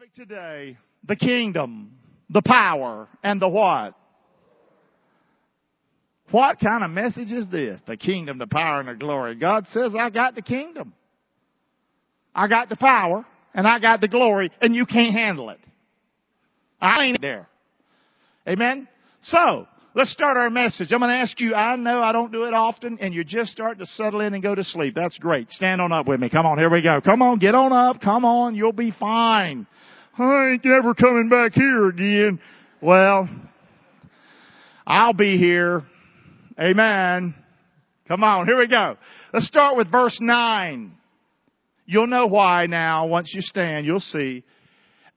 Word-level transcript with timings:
topic 0.00 0.14
today, 0.14 0.78
the 1.06 1.16
kingdom, 1.16 1.92
the 2.30 2.40
power, 2.42 3.06
and 3.22 3.42
the 3.42 3.48
what? 3.48 3.94
What 6.30 6.58
kind 6.58 6.82
of 6.82 6.90
message 6.90 7.30
is 7.30 7.50
this? 7.50 7.80
The 7.86 7.98
kingdom, 7.98 8.38
the 8.38 8.46
power, 8.46 8.80
and 8.80 8.88
the 8.88 8.94
glory. 8.94 9.34
God 9.34 9.66
says, 9.72 9.92
I 9.98 10.08
got 10.08 10.34
the 10.34 10.40
kingdom. 10.40 10.94
I 12.34 12.48
got 12.48 12.70
the 12.70 12.76
power, 12.76 13.26
and 13.52 13.66
I 13.66 13.78
got 13.78 14.00
the 14.00 14.08
glory, 14.08 14.50
and 14.62 14.74
you 14.74 14.86
can't 14.86 15.12
handle 15.12 15.50
it. 15.50 15.60
I 16.80 17.04
ain't 17.04 17.20
there. 17.20 17.46
Amen? 18.48 18.88
So, 19.22 19.66
let's 19.94 20.12
start 20.12 20.38
our 20.38 20.48
message. 20.48 20.92
I'm 20.92 21.00
going 21.00 21.10
to 21.10 21.16
ask 21.16 21.38
you, 21.40 21.54
I 21.54 21.76
know 21.76 22.02
I 22.02 22.12
don't 22.12 22.32
do 22.32 22.44
it 22.44 22.54
often, 22.54 22.96
and 23.02 23.12
you're 23.12 23.22
just 23.22 23.50
starting 23.50 23.84
to 23.84 23.90
settle 23.92 24.22
in 24.22 24.32
and 24.32 24.42
go 24.42 24.54
to 24.54 24.64
sleep. 24.64 24.94
That's 24.96 25.18
great. 25.18 25.50
Stand 25.50 25.82
on 25.82 25.92
up 25.92 26.06
with 26.08 26.20
me. 26.20 26.30
Come 26.30 26.46
on, 26.46 26.56
here 26.56 26.70
we 26.70 26.80
go. 26.80 27.02
Come 27.02 27.20
on, 27.20 27.38
get 27.38 27.54
on 27.54 27.72
up. 27.74 28.00
Come 28.00 28.24
on, 28.24 28.54
you'll 28.54 28.72
be 28.72 28.94
fine. 28.98 29.66
I 30.20 30.50
ain't 30.50 30.64
never 30.64 30.94
coming 30.94 31.30
back 31.30 31.52
here 31.54 31.88
again. 31.88 32.40
Well, 32.82 33.28
I'll 34.86 35.14
be 35.14 35.38
here. 35.38 35.84
Amen. 36.60 37.34
Come 38.06 38.22
on, 38.22 38.46
here 38.46 38.58
we 38.58 38.68
go. 38.68 38.96
Let's 39.32 39.46
start 39.46 39.78
with 39.78 39.90
verse 39.90 40.18
9. 40.20 40.92
You'll 41.86 42.06
know 42.06 42.26
why 42.26 42.66
now. 42.66 43.06
Once 43.06 43.32
you 43.34 43.40
stand, 43.40 43.86
you'll 43.86 44.00
see. 44.00 44.44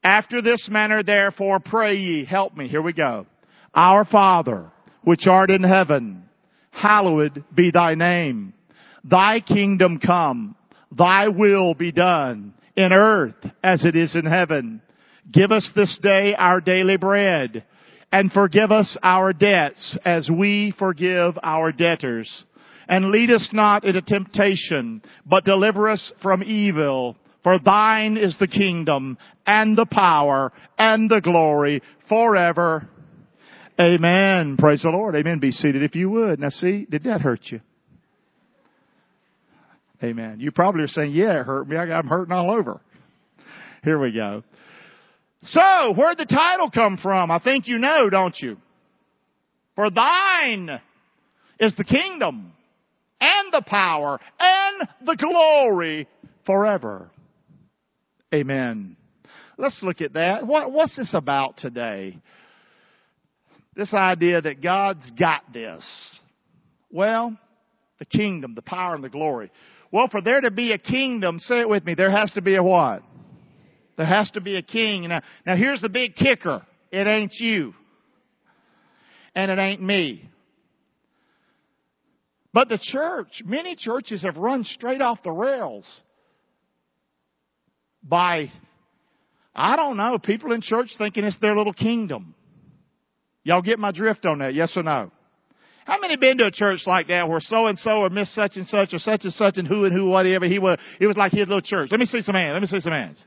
After 0.04 0.42
this 0.42 0.70
manner, 0.72 1.04
therefore, 1.04 1.59
pray 1.59 1.95
ye. 1.95 2.26
Help 2.26 2.56
me. 2.56 2.70
Here 2.70 2.81
we 2.81 2.94
go. 2.94 3.26
Our 3.73 4.06
Father, 4.06 4.72
which 5.04 5.28
art 5.28 5.50
in 5.50 5.64
heaven, 5.64 6.23
hallowed 6.72 7.44
be 7.54 7.72
thy 7.73 7.95
name. 7.95 8.54
Thy 9.04 9.42
kingdom 9.42 10.00
come. 10.00 10.56
Thy 10.92 11.28
will 11.28 11.73
be 11.73 11.92
done 11.92 12.54
in 12.78 12.94
earth 12.94 13.36
as 13.62 13.84
it 13.84 13.95
is 13.95 14.16
in 14.16 14.26
heaven. 14.26 14.81
Give 15.32 15.52
us 15.52 15.70
this 15.76 15.98
day 16.02 16.36
our 16.38 16.59
daily 16.62 16.98
bread 16.98 17.64
and 18.12 18.31
forgive 18.31 18.72
us 18.72 18.95
our 19.02 19.34
debts 19.34 19.98
as 20.06 20.30
we 20.30 20.73
forgive 20.78 21.36
our 21.42 21.72
debtors. 21.72 22.30
And 22.88 23.09
lead 23.09 23.31
us 23.31 23.50
not 23.53 23.86
into 23.86 24.02
temptation, 24.02 25.02
but 25.25 25.45
deliver 25.45 25.89
us 25.89 26.11
from 26.22 26.44
evil. 26.44 27.16
For 27.44 27.58
thine 27.58 28.17
is 28.17 28.36
the 28.39 28.48
kingdom 28.48 29.17
and 29.48 29.78
the 29.78 29.86
power 29.86 30.52
and 30.78 31.09
the 31.09 31.22
glory 31.22 31.81
forever. 32.08 32.88
Amen. 33.80 34.58
Praise 34.58 34.83
the 34.83 34.89
Lord. 34.89 35.16
Amen. 35.16 35.39
Be 35.39 35.52
seated 35.52 35.81
if 35.81 35.95
you 35.95 36.09
would. 36.09 36.39
Now 36.39 36.50
see, 36.50 36.86
did 36.89 37.03
that 37.03 37.22
hurt 37.22 37.42
you? 37.45 37.61
Amen. 40.03 40.39
You 40.39 40.52
probably 40.52 40.83
are 40.83 40.88
saying, 40.88 41.14
yeah, 41.14 41.39
it 41.39 41.45
hurt 41.45 41.67
me. 41.67 41.78
I'm 41.78 42.08
hurting 42.08 42.33
all 42.33 42.52
over. 42.52 42.81
Here 43.83 44.00
we 44.00 44.11
go. 44.11 44.44
So, 45.45 45.94
where'd 45.95 46.17
the 46.17 46.25
title 46.25 46.72
come 46.72 46.97
from? 46.97 47.30
I 47.30 47.39
think 47.39 47.67
you 47.67 47.77
know, 47.77 48.09
don't 48.09 48.38
you? 48.39 48.58
For 49.75 49.89
thine 49.89 50.80
is 51.59 51.75
the 51.75 51.83
kingdom 51.83 52.53
and 53.19 53.53
the 53.53 53.64
power 53.66 54.19
and 54.39 54.88
the 55.05 55.16
glory 55.16 56.08
forever. 56.45 57.09
Amen. 58.33 58.95
Let's 59.58 59.81
look 59.83 60.02
at 60.02 60.14
that. 60.14 60.47
What, 60.47 60.71
what's 60.71 60.95
this 60.95 61.14
about 61.14 61.58
today? 61.58 62.17
This 63.75 63.94
idea 63.94 64.41
that 64.41 64.61
God's 64.61 65.09
got 65.11 65.41
this. 65.52 66.19
Well, 66.91 67.38
the 67.99 68.05
kingdom, 68.05 68.55
the 68.55 68.61
power, 68.61 68.95
and 68.95 69.03
the 69.03 69.09
glory. 69.09 69.52
Well, 69.91 70.08
for 70.09 70.21
there 70.21 70.41
to 70.41 70.52
be 70.52 70.71
a 70.71 70.77
kingdom, 70.77 71.39
say 71.39 71.59
it 71.59 71.69
with 71.69 71.86
me, 71.86 71.95
there 71.95 72.11
has 72.11 72.31
to 72.33 72.41
be 72.41 72.55
a 72.55 72.64
what? 72.64 73.03
There 73.97 74.05
has 74.05 74.30
to 74.31 74.41
be 74.41 74.55
a 74.55 74.61
king. 74.61 75.08
Now, 75.08 75.22
now 75.45 75.55
here's 75.55 75.81
the 75.81 75.89
big 75.89 76.16
kicker. 76.16 76.66
It 76.91 77.08
ain't 77.08 77.33
you. 77.36 77.73
And 79.36 79.52
it 79.52 79.59
ain't 79.59 79.81
me. 79.81 80.30
But 82.53 82.70
the 82.70 82.80
church, 82.80 83.42
many 83.43 83.76
churches 83.76 84.21
have 84.21 84.37
run 84.37 84.64
straight 84.64 85.02
off 85.02 85.23
the 85.23 85.32
rails 85.32 85.89
by, 88.03 88.52
I 89.55 89.76
don't 89.76 89.98
know, 89.98 90.20
people 90.20 90.52
in 90.52 90.61
church 90.61 90.92
thinking 90.98 91.23
it's 91.23 91.37
their 91.39 91.58
little 91.58 91.73
kingdom. 91.73 92.36
Y'all 93.43 93.64
get 93.64 93.80
my 93.80 93.92
drift 93.92 94.26
on 94.26 94.39
that, 94.39 94.53
yes 94.53 94.77
or 94.77 94.83
no? 94.83 95.11
How 95.86 95.99
many 95.99 96.15
been 96.15 96.37
to 96.37 96.45
a 96.45 96.52
church 96.52 96.82
like 96.86 97.08
that 97.08 97.27
where 97.27 97.42
so 97.42 97.67
and 97.67 97.77
so 97.77 97.92
or 97.92 98.09
Miss 98.09 98.33
such 98.33 98.55
and 98.55 98.67
such 98.67 98.93
or 98.93 98.99
such 98.99 99.26
and 99.26 99.33
such 99.33 99.58
and 99.58 99.67
who 99.67 99.86
and 99.86 99.93
who 99.93 100.05
whatever 100.05 100.45
he 100.45 100.59
was? 100.59 100.80
It 100.99 101.08
was 101.08 101.17
like 101.17 101.32
his 101.33 101.48
little 101.48 101.61
church. 101.61 101.89
Let 101.92 101.99
me 101.99 102.05
see 102.05 102.21
some 102.21 102.36
hands. 102.36 102.53
Let 102.53 102.61
me 102.61 102.67
see 102.67 102.80
some 102.80 102.93
hands. 102.93 103.21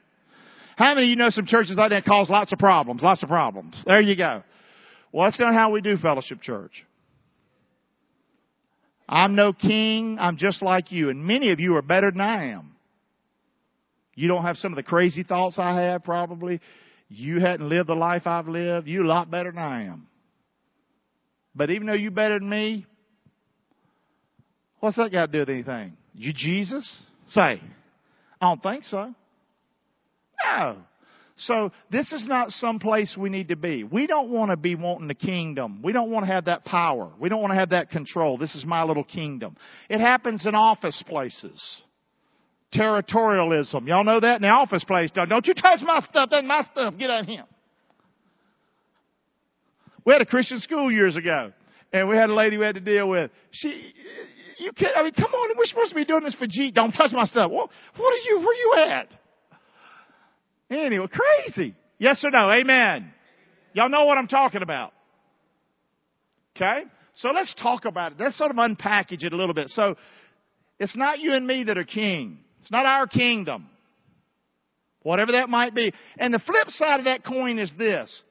How 0.77 0.95
many 0.95 1.07
of 1.07 1.11
you 1.11 1.17
know 1.17 1.31
some 1.31 1.47
churches 1.47 1.77
like 1.77 1.91
that 1.91 2.05
cause 2.05 2.29
lots 2.31 2.53
of 2.53 2.59
problems? 2.59 3.03
Lots 3.03 3.23
of 3.23 3.29
problems. 3.29 3.83
There 3.87 4.01
you 4.01 4.15
go. 4.15 4.43
Well, 5.11 5.27
that's 5.27 5.41
not 5.41 5.55
how 5.55 5.71
we 5.71 5.81
do 5.81 5.97
fellowship 5.97 6.43
church. 6.43 6.85
I'm 9.09 9.35
no 9.35 9.53
king. 9.53 10.19
I'm 10.21 10.37
just 10.37 10.63
like 10.63 10.93
you. 10.93 11.09
And 11.09 11.25
many 11.25 11.51
of 11.51 11.61
you 11.61 11.77
are 11.77 11.83
better 11.83 12.11
than 12.11 12.21
I 12.21 12.53
am. 12.53 12.77
You 14.15 14.29
don't 14.29 14.43
have 14.43 14.59
some 14.59 14.73
of 14.73 14.77
the 14.77 14.83
crazy 14.83 15.23
thoughts 15.23 15.57
I 15.59 15.81
have, 15.81 16.05
probably. 16.05 16.61
You 17.09 17.41
hadn't 17.41 17.69
lived 17.69 17.89
the 17.89 17.95
life 17.95 18.27
I've 18.27 18.49
lived. 18.49 18.87
You're 18.87 19.05
a 19.05 19.09
lot 19.09 19.31
better 19.31 19.51
than 19.51 19.63
I 19.63 19.85
am. 19.85 20.09
But 21.55 21.71
even 21.71 21.87
though 21.87 21.95
you're 21.95 22.11
better 22.11 22.39
than 22.39 22.49
me, 22.51 22.85
what's 24.81 24.97
that 24.97 25.11
got 25.11 25.27
to 25.27 25.33
do 25.33 25.39
with 25.39 25.49
anything? 25.49 25.97
You 26.15 26.33
Jesus? 26.35 27.03
Say. 27.29 27.63
I 28.41 28.49
don't 28.49 28.63
think 28.63 28.85
so. 28.85 29.15
No. 30.47 30.77
So 31.39 31.71
this 31.91 32.13
is 32.13 32.27
not 32.27 32.51
some 32.51 32.79
place 32.79 33.15
we 33.19 33.29
need 33.29 33.49
to 33.49 33.57
be. 33.57 33.85
We 33.85 34.07
don't 34.07 34.31
want 34.31 34.51
to 34.51 34.57
be 34.57 34.75
wanting 34.75 35.07
the 35.07 35.15
kingdom. 35.15 35.83
We 35.83 35.93
don't 35.93 36.11
want 36.11 36.27
to 36.27 36.33
have 36.33 36.47
that 36.47 36.65
power. 36.65 37.13
We 37.21 37.29
don't 37.29 37.43
want 37.43 37.53
to 37.53 37.59
have 37.59 37.71
that 37.71 37.91
control. 37.91 38.39
This 38.39 38.55
is 38.55 38.65
my 38.65 38.85
little 38.85 39.05
kingdom. 39.05 39.57
It 39.91 40.01
happens 40.01 40.47
in 40.47 40.55
office 40.55 41.03
places. 41.07 41.83
Territorialism. 42.75 43.87
Y'all 43.87 44.05
know 44.05 44.19
that 44.19 44.37
in 44.37 44.43
the 44.43 44.49
office 44.49 44.83
place. 44.85 45.11
Don't, 45.13 45.47
you 45.47 45.55
touch 45.55 45.81
my 45.83 46.01
stuff. 46.09 46.31
That's 46.31 46.47
my 46.47 46.67
stuff. 46.73 46.95
Get 46.99 47.11
out 47.11 47.23
of 47.23 47.27
here. 47.27 47.45
We 50.07 50.13
had 50.13 50.23
a 50.23 50.27
Christian 50.27 50.61
school 50.61 50.91
years 50.91 51.17
ago, 51.17 51.53
and 51.93 52.09
we 52.09 52.17
had 52.17 52.31
a 52.31 52.35
lady 52.35 52.57
we 52.57 52.65
had 52.65 52.77
to 52.77 52.81
deal 52.81 53.09
with. 53.09 53.31
She, 53.51 53.93
you 54.59 54.73
can't, 54.73 54.97
I 54.97 55.03
mean, 55.03 55.13
come 55.13 55.33
on, 55.33 55.57
we're 55.59 55.67
supposed 55.67 55.91
to 55.91 55.97
be 55.97 56.05
doing 56.05 56.23
this 56.23 56.35
for 56.35 56.47
G. 56.47 56.71
Don't 56.71 56.93
touch 56.93 57.11
my 57.13 57.25
stuff. 57.27 57.51
What, 57.51 57.71
what 57.97 58.15
are 58.15 58.25
you, 58.25 58.39
where 58.39 58.57
you 58.57 58.75
at? 58.89 59.09
Anyway, 60.71 61.07
crazy. 61.11 61.75
Yes 61.99 62.23
or 62.25 62.31
no? 62.31 62.51
Amen. 62.51 63.13
Y'all 63.73 63.89
know 63.89 64.05
what 64.05 64.19
I'm 64.19 64.29
talking 64.29 64.63
about. 64.63 64.93
Okay? 66.57 66.85
So 67.15 67.29
let's 67.31 67.55
talk 67.55 67.85
about 67.85 68.13
it. 68.13 68.19
Let's 68.21 68.37
sort 68.37 68.51
of 68.51 68.57
unpackage 68.57 69.23
it 69.23 69.33
a 69.33 69.37
little 69.37 69.55
bit. 69.55 69.69
So, 69.69 69.97
it's 70.79 70.97
not 70.97 71.21
you 71.21 71.33
and 71.33 71.47
me 71.47 71.65
that 71.65 71.79
are 71.79 71.85
king. 71.85 72.39
It's 72.61 72.71
not 72.71 72.87
our 72.87 73.07
kingdom. 73.07 73.69
Whatever 75.03 75.33
that 75.33 75.49
might 75.49 75.75
be. 75.75 75.93
And 76.19 76.35
the 76.35 76.39
flip 76.41 76.69
side 76.69 76.99
of 76.99 77.05
that 77.05 77.25
coin 77.25 77.59
is 77.59 77.73
this. 77.79 78.23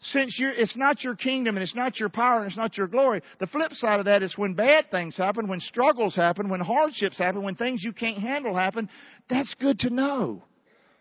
Since 0.00 0.36
it's 0.38 0.76
not 0.76 1.02
your 1.02 1.14
kingdom 1.14 1.56
and 1.56 1.62
it's 1.62 1.74
not 1.74 1.98
your 1.98 2.10
power 2.10 2.40
and 2.40 2.48
it's 2.48 2.56
not 2.58 2.76
your 2.76 2.88
glory, 2.88 3.22
the 3.40 3.46
flip 3.46 3.72
side 3.72 4.00
of 4.00 4.04
that 4.04 4.22
is 4.22 4.36
when 4.36 4.52
bad 4.52 4.90
things 4.90 5.16
happen, 5.16 5.48
when 5.48 5.60
struggles 5.60 6.14
happen, 6.14 6.50
when 6.50 6.60
hardships 6.60 7.16
happen, 7.16 7.42
when 7.42 7.54
things 7.54 7.82
you 7.82 7.92
can't 7.92 8.18
handle 8.18 8.54
happen, 8.54 8.90
that's 9.30 9.54
good 9.58 9.78
to 9.78 9.90
know 9.90 10.42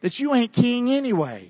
that 0.03 0.19
you 0.19 0.35
ain't 0.35 0.53
king 0.53 0.93
anyway. 0.93 1.49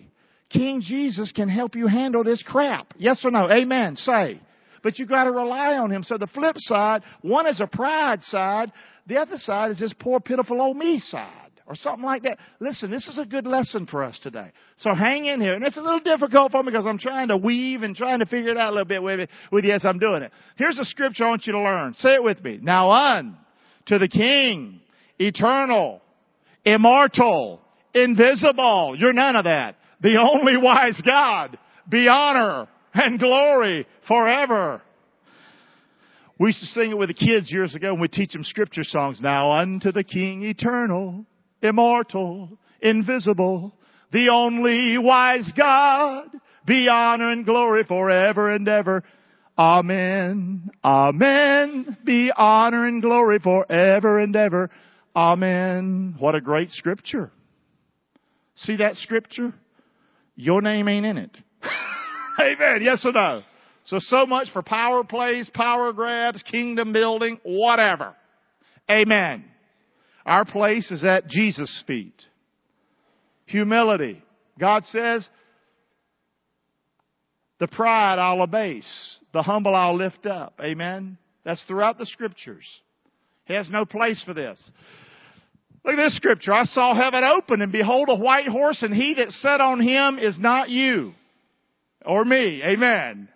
King 0.50 0.82
Jesus 0.82 1.34
can 1.34 1.50
help 1.50 1.76
you 1.76 1.88
handle 1.88 2.24
this 2.24 2.42
crap. 2.44 2.94
Yes 2.98 3.20
or 3.26 3.32
no? 3.32 3.52
Amen. 3.52 3.98
Say. 3.98 4.40
But 4.84 5.00
you 5.00 5.06
gotta 5.06 5.32
rely 5.32 5.78
on 5.78 5.92
Him. 5.92 6.04
So 6.04 6.18
the 6.18 6.28
flip 6.28 6.56
side, 6.60 7.02
one 7.22 7.48
is 7.48 7.60
a 7.60 7.68
pride 7.68 8.22
side, 8.22 8.72
the 9.08 9.18
other 9.18 9.38
side 9.38 9.72
is 9.72 9.80
this 9.80 9.94
poor 10.00 10.20
pitiful 10.20 10.62
old 10.62 10.78
me 10.78 11.00
side. 11.00 11.40
Or 11.66 11.76
something 11.76 12.04
like 12.04 12.24
that. 12.24 12.40
Listen, 12.60 12.92
this 12.92 13.08
is 13.08 13.18
a 13.18 13.26
good 13.26 13.48
lesson 13.48 13.88
for 13.88 14.04
us 14.04 14.20
today. 14.22 14.52
So 14.80 14.94
hang 14.94 15.28
in 15.28 15.40
here. 15.40 15.54
And 15.54 15.64
it's 15.64 15.78
a 15.78 15.82
little 15.82 16.02
difficult 16.02 16.52
for 16.52 16.62
me 16.62 16.70
because 16.70 16.86
I'm 16.86 17.00
trying 17.00 17.30
to 17.30 17.38
weave 17.38 17.84
and 17.84 17.96
trying 17.96 18.20
to 18.20 18.26
figure 18.26 18.52
it 18.52 18.58
out 18.58 18.72
a 18.72 18.74
little 18.74 18.86
bit 18.86 19.02
with, 19.02 19.30
with 19.50 19.64
you 19.64 19.72
as 19.72 19.86
I'm 19.86 19.98
doing 19.98 20.24
it. 20.24 20.34
Here's 20.58 20.78
a 20.78 20.84
scripture 20.84 21.24
I 21.24 21.30
want 21.30 21.48
you 21.48 21.54
to 21.54 21.62
learn. 21.62 21.94
Say 21.94 22.16
it 22.16 22.24
with 22.24 22.44
me. 22.44 22.60
Now 22.62 22.90
on 22.90 23.38
to 23.86 23.98
the 23.98 24.10
King, 24.10 24.82
eternal, 25.18 26.02
immortal, 26.66 27.63
invisible. 27.94 28.96
You're 28.98 29.14
none 29.14 29.36
of 29.36 29.46
that. 29.46 29.76
The 30.02 30.18
only 30.18 30.58
wise 30.58 31.02
God. 31.06 31.58
Be 31.88 32.08
honor 32.08 32.68
and 32.94 33.20
glory 33.20 33.88
forever. 34.08 34.82
We 36.40 36.50
used 36.50 36.60
to 36.60 36.66
sing 36.68 36.92
it 36.92 36.98
with 36.98 37.10
the 37.10 37.14
kids 37.14 37.52
years 37.52 37.76
ago 37.76 37.92
and 37.92 38.02
we 38.02 38.08
teach 38.08 38.34
them 38.34 38.44
scripture 38.44 38.84
songs. 38.84 39.22
Now 39.22 39.54
unto 39.54 39.92
the 39.92 40.04
King 40.04 40.44
eternal, 40.44 41.26
immortal, 41.62 42.58
invisible, 42.82 43.74
the 44.12 44.30
only 44.30 44.98
wise 44.98 45.52
God, 45.56 46.28
be 46.66 46.88
honor 46.90 47.32
and 47.32 47.46
glory 47.46 47.84
forever 47.84 48.52
and 48.52 48.68
ever. 48.68 49.04
Amen. 49.58 50.72
Amen. 50.84 51.98
Be 52.04 52.32
honor 52.36 52.88
and 52.88 53.02
glory 53.02 53.40
forever 53.40 54.20
and 54.20 54.36
ever. 54.36 54.70
Amen. 55.16 56.16
What 56.18 56.36
a 56.36 56.42
great 56.42 56.72
scripture. 56.72 57.32
See 58.56 58.78
that 58.78 58.96
scripture? 58.98 59.54
your 60.36 60.62
name 60.62 60.88
ain't 60.88 61.06
in 61.06 61.18
it. 61.18 61.32
Amen. 62.40 62.80
Yes 62.82 63.06
or 63.06 63.12
no? 63.12 63.42
So, 63.86 63.98
so 64.00 64.26
much 64.26 64.48
for 64.54 64.62
power 64.62 65.04
plays, 65.04 65.50
power 65.54 65.92
grabs, 65.94 66.42
kingdom 66.44 66.94
building, 66.94 67.40
whatever. 67.44 68.16
Amen. 68.92 69.46
Our 70.26 70.46
place 70.46 70.90
is 70.90 71.04
at 71.04 71.28
Jesus' 71.28 71.84
feet. 71.86 72.16
Humility. 73.46 74.24
God 74.58 74.84
says, 74.86 75.28
the 77.60 77.68
pride 77.68 78.20
I'll 78.20 78.42
abase. 78.42 79.18
The 79.34 79.44
humble 79.44 79.76
I'll 79.76 79.98
lift 79.98 80.26
up. 80.26 80.60
Amen. 80.64 81.18
That's 81.44 81.64
throughout 81.64 81.98
the 81.98 82.06
scriptures. 82.06 82.66
He 83.46 83.54
has 83.54 83.70
no 83.70 83.86
place 83.86 84.24
for 84.24 84.34
this. 84.34 84.72
Look 85.86 85.96
at 85.96 86.04
this 86.04 86.16
scripture. 86.16 86.54
I 86.54 86.64
saw 86.64 86.96
heaven 86.96 87.24
open 87.24 87.62
and 87.62 87.72
behold 87.72 88.08
a 88.10 88.16
white 88.16 88.48
horse 88.48 88.82
and 88.84 88.94
he 88.94 89.16
that 89.16 89.32
sat 89.32 89.60
on 89.60 89.82
him 89.82 90.18
is 90.18 90.40
not 90.40 90.70
you 90.70 91.14
or 92.06 92.24
me. 92.24 92.62
Amen. 92.64 93.28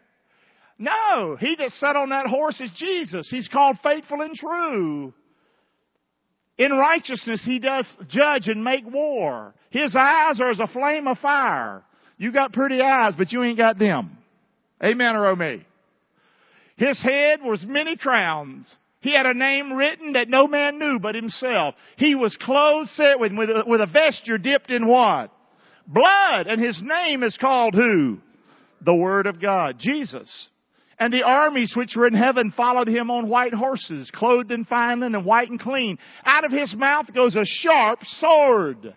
No, 0.80 1.36
he 1.40 1.56
that 1.58 1.72
sat 1.72 1.96
on 1.96 2.10
that 2.10 2.28
horse 2.28 2.62
is 2.62 2.72
Jesus. 2.78 3.28
He's 3.30 3.48
called 3.48 3.78
faithful 3.84 4.22
and 4.22 4.36
true. 4.36 5.14
In 6.58 6.72
righteousness 6.72 7.42
he 7.44 7.60
doth 7.60 7.86
judge 8.08 8.48
and 8.48 8.64
make 8.64 8.86
war. 8.86 9.54
His 9.70 9.96
eyes 9.96 10.40
are 10.40 10.50
as 10.50 10.60
a 10.60 10.68
flame 10.68 11.08
of 11.08 11.18
fire. 11.20 11.84
You 12.18 12.32
got 12.32 12.54
pretty 12.54 12.82
eyes, 12.82 13.14
but 13.18 13.32
you 13.32 13.44
ain't 13.44 13.58
got 13.58 13.78
them. 13.78 14.18
Amen 14.84 15.16
or 15.16 15.28
oh 15.28 15.36
me. 15.36 15.66
His 16.78 17.02
head 17.02 17.42
was 17.44 17.64
many 17.68 17.98
crowns. 17.98 18.74
He 19.08 19.16
had 19.16 19.26
a 19.26 19.34
name 19.34 19.72
written 19.72 20.14
that 20.14 20.28
no 20.28 20.48
man 20.48 20.80
knew 20.80 21.00
but 21.00 21.16
himself. 21.16 21.76
He 21.96 22.14
was 22.14 22.36
clothed 22.42 22.90
set 22.90 23.22
with, 23.22 23.32
with, 23.38 23.50
a, 23.50 23.64
with 23.66 23.80
a 23.80 23.86
vesture 23.86 24.38
dipped 24.38 24.70
in 24.70 24.86
what? 24.86 25.32
Blood. 25.88 26.48
And 26.48 26.62
his 26.62 26.82
name 26.84 27.24
is 27.24 27.38
called 27.40 27.74
who? 27.74 28.18
The 28.82 28.94
Word 28.94 29.26
of 29.26 29.42
God. 29.42 29.78
Jesus. 29.80 30.50
And 31.00 31.14
the 31.14 31.24
armies 31.24 31.72
which 31.74 31.96
were 31.96 32.06
in 32.06 32.16
heaven 32.16 32.52
followed 32.58 32.90
him 32.90 33.10
on 33.10 33.30
white 33.30 33.54
horses, 33.54 34.12
clothed 34.14 34.52
in 34.52 34.66
fine 34.66 35.00
linen, 35.00 35.16
and 35.16 35.26
white 35.26 35.50
and 35.50 35.60
clean. 35.60 35.98
Out 36.26 36.44
of 36.44 36.52
his 36.52 36.76
mouth 36.76 37.06
goes 37.14 37.34
a 37.38 37.46
sharp 37.46 38.00
sword, 38.20 38.94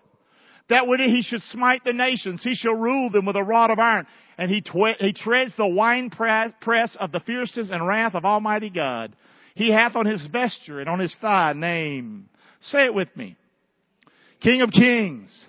that 0.71 0.89
when 0.89 0.99
he 0.99 1.23
should 1.23 1.43
smite 1.51 1.85
the 1.85 1.93
nations, 1.93 2.43
he 2.43 2.57
shall 2.57 2.75
rule 2.75 3.11
them 3.11 3.27
with 3.27 3.37
a 3.37 3.45
rod 3.45 3.71
of 3.71 3.79
iron. 3.79 4.09
And 4.37 4.51
he, 4.51 4.61
he 4.99 5.12
treads 5.12 5.53
the 5.57 5.69
wine 5.69 6.11
press 6.11 6.97
of 6.99 7.12
the 7.12 7.21
fierceness 7.21 7.69
and 7.71 7.87
wrath 7.87 8.17
of 8.17 8.25
Almighty 8.25 8.71
God. 8.71 9.15
He 9.55 9.70
hath 9.70 9.97
on 9.97 10.06
his 10.06 10.26
vesture 10.31 10.81
and 10.81 10.88
on 10.88 10.99
his 10.99 11.14
thigh 11.20 11.52
name. 11.55 12.29
Say 12.62 12.85
it 12.85 12.94
with 12.94 13.14
me. 13.17 13.37
King 14.41 14.62
of 14.62 14.70
kings 14.70 15.47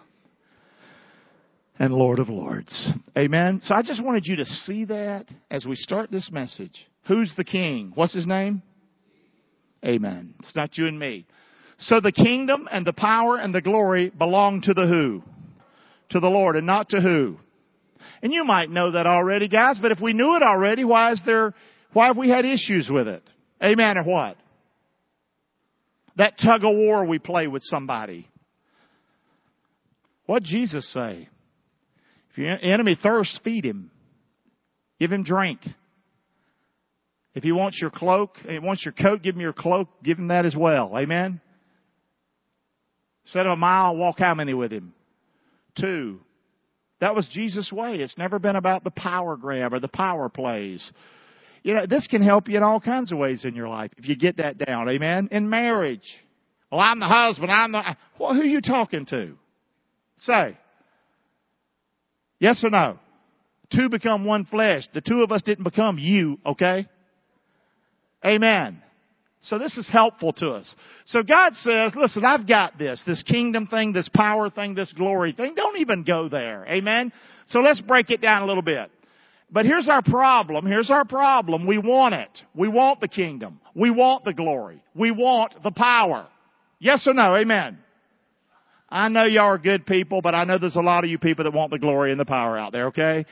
and 1.79 1.93
Lord 1.93 2.19
of 2.19 2.29
Lords. 2.29 2.91
Amen. 3.17 3.61
So 3.63 3.73
I 3.73 3.81
just 3.81 4.03
wanted 4.03 4.25
you 4.25 4.35
to 4.37 4.45
see 4.45 4.85
that 4.85 5.25
as 5.49 5.65
we 5.65 5.75
start 5.75 6.11
this 6.11 6.29
message. 6.31 6.87
Who's 7.07 7.31
the 7.35 7.43
king? 7.43 7.91
What's 7.95 8.13
his 8.13 8.27
name? 8.27 8.61
Amen. 9.83 10.35
It's 10.39 10.55
not 10.55 10.77
you 10.77 10.87
and 10.87 10.99
me. 10.99 11.25
So 11.79 11.99
the 11.99 12.11
kingdom 12.11 12.67
and 12.71 12.85
the 12.85 12.93
power 12.93 13.37
and 13.37 13.55
the 13.55 13.61
glory 13.61 14.09
belong 14.09 14.61
to 14.61 14.73
the 14.73 14.85
who? 14.85 15.23
To 16.11 16.19
the 16.19 16.27
Lord 16.27 16.55
and 16.55 16.67
not 16.67 16.89
to 16.89 17.01
who? 17.01 17.37
And 18.21 18.31
you 18.31 18.43
might 18.43 18.69
know 18.69 18.91
that 18.91 19.07
already, 19.07 19.47
guys, 19.47 19.79
but 19.81 19.91
if 19.91 19.99
we 19.99 20.13
knew 20.13 20.35
it 20.35 20.43
already, 20.43 20.83
why 20.83 21.11
is 21.11 21.21
there, 21.25 21.55
why 21.93 22.07
have 22.07 22.17
we 22.17 22.29
had 22.29 22.45
issues 22.45 22.89
with 22.91 23.07
it? 23.07 23.23
Amen 23.63 23.97
or 23.97 24.03
what? 24.03 24.37
That 26.17 26.37
tug 26.43 26.63
of 26.63 26.75
war 26.75 27.05
we 27.05 27.19
play 27.19 27.47
with 27.47 27.63
somebody. 27.63 28.27
What 30.25 30.43
Jesus 30.43 30.91
say? 30.91 31.27
If 32.31 32.37
your 32.37 32.57
enemy 32.61 32.97
thirsts, 33.01 33.39
feed 33.43 33.65
him. 33.65 33.91
Give 34.99 35.11
him 35.11 35.23
drink. 35.23 35.59
If 37.33 37.43
he 37.43 37.51
wants 37.51 37.79
your 37.81 37.91
cloak, 37.91 38.35
he 38.47 38.59
wants 38.59 38.83
your 38.85 38.93
coat, 38.93 39.23
give 39.23 39.35
him 39.35 39.41
your 39.41 39.53
cloak, 39.53 39.87
give 40.03 40.17
him 40.17 40.27
that 40.29 40.45
as 40.45 40.55
well. 40.55 40.97
Amen? 40.97 41.39
Instead 43.25 43.45
of 43.45 43.53
a 43.53 43.57
mile, 43.57 43.95
walk 43.95 44.19
how 44.19 44.35
many 44.35 44.53
with 44.53 44.71
him? 44.71 44.93
Two. 45.79 46.19
That 46.99 47.15
was 47.15 47.27
Jesus' 47.31 47.71
way. 47.71 47.95
It's 47.95 48.17
never 48.17 48.37
been 48.37 48.55
about 48.55 48.83
the 48.83 48.91
power 48.91 49.37
grab 49.37 49.73
or 49.73 49.79
the 49.79 49.87
power 49.87 50.29
plays. 50.29 50.91
You 51.63 51.75
know, 51.75 51.85
this 51.85 52.07
can 52.07 52.23
help 52.23 52.47
you 52.47 52.57
in 52.57 52.63
all 52.63 52.79
kinds 52.79 53.11
of 53.11 53.17
ways 53.17 53.45
in 53.45 53.55
your 53.55 53.67
life 53.67 53.91
if 53.97 54.07
you 54.07 54.15
get 54.15 54.37
that 54.37 54.57
down. 54.57 54.89
Amen? 54.89 55.29
In 55.31 55.49
marriage. 55.49 56.07
Well, 56.71 56.81
I'm 56.81 56.99
the 56.99 57.07
husband. 57.07 57.51
I'm 57.51 57.71
the, 57.71 57.81
well, 58.17 58.33
who 58.33 58.41
are 58.41 58.45
you 58.45 58.61
talking 58.61 59.05
to? 59.07 59.37
Say. 60.19 60.57
Yes 62.39 62.63
or 62.63 62.69
no? 62.71 62.97
Two 63.73 63.89
become 63.89 64.25
one 64.25 64.45
flesh. 64.45 64.83
The 64.93 65.01
two 65.01 65.21
of 65.21 65.31
us 65.31 65.43
didn't 65.43 65.63
become 65.63 65.97
you, 65.99 66.39
okay? 66.45 66.87
Amen. 68.25 68.81
So 69.41 69.57
this 69.57 69.77
is 69.77 69.87
helpful 69.91 70.33
to 70.33 70.49
us. 70.51 70.75
So 71.05 71.23
God 71.23 71.55
says, 71.55 71.93
listen, 71.95 72.23
I've 72.23 72.47
got 72.47 72.77
this, 72.77 73.01
this 73.07 73.23
kingdom 73.23 73.67
thing, 73.67 73.91
this 73.91 74.09
power 74.13 74.49
thing, 74.49 74.75
this 74.75 74.91
glory 74.93 75.33
thing. 75.33 75.55
Don't 75.55 75.79
even 75.79 76.03
go 76.03 76.29
there. 76.29 76.65
Amen. 76.67 77.11
So 77.47 77.59
let's 77.59 77.81
break 77.81 78.09
it 78.11 78.21
down 78.21 78.43
a 78.43 78.45
little 78.45 78.61
bit. 78.61 78.91
But 79.51 79.65
here's 79.65 79.89
our 79.89 80.01
problem. 80.01 80.65
Here's 80.65 80.89
our 80.89 81.03
problem. 81.03 81.67
We 81.67 81.77
want 81.77 82.15
it. 82.15 82.29
We 82.55 82.69
want 82.69 83.01
the 83.01 83.09
kingdom. 83.09 83.59
We 83.75 83.89
want 83.89 84.23
the 84.23 84.33
glory. 84.33 84.81
We 84.95 85.11
want 85.11 85.61
the 85.61 85.71
power. 85.71 86.27
Yes 86.79 87.05
or 87.05 87.13
no? 87.13 87.35
Amen. 87.35 87.77
I 88.89 89.09
know 89.09 89.25
y'all 89.25 89.45
are 89.45 89.57
good 89.57 89.85
people, 89.85 90.21
but 90.21 90.35
I 90.35 90.45
know 90.45 90.57
there's 90.57 90.75
a 90.75 90.81
lot 90.81 91.03
of 91.03 91.09
you 91.09 91.17
people 91.17 91.43
that 91.45 91.53
want 91.53 91.71
the 91.71 91.79
glory 91.79 92.11
and 92.11 92.19
the 92.19 92.25
power 92.25 92.57
out 92.57 92.71
there, 92.71 92.87
okay? 92.87 93.25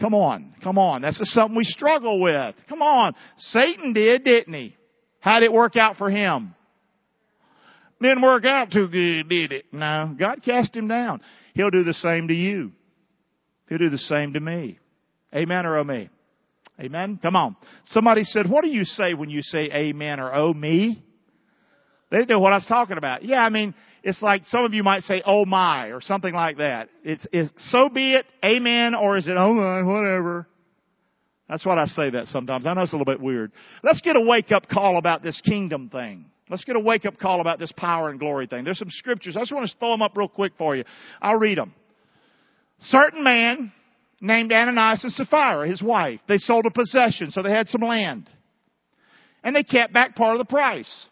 Come 0.00 0.14
on. 0.14 0.54
Come 0.62 0.78
on. 0.78 1.02
That's 1.02 1.18
just 1.18 1.32
something 1.32 1.56
we 1.56 1.64
struggle 1.64 2.20
with. 2.20 2.54
Come 2.68 2.80
on. 2.80 3.14
Satan 3.36 3.92
did, 3.92 4.24
didn't 4.24 4.54
he? 4.54 4.76
How'd 5.20 5.42
it 5.42 5.52
work 5.52 5.76
out 5.76 5.96
for 5.96 6.10
him? 6.10 6.54
Didn't 8.00 8.22
work 8.22 8.44
out 8.44 8.72
too 8.72 8.88
good, 8.88 9.28
did 9.28 9.52
it? 9.52 9.66
No. 9.72 10.14
God 10.18 10.42
cast 10.44 10.74
him 10.74 10.88
down. 10.88 11.20
He'll 11.54 11.70
do 11.70 11.84
the 11.84 11.94
same 11.94 12.28
to 12.28 12.34
you. 12.34 12.72
He'll 13.68 13.78
do 13.78 13.90
the 13.90 13.98
same 13.98 14.32
to 14.32 14.40
me. 14.40 14.78
Amen 15.34 15.66
or 15.66 15.78
oh 15.78 15.84
me? 15.84 16.08
Amen? 16.80 17.18
Come 17.22 17.36
on. 17.36 17.56
Somebody 17.90 18.24
said, 18.24 18.48
what 18.48 18.62
do 18.62 18.68
you 18.68 18.84
say 18.84 19.14
when 19.14 19.30
you 19.30 19.42
say 19.42 19.70
amen 19.72 20.20
or 20.20 20.34
oh 20.34 20.52
me? 20.52 21.02
They 22.10 22.18
didn't 22.18 22.30
know 22.30 22.40
what 22.40 22.52
I 22.52 22.56
was 22.56 22.66
talking 22.66 22.98
about. 22.98 23.24
Yeah, 23.24 23.42
I 23.42 23.48
mean, 23.48 23.74
it's 24.02 24.20
like 24.20 24.42
some 24.48 24.64
of 24.64 24.74
you 24.74 24.82
might 24.82 25.02
say, 25.02 25.22
oh 25.24 25.44
my, 25.46 25.86
or 25.88 26.00
something 26.00 26.34
like 26.34 26.58
that. 26.58 26.88
It's, 27.04 27.26
it's 27.32 27.50
so 27.70 27.88
be 27.88 28.14
it, 28.14 28.26
amen, 28.44 28.94
or 28.94 29.16
is 29.16 29.26
it, 29.26 29.36
oh 29.36 29.54
my, 29.54 29.82
whatever. 29.82 30.46
That's 31.48 31.64
what 31.64 31.78
I 31.78 31.86
say 31.86 32.10
that 32.10 32.26
sometimes. 32.26 32.66
I 32.66 32.72
know 32.72 32.82
it's 32.82 32.92
a 32.92 32.96
little 32.96 33.10
bit 33.10 33.20
weird. 33.20 33.52
Let's 33.82 34.00
get 34.00 34.16
a 34.16 34.20
wake 34.20 34.52
up 34.52 34.68
call 34.68 34.98
about 34.98 35.22
this 35.22 35.40
kingdom 35.42 35.88
thing. 35.90 36.26
Let's 36.48 36.64
get 36.64 36.76
a 36.76 36.80
wake 36.80 37.06
up 37.06 37.18
call 37.18 37.40
about 37.40 37.58
this 37.58 37.72
power 37.76 38.10
and 38.10 38.18
glory 38.18 38.46
thing. 38.46 38.64
There's 38.64 38.78
some 38.78 38.90
scriptures. 38.90 39.36
I 39.36 39.40
just 39.40 39.52
want 39.52 39.68
to 39.68 39.78
throw 39.78 39.90
them 39.92 40.02
up 40.02 40.16
real 40.16 40.28
quick 40.28 40.52
for 40.58 40.74
you. 40.76 40.84
I'll 41.20 41.38
read 41.38 41.58
them. 41.58 41.72
Certain 42.80 43.22
man 43.22 43.72
named 44.22 44.52
Ananias 44.52 45.02
and 45.02 45.12
Sapphira, 45.12 45.68
his 45.68 45.82
wife, 45.82 46.20
they 46.28 46.36
sold 46.36 46.64
a 46.64 46.70
possession, 46.70 47.32
so 47.32 47.42
they 47.42 47.50
had 47.50 47.68
some 47.68 47.82
land. 47.82 48.30
And 49.42 49.54
they 49.54 49.64
kept 49.64 49.92
back 49.92 50.14
part 50.14 50.34
of 50.34 50.38
the 50.38 50.50
price. 50.50 51.06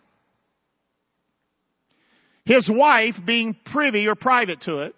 His 2.45 2.71
wife, 2.73 3.17
being 3.27 3.57
privy 3.73 4.07
or 4.07 4.15
private 4.15 4.63
to 4.63 4.83
it, 4.83 4.95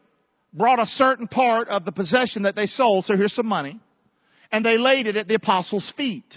brought 0.52 0.78
a 0.78 0.86
certain 0.86 1.26
part 1.26 1.68
of 1.68 1.86
the 1.86 1.92
possession 1.92 2.42
that 2.42 2.54
they 2.54 2.66
sold, 2.66 3.06
so 3.06 3.16
here's 3.16 3.34
some 3.34 3.46
money, 3.46 3.80
and 4.52 4.64
they 4.64 4.76
laid 4.76 5.06
it 5.06 5.16
at 5.16 5.26
the 5.26 5.34
apostles' 5.34 5.90
feet. 5.96 6.36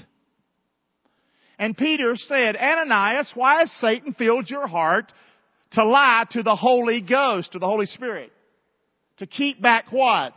And 1.60 1.76
Peter 1.76 2.16
said, 2.16 2.56
Ananias, 2.56 3.32
why 3.36 3.60
has 3.60 3.72
Satan 3.74 4.14
filled 4.18 4.50
your 4.50 4.68
heart 4.68 5.12
to 5.72 5.86
lie 5.86 6.26
to 6.32 6.42
the 6.42 6.56
Holy 6.56 7.02
Ghost, 7.02 7.52
to 7.52 7.60
the 7.60 7.68
Holy 7.68 7.86
Spirit? 7.86 8.32
To 9.18 9.28
keep 9.28 9.62
back 9.62 9.92
what? 9.92 10.34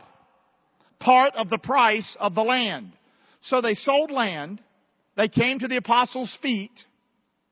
Part 0.99 1.35
of 1.35 1.49
the 1.49 1.57
price 1.57 2.17
of 2.19 2.35
the 2.35 2.41
land. 2.41 2.91
So 3.41 3.61
they 3.61 3.73
sold 3.73 4.11
land. 4.11 4.61
They 5.15 5.27
came 5.27 5.59
to 5.59 5.67
the 5.67 5.77
apostles' 5.77 6.37
feet 6.41 6.71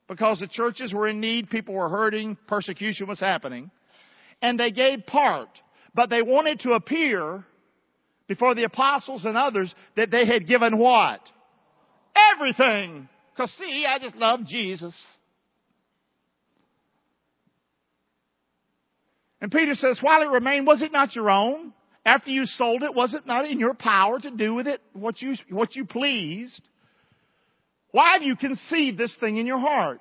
because 0.07 0.39
the 0.39 0.47
churches 0.47 0.93
were 0.93 1.07
in 1.07 1.19
need, 1.19 1.49
people 1.49 1.73
were 1.73 1.89
hurting, 1.89 2.37
persecution 2.47 3.07
was 3.07 3.19
happening. 3.19 3.71
And 4.41 4.59
they 4.59 4.71
gave 4.71 5.05
part, 5.05 5.49
but 5.93 6.09
they 6.09 6.21
wanted 6.21 6.61
to 6.61 6.71
appear 6.71 7.43
before 8.27 8.55
the 8.55 8.63
apostles 8.63 9.25
and 9.25 9.37
others 9.37 9.73
that 9.95 10.11
they 10.11 10.25
had 10.25 10.47
given 10.47 10.77
what? 10.77 11.21
Everything. 12.33 13.07
Cause 13.35 13.53
see, 13.57 13.85
I 13.87 13.99
just 13.99 14.15
love 14.15 14.45
Jesus. 14.45 14.93
And 19.39 19.51
Peter 19.51 19.75
says, 19.75 19.99
while 20.01 20.23
it 20.23 20.31
remained, 20.31 20.65
was 20.65 20.81
it 20.81 20.91
not 20.91 21.15
your 21.15 21.29
own? 21.29 21.73
After 22.07 22.29
you 22.29 22.45
sold 22.45 22.83
it, 22.83 22.95
was 22.95 23.13
it 23.13 23.27
not 23.27 23.51
in 23.51 23.59
your 23.59 23.73
power 23.73 24.17
to 24.17 24.31
do 24.31 24.53
with 24.53 24.65
it 24.65 24.81
what 24.93 25.21
you, 25.21 25.35
what 25.49 25.75
you 25.75 25.83
pleased? 25.83 26.61
Why 27.91 28.13
have 28.13 28.21
you 28.21 28.37
conceived 28.37 28.97
this 28.97 29.13
thing 29.19 29.35
in 29.35 29.45
your 29.45 29.59
heart? 29.59 29.99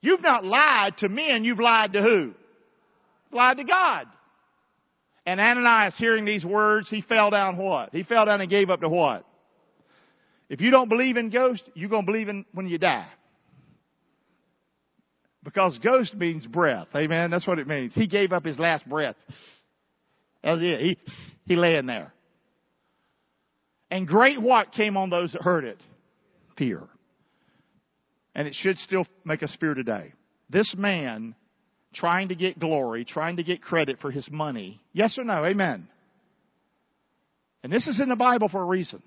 You've 0.00 0.22
not 0.22 0.44
lied 0.44 0.96
to 0.98 1.08
men, 1.08 1.42
you've 1.42 1.58
lied 1.58 1.94
to 1.94 2.02
who? 2.02 2.34
Lied 3.32 3.56
to 3.56 3.64
God. 3.64 4.06
And 5.26 5.40
Ananias, 5.40 5.96
hearing 5.98 6.24
these 6.24 6.44
words, 6.44 6.88
he 6.88 7.02
fell 7.02 7.30
down 7.30 7.56
what? 7.56 7.90
He 7.90 8.04
fell 8.04 8.26
down 8.26 8.40
and 8.40 8.48
gave 8.48 8.70
up 8.70 8.80
to 8.80 8.88
what? 8.88 9.26
If 10.48 10.60
you 10.60 10.70
don't 10.70 10.88
believe 10.88 11.16
in 11.16 11.30
ghosts, 11.30 11.68
you're 11.74 11.90
going 11.90 12.06
to 12.06 12.12
believe 12.12 12.28
in 12.28 12.44
when 12.52 12.68
you 12.68 12.78
die. 12.78 13.08
Because 15.42 15.76
ghost 15.82 16.14
means 16.14 16.46
breath. 16.46 16.86
Amen. 16.94 17.32
That's 17.32 17.46
what 17.46 17.58
it 17.58 17.66
means. 17.66 17.92
He 17.92 18.06
gave 18.06 18.30
up 18.30 18.44
his 18.44 18.58
last 18.58 18.88
breath. 18.88 19.16
That 20.42 20.52
was 20.52 20.62
it. 20.62 20.80
He, 20.80 20.98
he 21.46 21.56
lay 21.56 21.76
in 21.76 21.86
there. 21.86 22.12
And 23.90 24.06
great 24.06 24.40
what 24.40 24.72
came 24.72 24.96
on 24.96 25.10
those 25.10 25.32
that 25.32 25.42
heard 25.42 25.64
it? 25.64 25.78
Fear. 26.56 26.82
And 28.34 28.46
it 28.46 28.54
should 28.54 28.78
still 28.78 29.06
make 29.24 29.42
us 29.42 29.56
fear 29.58 29.74
today. 29.74 30.12
This 30.48 30.74
man 30.76 31.34
trying 31.92 32.28
to 32.28 32.34
get 32.34 32.58
glory, 32.58 33.04
trying 33.04 33.36
to 33.36 33.42
get 33.42 33.60
credit 33.60 33.98
for 34.00 34.10
his 34.10 34.28
money. 34.30 34.80
Yes 34.92 35.18
or 35.18 35.24
no? 35.24 35.44
Amen. 35.44 35.88
And 37.62 37.72
this 37.72 37.86
is 37.86 38.00
in 38.00 38.08
the 38.08 38.16
Bible 38.16 38.48
for 38.48 38.62
a 38.62 38.66
reason. 38.66 39.02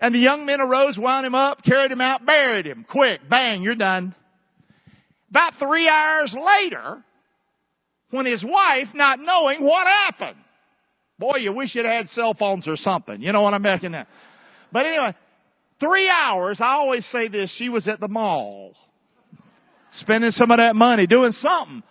And 0.00 0.14
the 0.14 0.18
young 0.18 0.44
men 0.44 0.60
arose, 0.60 0.98
wound 0.98 1.26
him 1.26 1.34
up, 1.34 1.64
carried 1.64 1.90
him 1.90 2.02
out, 2.02 2.26
buried 2.26 2.66
him. 2.66 2.84
Quick, 2.88 3.20
bang, 3.28 3.62
you're 3.62 3.74
done. 3.74 4.14
About 5.30 5.54
three 5.58 5.88
hours 5.88 6.36
later, 6.38 7.02
when 8.10 8.26
his 8.26 8.44
wife, 8.44 8.88
not 8.94 9.18
knowing 9.20 9.62
what 9.62 9.86
happened, 9.86 10.38
boy, 11.18 11.38
you 11.38 11.52
wish 11.52 11.74
you'd 11.74 11.86
had 11.86 12.08
cell 12.10 12.34
phones 12.34 12.68
or 12.68 12.76
something. 12.76 13.20
You 13.20 13.32
know 13.32 13.42
what 13.42 13.54
I'm 13.54 13.62
making 13.62 13.92
that. 13.92 14.06
But 14.72 14.86
anyway, 14.86 15.14
three 15.80 16.08
hours, 16.08 16.58
I 16.60 16.72
always 16.72 17.04
say 17.06 17.28
this, 17.28 17.54
she 17.56 17.68
was 17.68 17.88
at 17.88 18.00
the 18.00 18.08
mall 18.08 18.74
spending 19.92 20.30
some 20.30 20.50
of 20.50 20.58
that 20.58 20.76
money, 20.76 21.06
doing 21.06 21.32
something. 21.32 21.82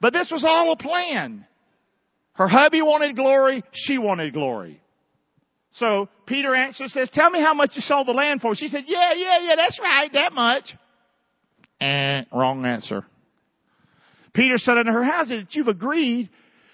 But 0.00 0.12
this 0.12 0.30
was 0.30 0.44
all 0.44 0.72
a 0.72 0.76
plan. 0.76 1.46
Her 2.32 2.48
hubby 2.48 2.82
wanted 2.82 3.16
glory, 3.16 3.62
she 3.72 3.98
wanted 3.98 4.32
glory. 4.32 4.80
So 5.74 6.08
Peter 6.26 6.54
answers, 6.54 6.92
says, 6.92 7.10
tell 7.12 7.30
me 7.30 7.40
how 7.40 7.54
much 7.54 7.72
you 7.74 7.82
sold 7.82 8.08
the 8.08 8.12
land 8.12 8.40
for. 8.40 8.56
She 8.56 8.68
said, 8.68 8.84
yeah, 8.86 9.12
yeah, 9.14 9.38
yeah, 9.42 9.56
that's 9.56 9.78
right, 9.80 10.12
that 10.12 10.32
much. 10.32 10.64
Eh, 11.80 12.22
wrong 12.32 12.64
answer. 12.66 13.04
Peter 14.32 14.58
said 14.58 14.78
unto 14.78 14.92
her, 14.92 15.02
how's 15.02 15.30
it 15.30 15.36
that 15.40 15.54
you've 15.54 15.68
agreed 15.68 16.30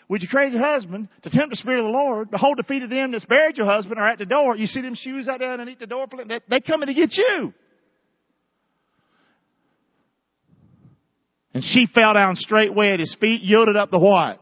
with 0.09 0.23
your 0.23 0.31
crazy 0.31 0.59
husband 0.59 1.09
to 1.23 1.31
tempt 1.31 1.51
the 1.51 1.57
Spirit 1.57 1.81
of 1.81 1.87
the 1.87 1.91
Lord? 1.91 2.31
Behold, 2.31 2.59
the 2.59 2.65
feet 2.65 2.83
of 2.83 2.91
them 2.91 3.13
that's 3.13 3.25
buried 3.25 3.57
your 3.57 3.67
husband 3.67 3.99
are 3.99 4.09
at 4.09 4.19
the 4.19 4.27
door. 4.27 4.57
You 4.57 4.67
see 4.67 4.83
them 4.83 4.95
shoes 4.95 5.29
out 5.29 5.39
there 5.39 5.53
underneath 5.53 5.79
the 5.79 5.87
door? 5.87 6.07
They 6.49 6.61
coming 6.61 6.89
to 6.89 6.95
get 6.95 7.17
you. 7.17 7.53
And 11.55 11.65
she 11.65 11.87
fell 11.87 12.13
down 12.13 12.37
straightway 12.37 12.91
at 12.91 13.01
his 13.01 13.17
feet, 13.19 13.41
yielded 13.41 13.77
up 13.77 13.91
the 13.91 13.99
what? 13.99 14.39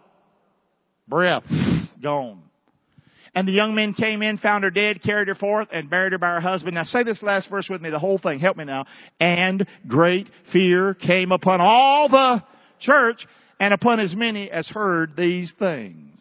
Breath. 1.06 1.44
Gone. 2.02 2.42
And 3.36 3.48
the 3.48 3.52
young 3.52 3.74
men 3.74 3.94
came 3.94 4.22
in, 4.22 4.38
found 4.38 4.62
her 4.64 4.70
dead, 4.70 5.02
carried 5.02 5.28
her 5.28 5.34
forth, 5.34 5.68
and 5.72 5.90
buried 5.90 6.12
her 6.12 6.18
by 6.18 6.28
her 6.28 6.40
husband. 6.40 6.74
Now 6.74 6.84
say 6.84 7.02
this 7.02 7.22
last 7.22 7.50
verse 7.50 7.68
with 7.68 7.80
me, 7.80 7.90
the 7.90 7.98
whole 7.98 8.18
thing. 8.18 8.38
Help 8.38 8.56
me 8.56 8.64
now. 8.64 8.86
And 9.20 9.66
great 9.88 10.28
fear 10.52 10.94
came 10.94 11.32
upon 11.32 11.60
all 11.60 12.08
the 12.08 12.42
church 12.84 13.26
and 13.60 13.74
upon 13.74 14.00
as 14.00 14.14
many 14.14 14.50
as 14.50 14.66
heard 14.68 15.16
these 15.16 15.52
things. 15.58 16.20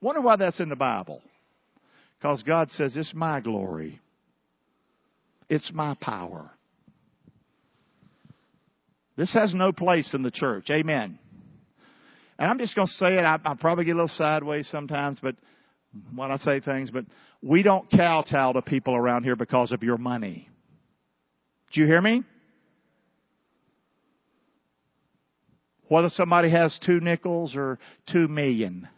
Wonder 0.00 0.20
why 0.20 0.36
that's 0.36 0.60
in 0.60 0.68
the 0.68 0.76
Bible. 0.76 1.22
Because 2.18 2.42
God 2.42 2.70
says, 2.72 2.96
it's 2.96 3.14
my 3.14 3.40
glory. 3.40 4.00
It's 5.48 5.70
my 5.72 5.96
power. 6.00 6.50
This 9.16 9.32
has 9.32 9.54
no 9.54 9.72
place 9.72 10.12
in 10.12 10.22
the 10.22 10.30
church. 10.30 10.68
Amen. 10.70 11.18
And 12.38 12.50
I'm 12.50 12.58
just 12.58 12.74
going 12.74 12.86
to 12.86 12.92
say 12.94 13.14
it. 13.14 13.24
I, 13.24 13.38
I 13.44 13.54
probably 13.54 13.84
get 13.84 13.92
a 13.92 13.94
little 13.94 14.08
sideways 14.08 14.68
sometimes, 14.70 15.18
but 15.22 15.36
when 16.14 16.30
I 16.30 16.36
say 16.38 16.60
things, 16.60 16.90
but 16.90 17.06
we 17.42 17.62
don't 17.62 17.90
kowtow 17.90 18.52
to 18.52 18.62
people 18.62 18.94
around 18.94 19.24
here 19.24 19.36
because 19.36 19.72
of 19.72 19.82
your 19.82 19.96
money. 19.96 20.48
Do 21.72 21.80
you 21.80 21.86
hear 21.86 22.00
me? 22.00 22.22
Whether 25.88 26.08
somebody 26.10 26.50
has 26.50 26.78
two 26.84 27.00
nickels 27.00 27.54
or 27.54 27.78
two 28.10 28.28
million, 28.28 28.88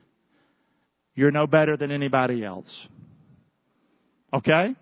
you're 1.15 1.31
no 1.31 1.47
better 1.47 1.77
than 1.77 1.91
anybody 1.91 2.45
else. 2.45 2.87
Okay? 4.33 4.75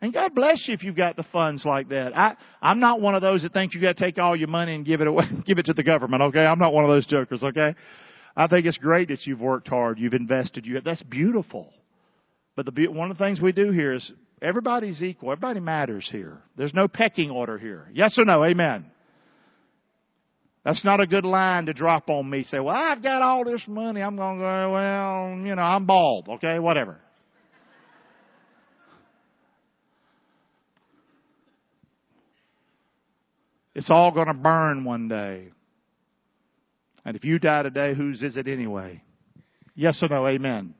And 0.00 0.12
God 0.12 0.34
bless 0.34 0.66
you 0.66 0.74
if 0.74 0.82
you've 0.82 0.96
got 0.96 1.16
the 1.16 1.24
funds 1.32 1.64
like 1.64 1.88
that. 1.88 2.16
I, 2.16 2.36
I'm 2.60 2.78
not 2.78 3.00
one 3.00 3.14
of 3.14 3.22
those 3.22 3.42
that 3.42 3.52
think 3.52 3.72
you 3.72 3.80
got 3.80 3.96
to 3.96 4.04
take 4.04 4.18
all 4.18 4.36
your 4.36 4.48
money 4.48 4.74
and 4.74 4.84
give 4.84 5.00
it 5.00 5.06
away, 5.06 5.24
give 5.46 5.58
it 5.58 5.66
to 5.66 5.72
the 5.72 5.82
government. 5.82 6.22
Okay, 6.24 6.44
I'm 6.44 6.58
not 6.58 6.74
one 6.74 6.84
of 6.84 6.90
those 6.90 7.06
jokers. 7.06 7.42
Okay, 7.42 7.74
I 8.36 8.46
think 8.46 8.66
it's 8.66 8.78
great 8.78 9.08
that 9.08 9.26
you've 9.26 9.40
worked 9.40 9.68
hard, 9.68 9.98
you've 9.98 10.14
invested. 10.14 10.66
You 10.66 10.74
have 10.74 10.84
that's 10.84 11.02
beautiful. 11.02 11.72
But 12.56 12.66
the 12.66 12.88
one 12.88 13.10
of 13.10 13.16
the 13.16 13.24
things 13.24 13.40
we 13.40 13.52
do 13.52 13.72
here 13.72 13.94
is 13.94 14.12
everybody's 14.42 15.02
equal. 15.02 15.32
Everybody 15.32 15.60
matters 15.60 16.08
here. 16.10 16.42
There's 16.56 16.74
no 16.74 16.86
pecking 16.86 17.30
order 17.30 17.58
here. 17.58 17.88
Yes 17.92 18.16
or 18.18 18.24
no? 18.24 18.44
Amen. 18.44 18.90
That's 20.64 20.82
not 20.84 21.00
a 21.00 21.06
good 21.06 21.26
line 21.26 21.66
to 21.66 21.74
drop 21.74 22.08
on 22.08 22.28
me. 22.28 22.44
Say, 22.44 22.58
well, 22.58 22.74
I've 22.74 23.02
got 23.02 23.20
all 23.20 23.44
this 23.44 23.62
money. 23.68 24.00
I'm 24.00 24.16
going 24.16 24.38
to 24.38 24.42
go, 24.42 24.72
well, 24.72 25.46
you 25.46 25.54
know, 25.54 25.62
I'm 25.62 25.84
bald. 25.84 26.28
Okay, 26.28 26.58
whatever. 26.58 26.98
It's 33.74 33.90
all 33.90 34.12
going 34.12 34.28
to 34.28 34.34
burn 34.34 34.84
one 34.84 35.08
day. 35.08 35.48
And 37.04 37.16
if 37.16 37.24
you 37.24 37.38
die 37.38 37.64
today, 37.64 37.92
whose 37.94 38.22
is 38.22 38.36
it 38.36 38.48
anyway? 38.48 39.02
Yes 39.74 39.98
or 40.00 40.08
no? 40.08 40.26
Amen. 40.26 40.74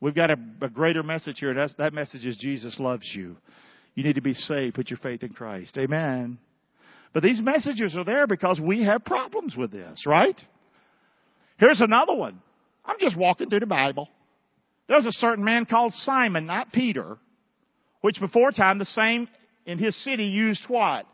We've 0.00 0.14
got 0.14 0.30
a, 0.30 0.36
a 0.60 0.68
greater 0.68 1.02
message 1.02 1.38
here, 1.38 1.56
and 1.56 1.70
that 1.78 1.94
message 1.94 2.26
is 2.26 2.36
Jesus 2.36 2.78
loves 2.78 3.08
you. 3.14 3.36
You 3.94 4.04
need 4.04 4.16
to 4.16 4.20
be 4.20 4.34
saved. 4.34 4.74
Put 4.74 4.90
your 4.90 4.98
faith 4.98 5.22
in 5.22 5.30
Christ. 5.30 5.78
Amen. 5.78 6.38
But 7.12 7.22
these 7.22 7.40
messages 7.40 7.96
are 7.96 8.04
there 8.04 8.26
because 8.26 8.60
we 8.60 8.84
have 8.84 9.04
problems 9.04 9.56
with 9.56 9.70
this, 9.70 10.04
right? 10.06 10.38
Here's 11.58 11.80
another 11.80 12.14
one. 12.14 12.40
I'm 12.84 12.96
just 13.00 13.16
walking 13.16 13.48
through 13.48 13.60
the 13.60 13.66
Bible. 13.66 14.08
There's 14.88 15.06
a 15.06 15.12
certain 15.12 15.44
man 15.44 15.66
called 15.66 15.92
Simon, 15.94 16.46
not 16.46 16.72
Peter, 16.72 17.16
which 18.02 18.20
before 18.20 18.52
time 18.52 18.78
the 18.78 18.84
same 18.84 19.28
in 19.64 19.78
his 19.78 19.96
city 20.04 20.24
used 20.24 20.64
what? 20.68 21.06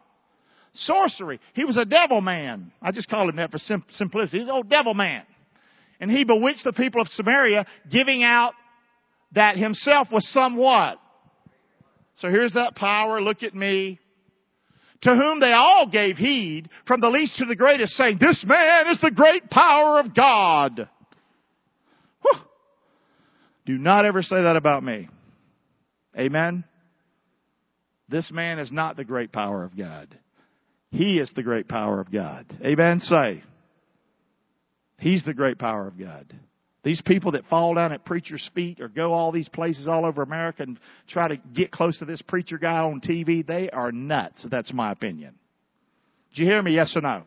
sorcery. 0.74 1.40
He 1.54 1.64
was 1.64 1.76
a 1.76 1.84
devil 1.84 2.20
man. 2.20 2.72
I 2.80 2.92
just 2.92 3.08
call 3.08 3.28
him 3.28 3.36
that 3.36 3.50
for 3.50 3.58
sim- 3.58 3.84
simplicity. 3.92 4.38
He's 4.38 4.48
an 4.48 4.54
old 4.54 4.70
devil 4.70 4.94
man. 4.94 5.22
And 6.00 6.10
he 6.10 6.24
bewitched 6.24 6.64
the 6.64 6.72
people 6.72 7.00
of 7.00 7.08
Samaria, 7.08 7.66
giving 7.90 8.22
out 8.22 8.54
that 9.32 9.56
himself 9.56 10.08
was 10.10 10.26
somewhat. 10.32 10.98
So 12.18 12.28
here's 12.28 12.52
that 12.54 12.74
power. 12.74 13.20
Look 13.20 13.42
at 13.42 13.54
me. 13.54 13.98
To 15.02 15.10
whom 15.10 15.40
they 15.40 15.52
all 15.52 15.88
gave 15.90 16.16
heed, 16.16 16.68
from 16.86 17.00
the 17.00 17.08
least 17.08 17.36
to 17.38 17.44
the 17.44 17.56
greatest, 17.56 17.94
saying, 17.94 18.18
This 18.20 18.44
man 18.46 18.88
is 18.88 19.00
the 19.00 19.10
great 19.10 19.50
power 19.50 19.98
of 19.98 20.14
God. 20.14 20.88
Whew. 22.22 22.40
Do 23.66 23.78
not 23.78 24.04
ever 24.04 24.22
say 24.22 24.42
that 24.42 24.56
about 24.56 24.84
me. 24.84 25.08
Amen. 26.16 26.64
This 28.08 28.30
man 28.30 28.58
is 28.58 28.70
not 28.70 28.96
the 28.96 29.04
great 29.04 29.32
power 29.32 29.64
of 29.64 29.76
God. 29.76 30.16
He 30.90 31.18
is 31.18 31.32
the 31.34 31.42
great 31.42 31.66
power 31.66 32.00
of 32.00 32.12
God. 32.12 32.46
Amen. 32.64 33.00
Say. 33.00 33.42
He's 34.98 35.24
the 35.24 35.34
great 35.34 35.58
power 35.58 35.88
of 35.88 35.98
God. 35.98 36.32
These 36.84 37.00
people 37.02 37.32
that 37.32 37.46
fall 37.46 37.74
down 37.74 37.92
at 37.92 38.04
preachers' 38.04 38.48
feet 38.54 38.80
or 38.80 38.88
go 38.88 39.12
all 39.12 39.30
these 39.30 39.48
places 39.48 39.86
all 39.86 40.04
over 40.04 40.22
America 40.22 40.64
and 40.64 40.80
try 41.08 41.28
to 41.28 41.36
get 41.36 41.70
close 41.70 41.98
to 41.98 42.04
this 42.04 42.20
preacher 42.22 42.58
guy 42.58 42.78
on 42.78 43.00
TV, 43.00 43.46
they 43.46 43.70
are 43.70 43.92
nuts. 43.92 44.44
That's 44.50 44.72
my 44.72 44.90
opinion. 44.90 45.34
Did 46.34 46.42
you 46.42 46.46
hear 46.50 46.60
me? 46.60 46.74
Yes 46.74 46.96
or 46.96 47.02
no? 47.02 47.22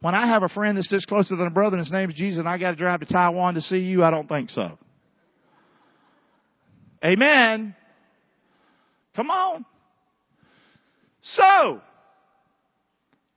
When 0.00 0.14
I 0.14 0.26
have 0.26 0.42
a 0.42 0.48
friend 0.48 0.76
that's 0.76 0.90
this 0.90 1.04
closer 1.04 1.36
than 1.36 1.46
a 1.46 1.50
brother 1.50 1.76
and 1.76 1.86
his 1.86 1.92
name 1.92 2.10
is 2.10 2.16
Jesus 2.16 2.40
and 2.40 2.48
I 2.48 2.58
got 2.58 2.70
to 2.70 2.76
drive 2.76 3.00
to 3.00 3.06
Taiwan 3.06 3.54
to 3.54 3.60
see 3.60 3.78
you, 3.78 4.02
I 4.02 4.10
don't 4.10 4.28
think 4.28 4.50
so. 4.50 4.78
Amen. 7.04 7.74
Come 9.14 9.30
on. 9.30 9.64
So, 11.22 11.80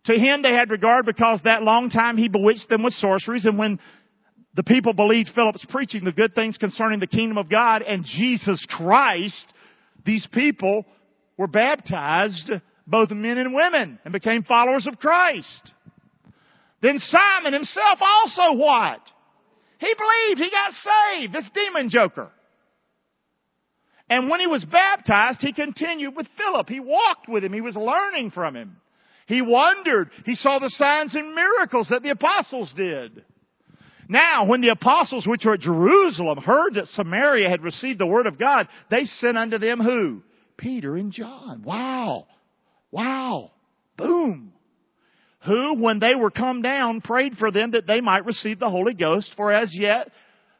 to 0.05 0.13
him 0.13 0.41
they 0.41 0.53
had 0.53 0.69
regard 0.71 1.05
because 1.05 1.39
that 1.43 1.63
long 1.63 1.89
time 1.89 2.17
he 2.17 2.27
bewitched 2.27 2.67
them 2.69 2.83
with 2.83 2.93
sorceries 2.93 3.45
and 3.45 3.57
when 3.57 3.79
the 4.57 4.63
people 4.63 4.91
believed 4.91 5.29
Philip's 5.35 5.63
preaching 5.69 6.03
the 6.03 6.11
good 6.11 6.33
things 6.33 6.57
concerning 6.57 6.99
the 6.99 7.05
kingdom 7.05 7.37
of 7.37 7.47
God 7.47 7.83
and 7.83 8.03
Jesus 8.03 8.65
Christ, 8.67 9.53
these 10.03 10.27
people 10.33 10.83
were 11.37 11.45
baptized, 11.45 12.51
both 12.87 13.11
men 13.11 13.37
and 13.37 13.53
women, 13.53 13.99
and 14.03 14.11
became 14.11 14.43
followers 14.43 14.87
of 14.87 14.97
Christ. 14.97 15.73
Then 16.81 16.97
Simon 16.97 17.53
himself 17.53 17.99
also 18.01 18.57
what? 18.57 18.99
He 19.77 19.93
believed, 19.93 20.41
he 20.41 20.49
got 20.49 20.73
saved, 20.73 21.33
this 21.33 21.49
demon 21.53 21.91
joker. 21.91 22.31
And 24.09 24.27
when 24.27 24.39
he 24.39 24.47
was 24.47 24.65
baptized, 24.65 25.39
he 25.39 25.53
continued 25.53 26.15
with 26.15 26.27
Philip. 26.35 26.67
He 26.67 26.79
walked 26.79 27.29
with 27.29 27.43
him. 27.43 27.53
He 27.53 27.61
was 27.61 27.75
learning 27.75 28.31
from 28.31 28.55
him. 28.55 28.77
He 29.27 29.43
wondered. 29.43 30.09
He 30.25 30.33
saw 30.33 30.57
the 30.57 30.71
signs 30.71 31.13
and 31.13 31.35
miracles 31.35 31.89
that 31.91 32.01
the 32.01 32.09
apostles 32.09 32.73
did. 32.75 33.23
Now, 34.09 34.47
when 34.47 34.61
the 34.61 34.69
apostles 34.69 35.27
which 35.27 35.43
were 35.45 35.55
at 35.55 35.59
Jerusalem 35.59 36.37
heard 36.37 36.75
that 36.75 36.87
Samaria 36.87 37.49
had 37.49 37.63
received 37.63 37.99
the 37.99 38.07
word 38.07 38.25
of 38.25 38.39
God, 38.39 38.67
they 38.89 39.05
sent 39.05 39.37
unto 39.37 39.57
them 39.57 39.79
who? 39.79 40.23
Peter 40.57 40.95
and 40.95 41.11
John. 41.11 41.63
Wow. 41.63 42.27
Wow. 42.91 43.51
Boom. 43.97 44.53
Who, 45.45 45.81
when 45.81 45.99
they 45.99 46.15
were 46.15 46.31
come 46.31 46.61
down, 46.61 47.01
prayed 47.01 47.37
for 47.37 47.51
them 47.51 47.71
that 47.71 47.87
they 47.87 48.01
might 48.01 48.25
receive 48.25 48.59
the 48.59 48.69
Holy 48.69 48.93
Ghost, 48.93 49.33
for 49.35 49.51
as 49.51 49.73
yet 49.73 50.09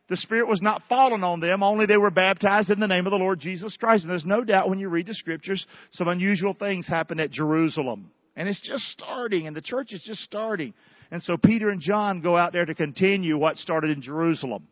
the 0.10 0.18
Spirit 0.18 0.48
was 0.48 0.62
not 0.62 0.84
fallen 0.88 1.24
on 1.24 1.40
them, 1.40 1.64
only 1.64 1.86
they 1.86 1.98
were 1.98 2.12
baptized 2.12 2.70
in 2.70 2.80
the 2.80 2.88
name 2.88 3.06
of 3.06 3.12
the 3.12 3.18
Lord 3.18 3.40
Jesus 3.40 3.76
Christ. 3.78 4.04
And 4.04 4.12
there's 4.12 4.26
no 4.26 4.44
doubt 4.44 4.70
when 4.70 4.80
you 4.80 4.88
read 4.88 5.08
the 5.08 5.14
scriptures, 5.14 5.66
some 5.92 6.08
unusual 6.08 6.54
things 6.54 6.88
happened 6.88 7.20
at 7.20 7.32
Jerusalem. 7.32 8.12
And 8.36 8.48
it's 8.48 8.62
just 8.62 8.84
starting, 8.92 9.48
and 9.48 9.56
the 9.56 9.62
church 9.62 9.92
is 9.92 10.04
just 10.04 10.22
starting. 10.22 10.74
And 11.12 11.24
so 11.24 11.38
Peter 11.38 11.70
and 11.70 11.82
John 11.82 12.22
go 12.22 12.36
out 12.36 12.54
there 12.54 12.66
to 12.66 12.76
continue 12.76 13.38
what 13.38 13.58
started 13.58 13.92
in 13.92 14.02
Jerusalem. 14.02 14.68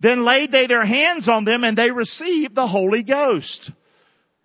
Then 0.00 0.24
laid 0.24 0.52
they 0.52 0.66
their 0.66 0.84
hands 0.84 1.28
on 1.28 1.44
them 1.44 1.64
and 1.64 1.76
they 1.76 1.90
received 1.90 2.54
the 2.54 2.66
Holy 2.66 3.02
Ghost. 3.02 3.70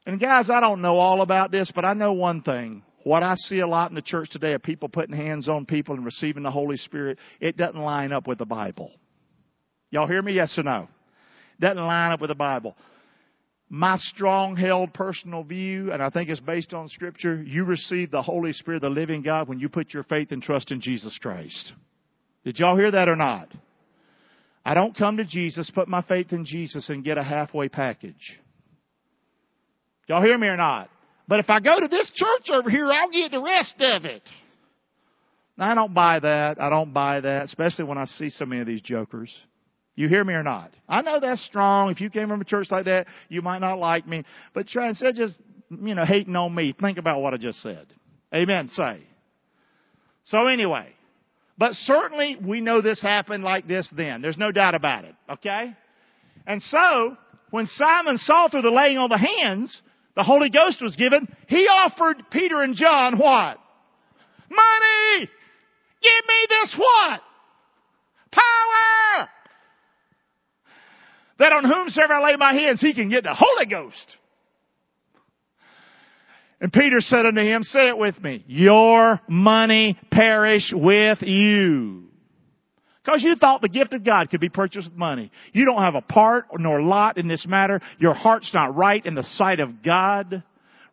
And 0.05 0.19
guys, 0.19 0.49
I 0.49 0.59
don't 0.59 0.81
know 0.81 0.97
all 0.97 1.21
about 1.21 1.51
this, 1.51 1.71
but 1.73 1.85
I 1.85 1.93
know 1.93 2.13
one 2.13 2.41
thing. 2.41 2.83
What 3.03 3.23
I 3.23 3.35
see 3.35 3.59
a 3.59 3.67
lot 3.67 3.91
in 3.91 3.95
the 3.95 4.01
church 4.01 4.29
today 4.31 4.53
of 4.53 4.63
people 4.63 4.89
putting 4.89 5.15
hands 5.15 5.49
on 5.49 5.65
people 5.65 5.95
and 5.95 6.05
receiving 6.05 6.43
the 6.43 6.51
Holy 6.51 6.77
Spirit, 6.77 7.19
it 7.39 7.57
doesn't 7.57 7.79
line 7.79 8.11
up 8.11 8.27
with 8.27 8.37
the 8.37 8.45
Bible. 8.45 8.91
Y'all 9.91 10.07
hear 10.07 10.21
me? 10.21 10.33
Yes 10.33 10.57
or 10.57 10.63
no? 10.63 10.87
Doesn't 11.59 11.77
line 11.77 12.11
up 12.11 12.21
with 12.21 12.29
the 12.29 12.35
Bible. 12.35 12.75
My 13.69 13.97
strong 13.97 14.55
held 14.55 14.93
personal 14.93 15.43
view, 15.43 15.91
and 15.91 16.01
I 16.01 16.09
think 16.09 16.29
it's 16.29 16.39
based 16.39 16.73
on 16.73 16.89
scripture, 16.89 17.41
you 17.41 17.63
receive 17.63 18.11
the 18.11 18.21
Holy 18.21 18.53
Spirit, 18.53 18.81
the 18.81 18.89
living 18.89 19.23
God, 19.23 19.47
when 19.47 19.59
you 19.59 19.67
put 19.67 19.93
your 19.93 20.03
faith 20.03 20.31
and 20.31 20.43
trust 20.43 20.71
in 20.71 20.79
Jesus 20.79 21.17
Christ. 21.19 21.73
Did 22.43 22.59
y'all 22.59 22.77
hear 22.77 22.91
that 22.91 23.09
or 23.09 23.15
not? 23.15 23.49
I 24.65 24.73
don't 24.73 24.95
come 24.95 25.17
to 25.17 25.25
Jesus, 25.25 25.69
put 25.71 25.87
my 25.87 26.01
faith 26.03 26.31
in 26.31 26.45
Jesus, 26.45 26.89
and 26.89 27.03
get 27.03 27.17
a 27.17 27.23
halfway 27.23 27.67
package. 27.67 28.39
Y'all 30.07 30.21
hear 30.23 30.37
me 30.37 30.47
or 30.47 30.57
not? 30.57 30.89
But 31.27 31.39
if 31.39 31.49
I 31.49 31.59
go 31.59 31.79
to 31.79 31.87
this 31.87 32.11
church 32.13 32.49
over 32.51 32.69
here, 32.69 32.91
I'll 32.91 33.09
get 33.09 33.31
the 33.31 33.41
rest 33.41 33.75
of 33.79 34.05
it. 34.05 34.21
Now, 35.57 35.71
I 35.71 35.75
don't 35.75 35.93
buy 35.93 36.19
that. 36.19 36.61
I 36.61 36.69
don't 36.69 36.93
buy 36.93 37.21
that, 37.21 37.45
especially 37.45 37.85
when 37.85 37.97
I 37.97 38.05
see 38.05 38.29
so 38.29 38.45
many 38.45 38.61
of 38.61 38.67
these 38.67 38.81
jokers. 38.81 39.33
You 39.95 40.07
hear 40.07 40.23
me 40.23 40.33
or 40.33 40.43
not? 40.43 40.71
I 40.89 41.01
know 41.01 41.19
that's 41.19 41.43
strong. 41.45 41.91
If 41.91 42.01
you 42.01 42.09
came 42.09 42.27
from 42.27 42.41
a 42.41 42.45
church 42.45 42.67
like 42.71 42.85
that, 42.85 43.07
you 43.29 43.41
might 43.41 43.59
not 43.59 43.77
like 43.77 44.07
me. 44.07 44.23
But 44.53 44.67
try 44.67 44.89
instead 44.89 45.09
of 45.09 45.15
just, 45.15 45.35
you 45.69 45.93
know, 45.93 46.05
hating 46.05 46.35
on 46.35 46.53
me, 46.53 46.75
think 46.79 46.97
about 46.97 47.21
what 47.21 47.33
I 47.33 47.37
just 47.37 47.61
said. 47.61 47.85
Amen. 48.33 48.69
Say. 48.69 49.03
So 50.25 50.47
anyway, 50.47 50.87
but 51.57 51.73
certainly 51.73 52.37
we 52.43 52.61
know 52.61 52.81
this 52.81 53.01
happened 53.01 53.43
like 53.43 53.67
this 53.67 53.87
then. 53.95 54.21
There's 54.21 54.37
no 54.37 54.51
doubt 54.51 54.73
about 54.73 55.05
it. 55.05 55.15
Okay? 55.29 55.75
And 56.47 56.61
so, 56.63 57.15
when 57.51 57.67
Simon 57.67 58.17
saw 58.17 58.49
through 58.49 58.63
the 58.63 58.71
laying 58.71 58.97
on 58.97 59.09
the 59.09 59.17
hands, 59.17 59.79
the 60.15 60.23
Holy 60.23 60.49
Ghost 60.49 60.81
was 60.81 60.95
given, 60.95 61.27
he 61.47 61.67
offered 61.67 62.23
Peter 62.31 62.61
and 62.61 62.75
John 62.75 63.17
what? 63.17 63.59
Money! 64.49 65.29
Give 66.01 66.27
me 66.27 66.47
this 66.49 66.75
what? 66.77 67.21
Power! 68.31 69.29
That 71.39 71.51
on 71.51 71.63
whomsoever 71.63 72.13
I 72.13 72.31
lay 72.31 72.35
my 72.37 72.53
hands, 72.53 72.81
he 72.81 72.93
can 72.93 73.09
get 73.09 73.23
the 73.23 73.33
Holy 73.33 73.65
Ghost. 73.65 74.17
And 76.61 76.71
Peter 76.71 76.99
said 76.99 77.25
unto 77.25 77.41
him, 77.41 77.63
say 77.63 77.89
it 77.89 77.97
with 77.97 78.21
me, 78.23 78.43
your 78.47 79.19
money 79.27 79.99
perish 80.11 80.71
with 80.73 81.21
you. 81.21 82.05
Because 83.03 83.21
you 83.21 83.35
thought 83.35 83.61
the 83.61 83.67
gift 83.67 83.91
of 83.91 84.05
God 84.05 84.29
could 84.29 84.39
be 84.39 84.47
purchased 84.47 84.89
with 84.89 84.97
money. 84.97 85.29
You 85.51 85.65
don't 85.65 85.81
have 85.81 85.95
a 85.95 86.01
part 86.01 86.45
nor 86.57 86.81
lot 86.81 87.17
in 87.17 87.27
this 87.27 87.45
matter. 87.45 87.81
Your 87.99 88.13
heart's 88.13 88.53
not 88.53 88.77
right 88.77 89.05
in 89.05 89.13
the 89.13 89.23
sight 89.23 89.59
of 89.59 89.83
God. 89.83 90.41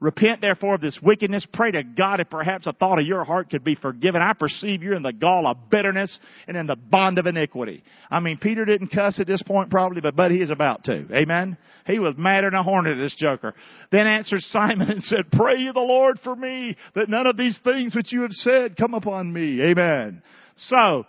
Repent 0.00 0.40
therefore 0.40 0.76
of 0.76 0.80
this 0.80 0.98
wickedness. 1.02 1.46
Pray 1.52 1.72
to 1.72 1.82
God 1.82 2.20
if 2.20 2.30
perhaps 2.30 2.66
a 2.66 2.72
thought 2.72 2.98
of 2.98 3.06
your 3.06 3.22
heart 3.22 3.50
could 3.50 3.62
be 3.62 3.74
forgiven. 3.74 4.22
I 4.22 4.32
perceive 4.32 4.82
you're 4.82 4.94
in 4.94 5.02
the 5.02 5.12
gall 5.12 5.46
of 5.46 5.68
bitterness 5.70 6.18
and 6.48 6.56
in 6.56 6.66
the 6.66 6.76
bond 6.76 7.18
of 7.18 7.26
iniquity. 7.26 7.84
I 8.10 8.20
mean, 8.20 8.38
Peter 8.38 8.64
didn't 8.64 8.88
cuss 8.88 9.20
at 9.20 9.26
this 9.26 9.42
point 9.42 9.68
probably, 9.68 10.00
but 10.00 10.16
but 10.16 10.30
he 10.30 10.40
is 10.40 10.50
about 10.50 10.84
to. 10.84 11.06
Amen? 11.14 11.58
He 11.86 11.98
was 11.98 12.14
madder 12.16 12.48
than 12.50 12.60
a 12.60 12.62
hornet, 12.62 12.96
at 12.96 13.02
this 13.02 13.14
joker. 13.14 13.54
Then 13.92 14.06
answered 14.06 14.40
Simon 14.44 14.90
and 14.90 15.04
said, 15.04 15.30
Pray 15.32 15.58
you 15.58 15.74
the 15.74 15.80
Lord 15.80 16.18
for 16.24 16.34
me, 16.34 16.76
that 16.94 17.10
none 17.10 17.26
of 17.26 17.36
these 17.36 17.58
things 17.62 17.94
which 17.94 18.10
you 18.10 18.22
have 18.22 18.32
said 18.32 18.78
come 18.78 18.94
upon 18.94 19.30
me. 19.30 19.60
Amen. 19.60 20.22
So, 20.56 21.04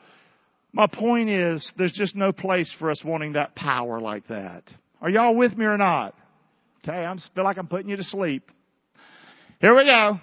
my 0.73 0.87
point 0.87 1.29
is, 1.29 1.71
there's 1.77 1.93
just 1.93 2.15
no 2.15 2.33
place 2.33 2.73
for 2.77 2.91
us 2.91 3.01
wanting 3.05 3.33
that 3.33 3.55
power 3.55 4.01
like 4.01 4.27
that. 4.27 4.63
Are 5.01 5.09
y'all 5.09 5.35
with 5.35 5.57
me 5.57 5.63
or 5.63 5.77
not? 5.77 6.13
Okay, 6.83 7.05
I 7.05 7.15
feel 7.33 7.43
like 7.45 7.57
I'm 7.57 7.67
putting 7.67 7.89
you 7.89 7.95
to 7.95 8.03
sleep. 8.03 8.49
Here 9.61 9.75
we 9.75 9.85
go. 9.85 10.19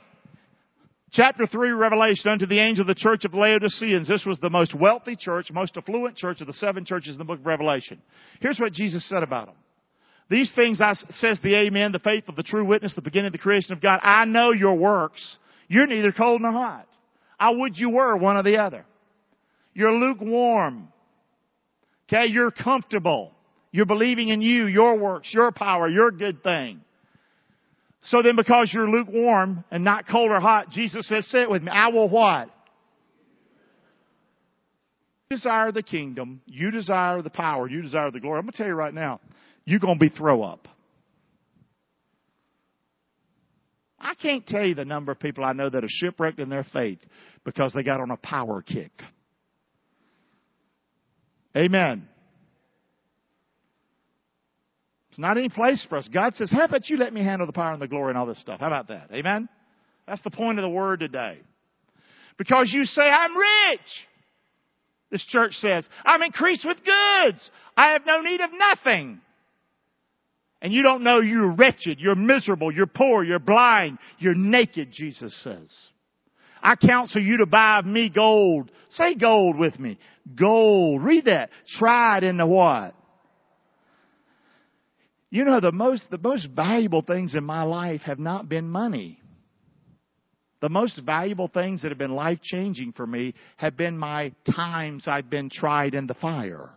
Chapter 1.13 1.47
3, 1.47 1.71
Revelation, 1.71 2.33
unto 2.33 2.45
the 2.45 2.59
angel 2.59 2.83
of 2.83 2.89
the 2.89 2.97
church 2.97 3.25
of 3.25 3.35
Laodiceans. 3.35 4.09
This 4.09 4.27
was 4.27 4.37
the 4.41 4.51
most 4.51 4.75
wealthy 4.75 5.15
church, 5.15 5.53
most 5.53 5.77
affluent 5.77 6.17
church 6.17 6.41
of 6.41 6.49
the 6.49 6.53
seven 6.55 6.85
churches 6.85 7.13
in 7.13 7.19
the 7.19 7.25
book 7.25 7.39
of 7.39 7.47
Revelation. 7.47 8.03
Here's 8.41 8.59
what 8.59 8.73
Jesus 8.73 9.09
said 9.09 9.23
about 9.23 9.47
them. 9.47 9.55
These 10.29 10.51
things 10.57 10.81
I, 10.81 10.95
says 11.11 11.39
the 11.41 11.55
Amen, 11.55 11.93
the 11.93 12.01
faith 12.01 12.25
of 12.27 12.35
the 12.35 12.43
true 12.43 12.65
witness, 12.65 12.95
the 12.97 13.01
beginning 13.01 13.29
of 13.29 13.33
the 13.33 13.39
creation 13.39 13.73
of 13.73 13.81
God. 13.81 14.01
I 14.03 14.25
know 14.25 14.51
your 14.51 14.75
works. 14.75 15.37
You're 15.69 15.87
neither 15.87 16.11
cold 16.11 16.43
nor 16.43 16.51
hot. 16.51 16.89
I 17.39 17.51
would 17.51 17.79
you 17.79 17.91
were 17.91 18.17
one 18.17 18.37
or 18.37 18.43
the 18.43 18.57
other. 18.57 18.85
You're 19.73 19.93
lukewarm. 19.93 20.89
Okay, 22.09 22.27
you're 22.27 22.51
comfortable. 22.51 23.31
You're 23.71 23.87
believing 23.87 24.31
in 24.31 24.43
you, 24.43 24.67
your 24.67 24.99
works, 24.99 25.33
your 25.33 25.53
power, 25.53 25.89
your 25.89 26.11
good 26.11 26.43
thing. 26.43 26.81
So 28.09 28.23
then 28.23 28.37
because 28.37 28.71
you're 28.73 28.89
lukewarm 28.89 29.65
and 29.71 29.85
not 29.85 30.09
cold 30.09 30.31
or 30.31 30.41
hot, 30.41 30.71
Jesus 30.71 31.07
says, 31.07 31.27
sit 31.29 31.51
with 31.51 31.63
me. 31.63 31.71
I 31.71 31.89
will 31.89 32.09
what? 32.09 32.49
You 35.31 35.37
desire 35.37 35.73
the 35.73 35.83
kingdom. 35.83 36.41
You 36.47 36.71
desire 36.71 37.21
the 37.21 37.29
power. 37.29 37.69
You 37.69 37.83
desire 37.83 38.11
the 38.11 38.21
glory. 38.21 38.39
I'm 38.39 38.47
going 38.47 38.53
to 38.53 38.57
tell 38.57 38.67
you 38.67 38.73
right 38.73 38.95
now, 38.95 39.21
you're 39.67 39.79
going 39.79 39.99
to 39.99 40.01
be 40.01 40.09
throw 40.09 40.43
up. 40.43 40.67
I 44.01 44.15
can't 44.15 44.47
tell 44.47 44.65
you 44.65 44.75
the 44.75 44.87
number 44.87 45.13
of 45.13 45.21
people 45.21 45.45
I 45.45 45.53
know 45.53 45.69
that 45.69 45.85
are 45.85 45.89
shipwrecked 45.91 46.39
in 46.39 46.49
their 46.49 46.67
faith 46.73 47.01
because 47.45 47.75
they 47.75 47.83
got 47.83 48.01
on 48.01 48.11
a 48.11 48.17
power 48.17 48.63
kick. 48.63 48.93
Amen. 51.55 52.09
It's 55.19 55.23
not 55.25 55.37
any 55.37 55.49
place 55.49 55.85
for 55.89 55.99
us. 55.99 56.09
God 56.15 56.37
says, 56.37 56.49
how 56.53 56.65
about 56.65 56.89
you 56.89 56.97
let 56.97 57.13
me 57.13 57.25
handle 57.25 57.45
the 57.45 57.53
power 57.53 57.73
and 57.73 57.83
the 57.83 57.89
glory 57.89 58.11
and 58.11 58.19
all 58.19 58.27
this 58.27 58.41
stuff? 58.41 58.61
How 58.61 58.69
about 58.69 58.87
that? 58.87 59.09
Amen? 59.13 59.49
That's 60.07 60.23
the 60.23 60.31
point 60.31 60.61
of 60.61 60.63
the 60.63 60.69
word 60.71 61.01
today. 61.01 61.41
Because 62.37 62.71
you 62.73 62.85
say, 62.85 63.03
I'm 63.03 63.37
rich. 63.37 63.81
This 65.11 65.25
church 65.27 65.55
says, 65.55 65.89
I'm 66.05 66.23
increased 66.23 66.65
with 66.65 66.77
goods. 66.77 67.51
I 67.77 67.95
have 67.95 68.03
no 68.07 68.21
need 68.21 68.41
of 68.41 68.51
nothing. 68.57 69.21
And 70.63 70.73
you 70.73 70.85
don't 70.85 71.03
know 71.03 71.19
you're 71.19 71.53
wretched, 71.53 71.99
you're 71.99 72.15
miserable, 72.15 72.73
you're 72.73 72.87
poor, 72.87 73.25
you're 73.25 73.41
blind, 73.41 73.99
you're 74.19 74.37
naked, 74.37 74.93
Jesus 74.93 75.37
says. 75.43 75.69
I 76.63 76.77
counsel 76.77 77.21
you 77.21 77.39
to 77.39 77.47
buy 77.47 77.81
of 77.81 77.87
me 77.87 78.09
gold. 78.09 78.71
Say 78.91 79.17
gold 79.17 79.59
with 79.59 79.81
me. 79.81 79.99
Gold. 80.37 81.03
Read 81.03 81.25
that. 81.25 81.51
Tried 81.77 82.23
in 82.23 82.37
the 82.37 82.47
what? 82.47 82.95
You 85.31 85.45
know, 85.45 85.61
the 85.61 85.73
most, 85.73 86.11
the 86.11 86.19
most 86.19 86.49
valuable 86.55 87.03
things 87.03 87.35
in 87.35 87.45
my 87.45 87.63
life 87.63 88.01
have 88.03 88.19
not 88.19 88.49
been 88.49 88.69
money. 88.69 89.21
The 90.61 90.69
most 90.69 91.01
valuable 91.05 91.49
things 91.49 91.83
that 91.83 91.91
have 91.91 91.99
been 91.99 92.15
life 92.15 92.41
changing 92.43 92.93
for 92.93 93.07
me 93.07 93.35
have 93.59 93.77
been 93.77 93.97
my 93.97 94.33
times 94.57 95.05
I've 95.07 95.31
been 95.31 95.51
tried 95.51 95.95
in 95.95 96.07
the 96.07 96.15
fire. 96.15 96.71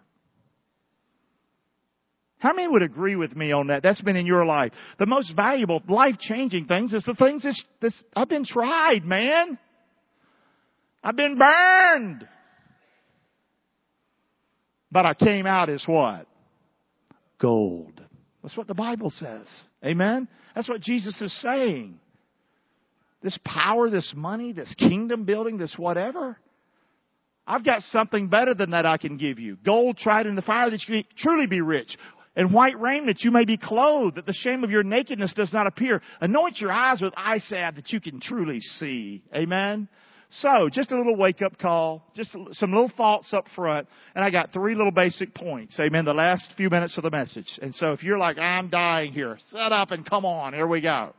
How 2.38 2.54
many 2.54 2.68
would 2.68 2.82
agree 2.82 3.16
with 3.16 3.36
me 3.36 3.52
on 3.52 3.68
that? 3.68 3.84
That's 3.84 4.02
been 4.02 4.16
in 4.16 4.26
your 4.26 4.46
life. 4.46 4.72
The 5.00 5.06
most 5.06 5.36
valuable, 5.36 5.82
life 5.88 6.18
changing 6.20 6.66
things 6.66 6.94
is 6.94 7.04
the 7.04 7.14
things 7.14 7.44
that 7.44 7.56
that's, 7.82 8.04
I've 8.16 8.30
been 8.30 8.46
tried, 8.46 9.06
man. 9.06 9.58
I've 11.04 11.16
been 11.16 11.38
burned. 11.38 12.28
But 14.92 15.06
I 15.06 15.14
came 15.14 15.46
out 15.46 15.70
as 15.70 15.84
what? 15.88 16.28
Gold. 17.40 18.02
That's 18.42 18.58
what 18.58 18.68
the 18.68 18.74
Bible 18.74 19.10
says. 19.10 19.48
Amen? 19.86 20.28
That's 20.56 20.68
what 20.68 20.82
Jesus 20.82 21.20
is 21.22 21.42
saying. 21.42 22.00
This 23.22 23.38
power, 23.46 23.90
this 23.90 24.14
money, 24.16 24.52
this 24.52 24.74
kingdom 24.76 25.26
building, 25.26 25.58
this 25.58 25.76
whatever. 25.78 26.38
I've 27.46 27.66
got 27.66 27.82
something 27.84 28.30
better 28.30 28.54
than 28.54 28.72
that 28.72 28.86
I 28.86 28.98
can 28.98 29.18
give 29.18 29.38
you. 29.38 29.58
Gold 29.64 29.98
tried 29.98 30.26
in 30.26 30.36
the 30.36 30.42
fire 30.42 30.70
that 30.70 30.82
you 30.88 31.04
truly 31.18 31.48
be 31.48 31.62
rich. 31.62 31.98
And 32.36 32.54
white 32.54 32.80
raiment 32.80 33.08
that 33.08 33.24
you 33.24 33.32
may 33.32 33.44
be 33.44 33.58
clothed, 33.58 34.16
that 34.16 34.26
the 34.26 34.34
shame 34.34 34.64
of 34.64 34.72
your 34.72 34.84
nakedness 34.84 35.34
does 35.34 35.52
not 35.52 35.68
appear. 35.68 36.02
Anoint 36.22 36.60
your 36.60 36.72
eyes 36.72 37.02
with 37.02 37.14
eye 37.18 37.40
salve 37.40 37.76
that 37.76 37.92
you 37.92 38.00
can 38.00 38.22
truly 38.22 38.62
see. 38.62 39.22
Amen? 39.36 39.90
So, 40.34 40.70
just 40.72 40.92
a 40.92 40.98
little 40.98 41.18
wake 41.18 41.42
up 41.42 41.60
call, 41.60 42.04
just 42.16 42.32
some 42.52 42.72
little 42.72 42.92
thoughts 42.96 43.34
up 43.34 43.46
front, 43.54 43.86
and 44.16 44.24
I 44.24 44.32
got 44.32 44.54
three 44.54 44.76
little 44.76 44.92
basic 44.92 45.36
points. 45.36 45.78
Amen. 45.78 46.06
The 46.06 46.14
last 46.14 46.54
few 46.56 46.70
minutes 46.70 46.98
of 46.98 47.04
the 47.04 47.12
message. 47.12 47.60
And 47.62 47.76
so 47.76 47.92
if 47.92 48.02
you're 48.02 48.18
like, 48.18 48.38
I'm 48.38 48.70
dying 48.70 49.12
here, 49.12 49.38
set 49.50 49.74
up 49.74 49.92
and 49.92 50.10
come 50.10 50.24
on, 50.24 50.54
here 50.54 50.68
we 50.68 50.80
go. 50.80 51.14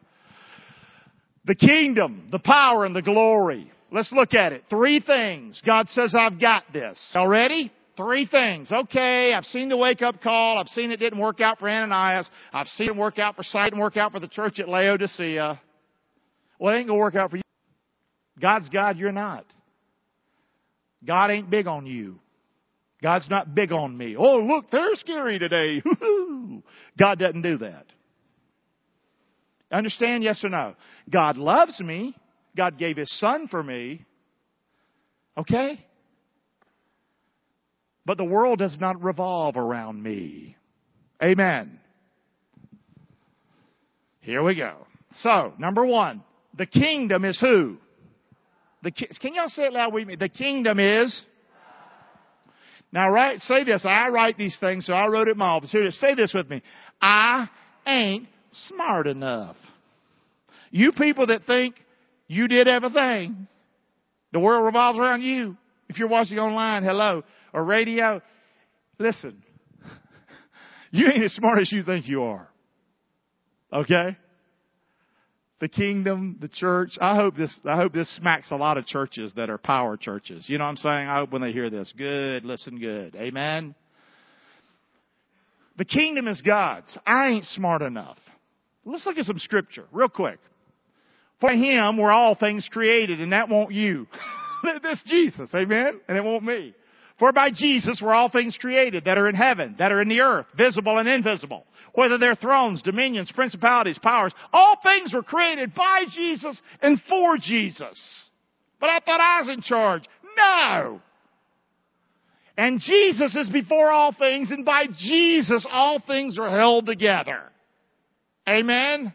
The 1.44 1.54
kingdom, 1.54 2.28
the 2.32 2.38
power, 2.38 2.86
and 2.86 2.96
the 2.96 3.02
glory. 3.02 3.70
Let's 3.90 4.10
look 4.12 4.32
at 4.32 4.54
it. 4.54 4.64
Three 4.70 5.00
things. 5.00 5.60
God 5.66 5.90
says, 5.90 6.14
I've 6.16 6.40
got 6.40 6.64
this. 6.72 6.98
Already? 7.14 7.70
Three 7.98 8.26
things. 8.26 8.72
Okay, 8.72 9.34
I've 9.34 9.44
seen 9.44 9.68
the 9.68 9.76
wake 9.76 10.00
up 10.00 10.22
call. 10.22 10.56
I've 10.56 10.68
seen 10.68 10.90
it 10.90 10.96
didn't 10.96 11.20
work 11.20 11.42
out 11.42 11.58
for 11.58 11.68
Ananias. 11.68 12.30
I've 12.50 12.68
seen 12.68 12.88
it 12.88 12.96
work 12.96 13.18
out 13.18 13.36
for 13.36 13.42
Satan 13.42 13.78
work 13.78 13.98
out 13.98 14.12
for 14.12 14.20
the 14.20 14.28
church 14.28 14.58
at 14.58 14.70
Laodicea. 14.70 15.60
Well, 16.58 16.74
it 16.74 16.78
ain't 16.78 16.88
gonna 16.88 16.98
work 16.98 17.16
out 17.16 17.30
for 17.30 17.36
you. 17.36 17.42
God's 18.42 18.68
God, 18.68 18.98
you're 18.98 19.12
not. 19.12 19.46
God 21.06 21.30
ain't 21.30 21.48
big 21.48 21.68
on 21.68 21.86
you. 21.86 22.18
God's 23.00 23.30
not 23.30 23.54
big 23.54 23.72
on 23.72 23.96
me. 23.96 24.16
Oh, 24.18 24.38
look, 24.40 24.70
they're 24.70 24.94
scary 24.96 25.38
today. 25.38 25.82
God 26.98 27.18
doesn't 27.18 27.42
do 27.42 27.58
that. 27.58 27.86
Understand, 29.70 30.22
yes 30.22 30.44
or 30.44 30.50
no? 30.50 30.74
God 31.10 31.36
loves 31.36 31.80
me. 31.80 32.14
God 32.56 32.78
gave 32.78 32.96
His 32.96 33.10
Son 33.18 33.48
for 33.48 33.62
me. 33.62 34.04
Okay? 35.38 35.84
But 38.04 38.18
the 38.18 38.24
world 38.24 38.58
does 38.58 38.76
not 38.78 39.02
revolve 39.02 39.56
around 39.56 40.02
me. 40.02 40.56
Amen. 41.22 41.78
Here 44.20 44.42
we 44.42 44.54
go. 44.56 44.86
So, 45.20 45.54
number 45.58 45.86
one, 45.86 46.22
the 46.56 46.66
kingdom 46.66 47.24
is 47.24 47.38
who? 47.40 47.78
The, 48.82 48.90
can 48.90 49.34
y'all 49.34 49.48
say 49.48 49.64
it 49.64 49.72
loud 49.72 49.92
with 49.92 50.06
me? 50.06 50.16
The 50.16 50.28
kingdom 50.28 50.78
is. 50.80 51.22
Now, 52.92 53.10
right, 53.10 53.40
say 53.40 53.64
this. 53.64 53.86
I 53.86 54.08
write 54.08 54.36
these 54.36 54.56
things, 54.60 54.86
so 54.86 54.92
I 54.92 55.08
wrote 55.08 55.28
it 55.28 55.32
in 55.32 55.38
my 55.38 55.48
office. 55.48 55.70
Here, 55.70 55.90
say 55.92 56.14
this 56.14 56.34
with 56.34 56.50
me. 56.50 56.62
I 57.00 57.48
ain't 57.86 58.28
smart 58.52 59.06
enough. 59.06 59.56
You 60.70 60.92
people 60.92 61.26
that 61.28 61.46
think 61.46 61.76
you 62.28 62.48
did 62.48 62.68
everything, 62.68 63.46
the 64.32 64.40
world 64.40 64.64
revolves 64.64 64.98
around 64.98 65.22
you. 65.22 65.56
If 65.88 65.98
you're 65.98 66.08
watching 66.08 66.38
online, 66.38 66.82
hello, 66.82 67.22
or 67.52 67.64
radio, 67.64 68.20
listen. 68.98 69.42
You 70.94 71.06
ain't 71.06 71.24
as 71.24 71.32
smart 71.32 71.58
as 71.58 71.72
you 71.72 71.82
think 71.82 72.06
you 72.06 72.24
are. 72.24 72.46
Okay? 73.72 74.14
The 75.62 75.68
kingdom, 75.68 76.36
the 76.40 76.48
church. 76.48 76.98
I 77.00 77.14
hope 77.14 77.36
this, 77.36 77.56
I 77.64 77.76
hope 77.76 77.92
this 77.92 78.12
smacks 78.16 78.50
a 78.50 78.56
lot 78.56 78.78
of 78.78 78.84
churches 78.84 79.32
that 79.36 79.48
are 79.48 79.58
power 79.58 79.96
churches. 79.96 80.44
You 80.48 80.58
know 80.58 80.64
what 80.64 80.70
I'm 80.70 80.76
saying? 80.78 81.08
I 81.08 81.18
hope 81.18 81.30
when 81.30 81.40
they 81.40 81.52
hear 81.52 81.70
this, 81.70 81.94
good, 81.96 82.44
listen 82.44 82.80
good. 82.80 83.14
Amen. 83.14 83.76
The 85.78 85.84
kingdom 85.84 86.26
is 86.26 86.42
God's. 86.42 86.98
I 87.06 87.28
ain't 87.28 87.44
smart 87.44 87.80
enough. 87.80 88.18
Let's 88.84 89.06
look 89.06 89.16
at 89.18 89.24
some 89.24 89.38
scripture 89.38 89.84
real 89.92 90.08
quick. 90.08 90.40
For 91.40 91.50
him 91.50 91.96
were 91.96 92.10
all 92.10 92.34
things 92.34 92.68
created 92.68 93.20
and 93.20 93.30
that 93.30 93.48
won't 93.48 93.70
you. 93.70 94.08
That's 94.82 95.02
Jesus. 95.04 95.48
Amen. 95.54 96.00
And 96.08 96.18
it 96.18 96.24
won't 96.24 96.42
me. 96.42 96.74
For 97.20 97.32
by 97.32 97.50
Jesus 97.54 98.00
were 98.02 98.12
all 98.12 98.30
things 98.30 98.58
created 98.60 99.04
that 99.04 99.16
are 99.16 99.28
in 99.28 99.36
heaven, 99.36 99.76
that 99.78 99.92
are 99.92 100.02
in 100.02 100.08
the 100.08 100.22
earth, 100.22 100.46
visible 100.56 100.98
and 100.98 101.08
invisible 101.08 101.66
whether 101.94 102.18
they're 102.18 102.34
thrones, 102.34 102.82
dominions, 102.82 103.30
principalities, 103.32 103.98
powers, 103.98 104.32
all 104.52 104.76
things 104.82 105.12
were 105.12 105.22
created 105.22 105.74
by 105.74 106.04
Jesus 106.12 106.60
and 106.80 107.00
for 107.08 107.36
Jesus. 107.38 108.24
But 108.80 108.90
I 108.90 108.98
thought 109.00 109.20
I 109.20 109.40
was 109.40 109.50
in 109.54 109.62
charge. 109.62 110.02
No! 110.36 111.00
And 112.56 112.80
Jesus 112.80 113.34
is 113.34 113.48
before 113.48 113.90
all 113.90 114.12
things, 114.12 114.50
and 114.50 114.64
by 114.64 114.86
Jesus 114.98 115.66
all 115.70 116.00
things 116.06 116.38
are 116.38 116.50
held 116.50 116.86
together. 116.86 117.42
Amen? 118.48 119.12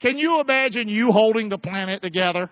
Can 0.00 0.18
you 0.18 0.40
imagine 0.40 0.88
you 0.88 1.10
holding 1.10 1.48
the 1.48 1.58
planet 1.58 2.02
together? 2.02 2.48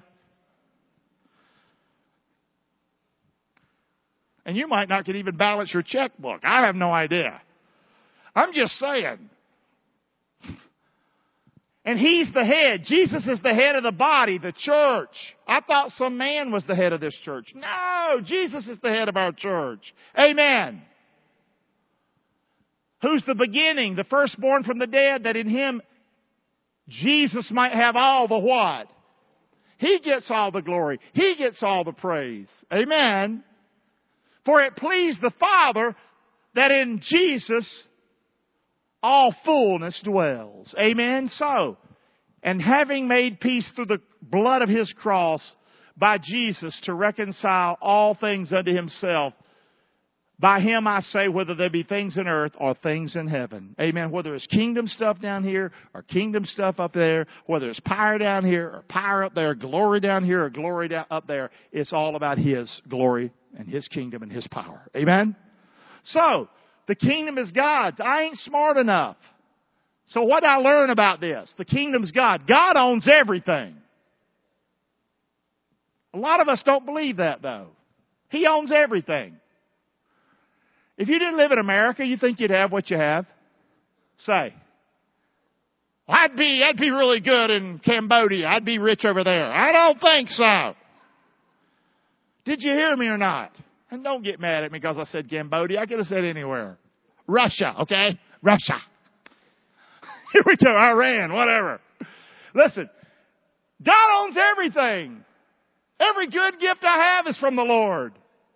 And 4.47 4.57
you 4.57 4.67
might 4.67 4.89
not 4.89 5.05
can 5.05 5.17
even 5.17 5.37
balance 5.37 5.73
your 5.73 5.83
checkbook. 5.83 6.41
I 6.43 6.67
have 6.67 6.75
no 6.75 6.93
idea. 6.93 7.41
I'm 8.35 8.53
just 8.53 8.73
saying. 8.75 9.31
And 11.85 11.99
he's 11.99 12.33
the 12.33 12.45
head. 12.45 12.83
Jesus 12.85 13.27
is 13.27 13.41
the 13.43 13.53
head 13.55 13.77
of 13.77 13.83
the 13.83 13.93
body, 13.93 14.39
the 14.39 14.53
church. 14.57 15.15
I 15.47 15.61
thought 15.61 15.93
some 15.93 16.17
man 16.17 16.51
was 16.51 16.65
the 16.67 16.75
head 16.75 16.95
of 16.95 17.01
this 17.01 17.17
church. 17.25 17.53
No, 17.55 18.21
Jesus 18.25 18.67
is 18.67 18.79
the 18.83 18.89
head 18.89 19.09
of 19.09 19.17
our 19.17 19.33
church. 19.33 19.93
Amen. 20.19 20.81
Who's 23.03 23.23
the 23.27 23.35
beginning, 23.35 23.97
the 23.97 24.05
firstborn 24.05 24.65
from 24.65 24.79
the 24.79 24.87
dead, 24.87 25.25
that 25.25 25.37
in 25.37 25.47
him 25.47 25.83
Jesus 26.89 27.51
might 27.51 27.73
have 27.73 27.97
all 27.97 28.29
the 28.29 28.39
what? 28.39 28.89
He 29.77 30.01
gets 30.03 30.31
all 30.31 30.51
the 30.51 30.63
glory. 30.63 30.99
He 31.13 31.35
gets 31.37 31.63
all 31.63 31.85
the 31.85 31.93
praise. 31.93 32.49
Amen. 32.73 33.45
For 34.47 34.63
it 34.63 34.77
pleased 34.77 35.21
the 35.21 35.33
Father 35.39 35.95
that 36.55 36.71
in 36.71 37.01
Jesus 37.03 37.85
all 39.05 39.35
fullness 39.45 40.01
dwells. 40.03 40.75
Amen. 40.81 41.29
So, 41.31 41.77
and 42.43 42.61
having 42.61 43.07
made 43.07 43.39
peace 43.39 43.71
through 43.77 43.85
the 43.85 44.01
blood 44.23 44.63
of 44.63 44.71
his 44.71 44.91
cross 44.95 45.43
by 45.95 46.17
Jesus 46.17 46.81
to 46.85 46.95
reconcile 46.95 47.77
all 47.83 48.15
things 48.15 48.51
unto 48.51 48.75
himself, 48.75 49.35
by 50.39 50.61
him 50.61 50.87
I 50.87 51.03
say, 51.03 51.29
whether 51.29 51.55
there 51.55 51.69
be 51.69 51.83
things 51.83 52.17
in 52.17 52.27
earth 52.27 52.53
or 52.59 52.75
things 52.75 53.15
in 53.15 53.29
heaven. 53.29 53.77
Amen. 53.79 54.11
Whether 54.11 54.35
it's 54.35 54.47
kingdom 54.47 54.87
stuff 54.87 55.21
down 55.21 55.45
here 55.45 55.71
or 55.93 56.01
kingdom 56.01 56.47
stuff 56.47 56.81
up 56.81 56.95
there, 56.95 57.27
whether 57.45 57.69
it's 57.69 57.81
power 57.81 58.17
down 58.17 58.43
here 58.43 58.69
or 58.69 58.85
power 58.89 59.23
up 59.23 59.35
there, 59.35 59.55
glory 59.55 60.01
down 60.01 60.25
here 60.25 60.45
or 60.45 60.51
glory 60.51 60.89
down 60.89 61.05
up 61.11 61.27
there, 61.27 61.51
it's 61.73 61.93
all 61.93 62.17
about 62.17 62.39
his 62.39 62.81
glory 62.89 63.31
and 63.59 63.69
his 63.69 63.87
kingdom 63.87 64.23
and 64.23 64.33
his 64.33 64.47
power. 64.49 64.81
Amen. 64.97 65.37
So, 66.05 66.49
the 66.87 66.95
kingdom 66.95 67.39
is 67.39 67.51
God's. 67.51 68.01
I 68.01 68.23
ain't 68.25 68.39
smart 68.39 68.77
enough. 68.77 69.17
So 70.07 70.23
what 70.23 70.41
did 70.41 70.49
I 70.49 70.57
learn 70.57 70.91
about 70.91 71.21
this? 71.21 71.53
The 71.57 71.65
kingdom's 71.65 72.11
God. 72.11 72.47
God 72.47 72.77
owns 72.77 73.09
everything. 73.11 73.75
A 76.13 76.19
lot 76.19 76.41
of 76.41 76.49
us 76.49 76.63
don't 76.65 76.85
believe 76.85 77.17
that 77.17 77.43
though. 77.43 77.69
He 78.29 78.47
owns 78.47 78.71
everything. 78.73 79.37
If 80.97 81.09
you 81.09 81.19
didn't 81.19 81.37
live 81.37 81.51
in 81.51 81.59
America, 81.59 82.05
you 82.05 82.17
think 82.17 82.39
you'd 82.39 82.51
have 82.51 82.71
what 82.71 82.91
you 82.91 82.97
have? 82.97 83.27
Say. 84.19 84.55
Well, 86.07 86.19
I'd 86.21 86.37
be, 86.37 86.63
I'd 86.65 86.77
be 86.77 86.91
really 86.91 87.21
good 87.21 87.51
in 87.51 87.79
Cambodia. 87.79 88.47
I'd 88.47 88.65
be 88.65 88.79
rich 88.79 89.05
over 89.05 89.25
there. 89.25 89.51
I 89.51 89.73
don't 89.73 90.01
think 90.01 90.29
so. 90.29 90.75
Did 92.45 92.63
you 92.63 92.73
hear 92.73 92.97
me 92.97 93.07
or 93.07 93.19
not? 93.19 93.51
And 93.91 94.03
don't 94.03 94.23
get 94.23 94.41
mad 94.41 94.65
at 94.65 94.73
me 94.73 94.79
because 94.79 94.97
I 94.99 95.05
said 95.05 95.29
Cambodia. 95.29 95.81
I 95.81 95.87
could 95.87 95.99
have 95.99 96.07
said 96.07 96.25
anywhere. 96.25 96.79
Russia, 97.27 97.75
okay? 97.83 98.19
Russia. 98.43 98.75
Here 100.33 100.43
we 100.47 100.57
go. 100.57 100.71
Iran, 100.71 101.33
whatever. 101.33 101.81
Listen, 102.55 102.89
God 103.83 104.23
owns 104.23 104.37
everything. 104.37 105.25
Every 106.01 106.27
good 106.27 106.59
gift 106.61 106.83
I 106.83 107.17
have 107.17 107.27
is 107.27 107.39
from 107.39 107.57
the 107.57 107.63
Lord. 107.63 108.15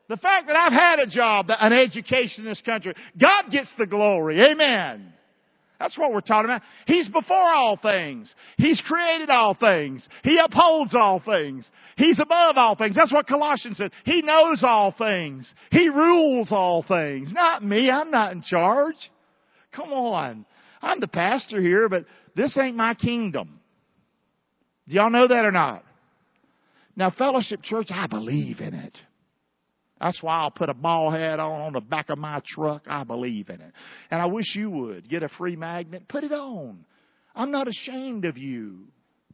The 0.09 0.17
fact 0.17 0.47
that 0.47 0.57
I've 0.57 0.73
had 0.73 1.01
a 1.01 1.07
job, 1.07 1.47
an 1.49 1.73
education 1.73 2.45
in 2.45 2.51
this 2.51 2.63
country, 2.63 2.95
God 3.21 3.51
gets 3.51 3.69
the 3.79 3.87
glory. 3.87 4.41
Amen. 4.41 5.13
That's 5.79 5.97
what 5.97 6.13
we're 6.13 6.21
talking 6.21 6.51
about. 6.51 6.63
He's 6.87 7.09
before 7.09 7.37
all 7.37 7.79
things. 7.81 8.35
He's 8.57 8.81
created 8.81 9.31
all 9.31 9.55
things. 9.55 10.07
He 10.25 10.39
upholds 10.39 10.95
all 10.95 11.21
things. 11.25 11.71
He's 11.97 12.19
above 12.19 12.57
all 12.57 12.75
things. 12.75 12.97
That's 12.97 13.13
what 13.13 13.29
Colossians 13.29 13.77
said. 13.77 13.93
He 14.05 14.23
knows 14.23 14.63
all 14.65 14.93
things. 14.97 15.53
He 15.71 15.89
rules 15.89 16.51
all 16.51 16.83
things. 16.83 17.33
Not 17.33 17.63
me. 17.63 17.91
I'm 17.91 18.11
not 18.11 18.33
in 18.33 18.43
charge. 18.43 18.97
Come 19.73 19.93
on. 19.93 20.45
I'm 20.83 21.01
the 21.01 21.09
pastor 21.09 21.61
here, 21.61 21.89
but 21.89 22.05
this 22.35 22.57
ain't 22.59 22.77
my 22.77 22.95
kingdom. 22.95 23.61
Do 24.89 24.97
y'all 24.97 25.11
know 25.11 25.29
that 25.29 25.45
or 25.45 25.53
not? 25.53 25.85
Now, 26.97 27.13
Fellowship 27.17 27.63
Church, 27.63 27.89
I 27.91 28.09
believe 28.09 28.61
in 28.61 28.75
it. 28.75 28.99
That's 30.01 30.23
why 30.23 30.39
I'll 30.39 30.51
put 30.51 30.69
a 30.69 30.75
ball 30.75 31.11
head 31.11 31.41
on 31.41 31.61
on 31.61 31.73
the 31.73 31.81
back 31.81 32.09
of 32.09 32.19
my 32.19 32.41
truck. 32.47 32.83
I 32.87 33.05
believe 33.05 33.49
in 33.49 33.61
it. 33.61 33.73
And 34.11 34.23
I 34.23 34.27
wish 34.27 34.55
you 34.55 34.71
would. 34.71 35.09
Get 35.09 35.23
a 35.23 35.29
free 35.29 35.57
magnet, 35.57 36.09
put 36.09 36.25
it 36.25 36.33
on. 36.33 36.85
I'm 37.35 37.51
not 37.51 37.69
ashamed 37.69 38.25
of 38.25 38.39
you. 38.39 38.85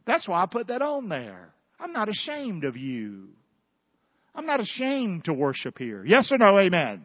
That's 0.05 0.27
why 0.27 0.41
I 0.41 0.45
put 0.45 0.67
that 0.67 0.81
on 0.81 1.09
there. 1.09 1.53
I'm 1.79 1.93
not 1.93 2.09
ashamed 2.09 2.63
of 2.63 2.77
you. 2.77 3.29
I'm 4.33 4.45
not 4.45 4.59
ashamed 4.59 5.25
to 5.25 5.33
worship 5.33 5.77
here. 5.77 6.03
Yes 6.05 6.31
or 6.31 6.37
no? 6.37 6.59
Amen. 6.59 7.03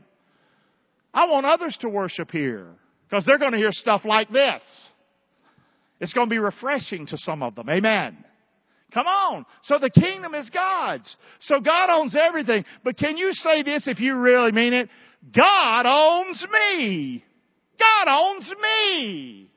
I 1.13 1.27
want 1.29 1.47
others 1.47 1.77
to 1.81 1.89
worship 1.89 2.31
here 2.31 2.69
because 3.09 3.25
they're 3.25 3.39
going 3.39 3.53
to 3.53 3.59
hear 3.59 3.73
stuff 3.73 4.03
like 4.05 4.31
this. 4.31 4.63
It's 6.01 6.13
going 6.13 6.29
to 6.29 6.31
be 6.31 6.39
refreshing 6.39 7.07
to 7.07 7.17
some 7.19 7.43
of 7.43 7.55
them. 7.55 7.69
Amen. 7.69 8.25
Come 8.93 9.07
on. 9.07 9.47
So 9.63 9.79
the 9.79 9.91
kingdom 9.91 10.35
is 10.35 10.51
God's. 10.51 11.17
So 11.41 11.61
God 11.61 11.91
owns 11.91 12.17
everything. 12.21 12.65
But 12.85 12.99
can 12.99 13.17
you 13.17 13.33
say 13.33 13.63
this 13.63 13.87
if 13.87 14.01
you 14.01 14.17
really 14.17 14.53
mean 14.53 14.73
it? 14.73 14.89
God 15.35 15.87
owns 15.87 16.45
me. 16.53 17.25
God 17.79 18.09
owns 18.09 18.51
me. 18.61 19.51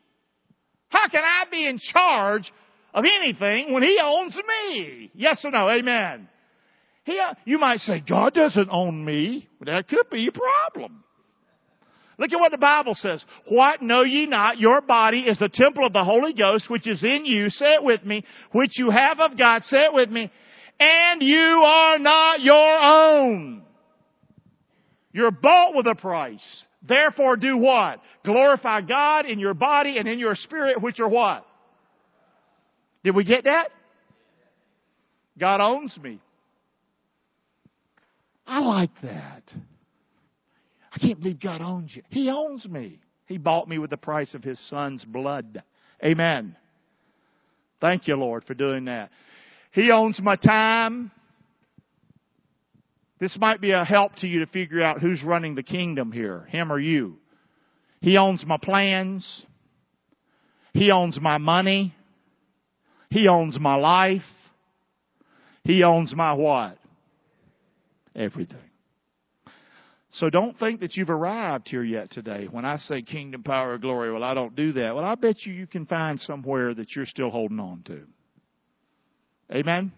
How 0.90 1.08
can 1.10 1.24
I 1.24 1.46
be 1.50 1.66
in 1.66 1.80
charge 1.80 2.52
of 2.94 3.04
anything 3.04 3.74
when 3.74 3.84
He 3.84 4.00
owns 4.04 4.36
me? 4.36 5.12
Yes 5.16 5.44
or 5.44 5.52
no? 5.52 5.70
Amen. 5.70 6.30
He, 7.06 7.20
you 7.46 7.58
might 7.58 7.80
say, 7.80 8.04
God 8.08 8.34
doesn't 8.34 8.70
own 8.72 9.04
me. 9.04 9.50
that 9.66 9.88
could 9.88 10.10
be 10.10 10.28
a 10.28 10.32
problem. 10.32 11.04
Look 12.18 12.32
at 12.32 12.40
what 12.40 12.52
the 12.52 12.58
Bible 12.58 12.96
says. 12.96 13.24
What 13.50 13.82
know 13.82 14.02
ye 14.02 14.28
not? 14.28 14.60
Your 14.60 14.82
body 14.82 15.22
is 15.22 15.40
the 15.40 15.50
temple 15.50 15.86
of 15.86 15.94
the 15.94 16.04
Holy 16.04 16.34
Ghost, 16.34 16.70
which 16.70 16.88
is 16.88 17.04
in 17.04 17.26
you. 17.26 17.50
Say 17.50 17.74
it 17.74 17.84
with 17.84 18.04
me. 18.04 18.24
Which 18.52 18.78
you 18.78 18.90
have 18.92 19.20
of 19.20 19.38
God. 19.38 19.64
Say 19.64 19.86
it 19.86 19.94
with 19.94 20.10
me. 20.10 20.32
And 20.80 21.22
you 21.22 21.38
are 21.40 22.00
not 22.00 22.42
your 22.42 22.80
own. 22.82 23.64
You're 25.12 25.32
bought 25.32 25.76
with 25.76 25.88
a 25.88 25.96
price. 25.96 26.66
Therefore 26.88 27.38
do 27.38 27.58
what? 27.58 28.00
Glorify 28.26 28.82
God 28.82 29.26
in 29.26 29.40
your 29.40 29.54
body 29.54 29.98
and 29.98 30.08
in 30.08 30.20
your 30.20 30.36
spirit, 30.36 30.82
which 30.82 31.00
are 31.00 31.08
what? 31.08 31.46
Did 33.04 33.16
we 33.16 33.24
get 33.24 33.46
that? 33.46 33.70
God 35.38 35.62
owns 35.62 35.98
me. 36.02 36.20
I 38.46 38.60
like 38.60 38.92
that. 39.02 39.44
Can't 41.04 41.20
believe 41.20 41.40
God 41.40 41.62
owns 41.62 41.96
you. 41.96 42.02
He 42.10 42.30
owns 42.30 42.68
me. 42.68 43.00
He 43.26 43.38
bought 43.38 43.68
me 43.68 43.78
with 43.78 43.90
the 43.90 43.98
price 43.98 44.34
of 44.34 44.44
His 44.44 44.60
Son's 44.70 45.04
blood. 45.04 45.62
Amen. 46.04 46.56
Thank 47.82 48.08
you, 48.08 48.16
Lord, 48.16 48.46
for 48.46 48.54
doing 48.54 48.86
that. 48.86 49.10
He 49.72 49.92
owns 49.92 50.20
my 50.22 50.38
time. 50.38 51.12
This 53.20 53.38
might 53.38 53.60
be 53.60 53.72
a 53.72 53.84
help 53.84 54.16
to 54.18 54.28
you 54.28 54.40
to 54.40 54.48
figure 54.48 54.82
out 54.82 55.02
who's 55.02 55.24
running 55.24 55.56
the 55.56 55.64
kingdom 55.64 56.12
here, 56.12 56.46
him 56.50 56.72
or 56.72 56.80
you. 56.80 57.18
He 58.02 58.18
owns 58.18 58.46
my 58.46 58.58
plans. 58.58 59.46
He 60.74 60.92
owns 60.92 61.20
my 61.20 61.38
money. 61.38 61.94
He 63.10 63.28
owns 63.28 63.60
my 63.60 63.76
life. 63.76 64.22
He 65.64 65.84
owns 65.84 66.14
my 66.16 66.34
what? 66.34 66.78
Everything. 68.16 68.58
So 70.14 70.30
don't 70.30 70.58
think 70.60 70.82
that 70.82 70.96
you've 70.96 71.10
arrived 71.10 71.68
here 71.68 71.84
yet 71.84 72.12
today. 72.12 72.48
When 72.50 72.66
I 72.66 72.78
say 72.78 73.02
kingdom, 73.02 73.42
power, 73.42 73.80
glory, 73.80 74.12
well, 74.12 74.24
I 74.24 74.36
don't 74.36 74.56
do 74.56 74.72
that. 74.74 74.94
Well, 74.94 75.04
I 75.04 75.16
bet 75.16 75.46
you 75.46 75.54
you 75.54 75.66
can 75.66 75.88
find 75.88 76.20
somewhere 76.20 76.74
that 76.76 76.96
you're 76.96 77.08
still 77.08 77.32
holding 77.32 77.60
on 77.60 77.82
to. 77.88 78.02
Amen? 79.52 79.92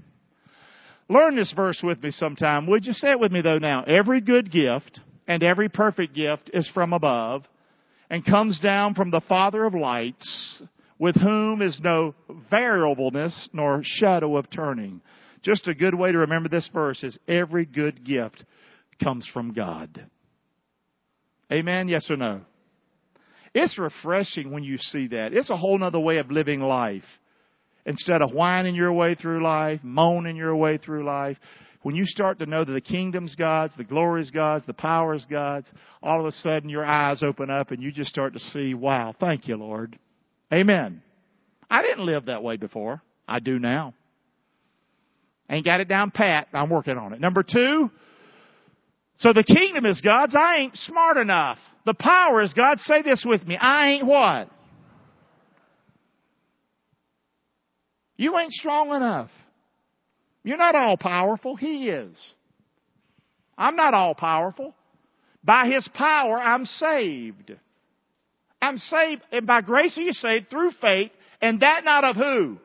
Learn 1.09 1.35
this 1.35 1.51
verse 1.53 1.81
with 1.83 2.01
me 2.01 2.11
sometime. 2.11 2.65
Would 2.67 2.85
you 2.85 2.93
say 2.93 3.11
it 3.11 3.19
with 3.19 3.33
me 3.33 3.41
though 3.41 3.57
now? 3.57 3.83
Every 3.83 4.21
good 4.21 4.51
gift 4.51 5.01
and 5.27 5.43
every 5.43 5.67
perfect 5.67 6.15
gift 6.15 6.49
is 6.53 6.69
from 6.73 6.93
above 6.93 7.43
and 8.09 8.25
comes 8.25 8.57
down 8.59 8.95
from 8.95 9.11
the 9.11 9.21
Father 9.27 9.65
of 9.65 9.73
lights 9.73 10.61
with 10.97 11.15
whom 11.15 11.61
is 11.61 11.79
no 11.83 12.15
variableness 12.49 13.49
nor 13.51 13.81
shadow 13.83 14.37
of 14.37 14.49
turning. 14.49 15.01
Just 15.43 15.67
a 15.67 15.75
good 15.75 15.93
way 15.93 16.13
to 16.13 16.19
remember 16.19 16.47
this 16.47 16.69
verse 16.73 17.03
is 17.03 17.19
every 17.27 17.65
good 17.65 18.05
gift 18.05 18.45
comes 19.03 19.27
from 19.33 19.53
God. 19.53 20.05
Amen? 21.51 21.87
Yes 21.87 22.09
or 22.09 22.17
no? 22.17 22.41
It's 23.53 23.77
refreshing 23.77 24.51
when 24.51 24.63
you 24.63 24.77
see 24.77 25.07
that. 25.09 25.33
It's 25.33 25.49
a 25.49 25.57
whole 25.57 25.81
other 25.81 25.99
way 25.99 26.17
of 26.17 26.29
living 26.29 26.59
life. 26.59 27.03
Instead 27.85 28.21
of 28.21 28.31
whining 28.31 28.75
your 28.75 28.91
way 28.91 29.15
through 29.15 29.43
life, 29.43 29.79
moaning 29.83 30.35
your 30.35 30.55
way 30.55 30.77
through 30.77 31.05
life, 31.05 31.37
when 31.83 31.95
you 31.95 32.03
start 32.05 32.39
to 32.39 32.47
know 32.47 32.65
that 32.65 32.71
the 32.71 32.81
kingdom's 32.81 33.35
God's, 33.35 33.77
the 33.77 33.83
glory's 33.83 34.31
God's, 34.31 34.65
the 34.65 34.73
power's 34.73 35.25
God's, 35.29 35.67
all 36.01 36.19
of 36.19 36.25
a 36.25 36.31
sudden 36.31 36.67
your 36.67 36.83
eyes 36.83 37.21
open 37.21 37.51
up 37.51 37.69
and 37.69 37.81
you 37.81 37.91
just 37.91 38.09
start 38.09 38.33
to 38.33 38.39
see, 38.39 38.73
wow, 38.73 39.13
thank 39.19 39.47
you, 39.47 39.55
Lord. 39.55 39.99
Amen. 40.51 41.03
I 41.69 41.83
didn't 41.83 42.05
live 42.05 42.25
that 42.25 42.41
way 42.41 42.57
before. 42.57 43.03
I 43.27 43.39
do 43.39 43.59
now. 43.59 43.93
Ain't 45.47 45.63
got 45.63 45.79
it 45.79 45.87
down 45.87 46.09
pat. 46.09 46.47
I'm 46.53 46.71
working 46.71 46.97
on 46.97 47.13
it. 47.13 47.21
Number 47.21 47.43
two, 47.43 47.91
so 49.17 49.33
the 49.33 49.43
kingdom 49.43 49.85
is 49.85 50.01
God's. 50.01 50.35
I 50.35 50.57
ain't 50.57 50.75
smart 50.75 51.17
enough. 51.17 51.57
The 51.85 51.93
power 51.93 52.41
is 52.41 52.53
God's. 52.53 52.83
Say 52.83 53.01
this 53.01 53.23
with 53.25 53.45
me. 53.47 53.57
I 53.59 53.91
ain't 53.91 54.05
what? 54.05 54.49
You 58.17 58.37
ain't 58.37 58.53
strong 58.53 58.89
enough. 58.93 59.29
You're 60.43 60.57
not 60.57 60.75
all 60.75 60.97
powerful. 60.97 61.55
He 61.55 61.89
is. 61.89 62.17
I'm 63.57 63.75
not 63.75 63.93
all 63.93 64.15
powerful. 64.15 64.75
By 65.43 65.67
His 65.67 65.87
power, 65.93 66.37
I'm 66.39 66.65
saved. 66.65 67.53
I'm 68.61 68.77
saved, 68.79 69.21
and 69.31 69.45
by 69.45 69.61
grace 69.61 69.97
are 69.97 70.01
you 70.01 70.13
saved 70.13 70.49
through 70.49 70.71
faith, 70.81 71.11
and 71.41 71.59
that 71.59 71.83
not 71.85 72.03
of 72.03 72.15
who? 72.15 72.57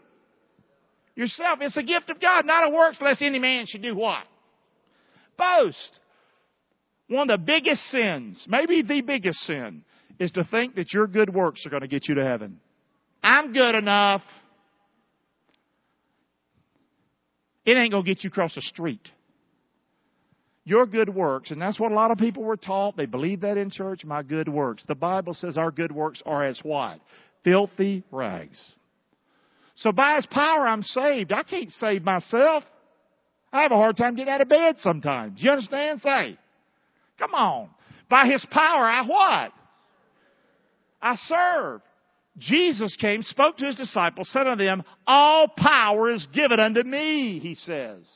Yourself. 1.14 1.58
It's 1.60 1.76
a 1.76 1.82
gift 1.82 2.08
of 2.08 2.20
God, 2.20 2.46
not 2.46 2.66
of 2.66 2.72
works, 2.72 2.98
lest 3.00 3.20
any 3.20 3.38
man 3.38 3.66
should 3.68 3.82
do 3.82 3.94
what? 3.94 4.24
Boast. 5.36 6.00
One 7.10 7.28
of 7.28 7.40
the 7.40 7.44
biggest 7.44 7.82
sins, 7.90 8.46
maybe 8.48 8.82
the 8.82 9.00
biggest 9.00 9.40
sin, 9.40 9.82
is 10.20 10.30
to 10.32 10.44
think 10.44 10.76
that 10.76 10.92
your 10.94 11.08
good 11.08 11.34
works 11.34 11.66
are 11.66 11.68
going 11.68 11.82
to 11.82 11.88
get 11.88 12.08
you 12.08 12.14
to 12.14 12.24
heaven. 12.24 12.60
I'm 13.20 13.52
good 13.52 13.74
enough. 13.74 14.22
It 17.64 17.72
ain't 17.76 17.90
going 17.90 18.04
to 18.04 18.08
get 18.08 18.22
you 18.22 18.28
across 18.28 18.54
the 18.54 18.60
street. 18.60 19.00
Your 20.64 20.86
good 20.86 21.12
works, 21.12 21.50
and 21.50 21.60
that's 21.60 21.80
what 21.80 21.90
a 21.90 21.96
lot 21.96 22.12
of 22.12 22.18
people 22.18 22.44
were 22.44 22.56
taught. 22.56 22.96
They 22.96 23.06
believe 23.06 23.40
that 23.40 23.56
in 23.56 23.70
church, 23.70 24.04
my 24.04 24.22
good 24.22 24.48
works. 24.48 24.84
The 24.86 24.94
Bible 24.94 25.34
says 25.34 25.58
our 25.58 25.72
good 25.72 25.90
works 25.90 26.22
are 26.24 26.46
as 26.46 26.60
what? 26.62 27.00
Filthy 27.42 28.04
rags. 28.12 28.62
So 29.74 29.90
by 29.90 30.14
His 30.14 30.26
power, 30.26 30.68
I'm 30.68 30.84
saved. 30.84 31.32
I 31.32 31.42
can't 31.42 31.72
save 31.72 32.04
myself. 32.04 32.62
I 33.52 33.62
have 33.62 33.72
a 33.72 33.76
hard 33.76 33.96
time 33.96 34.14
getting 34.14 34.32
out 34.32 34.42
of 34.42 34.48
bed 34.48 34.76
sometimes. 34.78 35.42
You 35.42 35.50
understand? 35.50 36.02
Say. 36.02 36.38
Come 37.20 37.34
on. 37.34 37.68
By 38.08 38.26
His 38.26 38.44
power, 38.50 38.84
I 38.84 39.04
what? 39.06 39.52
I 41.00 41.16
serve. 41.16 41.82
Jesus 42.38 42.96
came, 42.96 43.22
spoke 43.22 43.58
to 43.58 43.66
His 43.66 43.76
disciples, 43.76 44.28
said 44.32 44.46
unto 44.46 44.64
them, 44.64 44.82
All 45.06 45.46
power 45.46 46.12
is 46.12 46.26
given 46.32 46.58
unto 46.58 46.82
me, 46.82 47.38
He 47.38 47.54
says. 47.54 48.10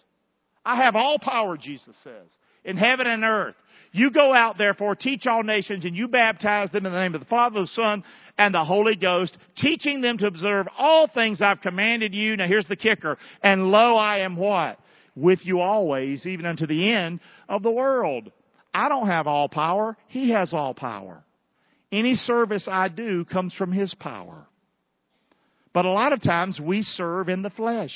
I 0.64 0.82
have 0.82 0.96
all 0.96 1.18
power, 1.18 1.56
Jesus 1.56 1.94
says, 2.02 2.30
in 2.64 2.76
heaven 2.76 3.06
and 3.06 3.22
earth. 3.22 3.54
You 3.92 4.10
go 4.10 4.32
out, 4.32 4.58
therefore, 4.58 4.96
teach 4.96 5.26
all 5.26 5.44
nations, 5.44 5.84
and 5.84 5.94
you 5.94 6.08
baptize 6.08 6.70
them 6.70 6.86
in 6.86 6.92
the 6.92 6.98
name 6.98 7.14
of 7.14 7.20
the 7.20 7.26
Father, 7.26 7.60
the 7.60 7.66
Son, 7.68 8.02
and 8.36 8.52
the 8.52 8.64
Holy 8.64 8.96
Ghost, 8.96 9.38
teaching 9.56 10.00
them 10.00 10.18
to 10.18 10.26
observe 10.26 10.66
all 10.76 11.06
things 11.06 11.40
I've 11.40 11.60
commanded 11.60 12.12
you. 12.12 12.36
Now 12.36 12.48
here's 12.48 12.66
the 12.66 12.74
kicker. 12.74 13.18
And 13.42 13.70
lo, 13.70 13.96
I 13.96 14.20
am 14.20 14.36
what? 14.36 14.80
With 15.14 15.40
you 15.44 15.60
always, 15.60 16.26
even 16.26 16.44
unto 16.44 16.66
the 16.66 16.90
end 16.90 17.20
of 17.48 17.62
the 17.62 17.70
world. 17.70 18.32
I 18.74 18.88
don't 18.88 19.06
have 19.06 19.28
all 19.28 19.48
power. 19.48 19.96
He 20.08 20.30
has 20.30 20.52
all 20.52 20.74
power. 20.74 21.22
Any 21.92 22.16
service 22.16 22.66
I 22.66 22.88
do 22.88 23.24
comes 23.24 23.54
from 23.54 23.70
His 23.70 23.94
power. 23.94 24.46
But 25.72 25.84
a 25.84 25.90
lot 25.90 26.12
of 26.12 26.20
times 26.20 26.60
we 26.60 26.82
serve 26.82 27.28
in 27.28 27.42
the 27.42 27.50
flesh. 27.50 27.94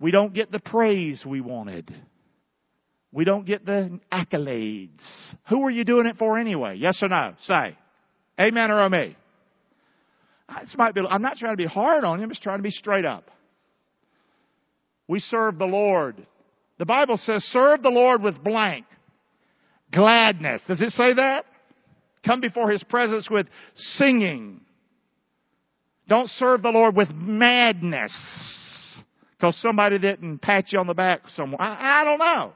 We 0.00 0.10
don't 0.10 0.32
get 0.32 0.50
the 0.50 0.58
praise 0.58 1.22
we 1.26 1.42
wanted. 1.42 1.94
We 3.12 3.24
don't 3.24 3.44
get 3.44 3.66
the 3.66 4.00
accolades. 4.10 5.02
Who 5.48 5.64
are 5.66 5.70
you 5.70 5.84
doing 5.84 6.06
it 6.06 6.16
for 6.16 6.38
anyway? 6.38 6.76
Yes 6.78 7.02
or 7.02 7.08
no? 7.08 7.34
Say. 7.42 7.76
Amen 8.40 8.70
or 8.70 8.88
me. 8.88 9.16
This 10.62 10.74
might 10.76 10.94
be, 10.94 11.02
I'm 11.08 11.22
not 11.22 11.36
trying 11.36 11.52
to 11.52 11.56
be 11.56 11.66
hard 11.66 12.04
on 12.04 12.18
you, 12.18 12.24
I'm 12.24 12.30
just 12.30 12.42
trying 12.42 12.58
to 12.58 12.62
be 12.62 12.70
straight 12.70 13.04
up. 13.04 13.24
We 15.06 15.20
serve 15.20 15.58
the 15.58 15.66
Lord 15.66 16.24
the 16.80 16.86
Bible 16.86 17.18
says, 17.18 17.44
serve 17.44 17.82
the 17.82 17.90
Lord 17.90 18.22
with 18.22 18.42
blank. 18.42 18.86
Gladness. 19.92 20.62
Does 20.66 20.80
it 20.80 20.92
say 20.92 21.12
that? 21.12 21.44
Come 22.24 22.40
before 22.40 22.70
His 22.70 22.82
presence 22.82 23.28
with 23.30 23.46
singing. 23.74 24.62
Don't 26.08 26.30
serve 26.30 26.62
the 26.62 26.70
Lord 26.70 26.96
with 26.96 27.10
madness. 27.10 28.16
Because 29.36 29.60
somebody 29.60 29.98
didn't 29.98 30.38
pat 30.38 30.72
you 30.72 30.78
on 30.78 30.86
the 30.86 30.94
back 30.94 31.20
somewhere. 31.28 31.60
I, 31.60 32.00
I 32.00 32.04
don't 32.04 32.18
know. 32.18 32.54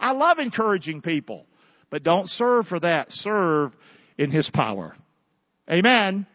I 0.00 0.12
love 0.14 0.40
encouraging 0.40 1.00
people. 1.00 1.46
But 1.90 2.02
don't 2.02 2.28
serve 2.28 2.66
for 2.66 2.80
that. 2.80 3.06
Serve 3.10 3.72
in 4.18 4.32
His 4.32 4.50
power. 4.52 4.96
Amen. 5.70 6.26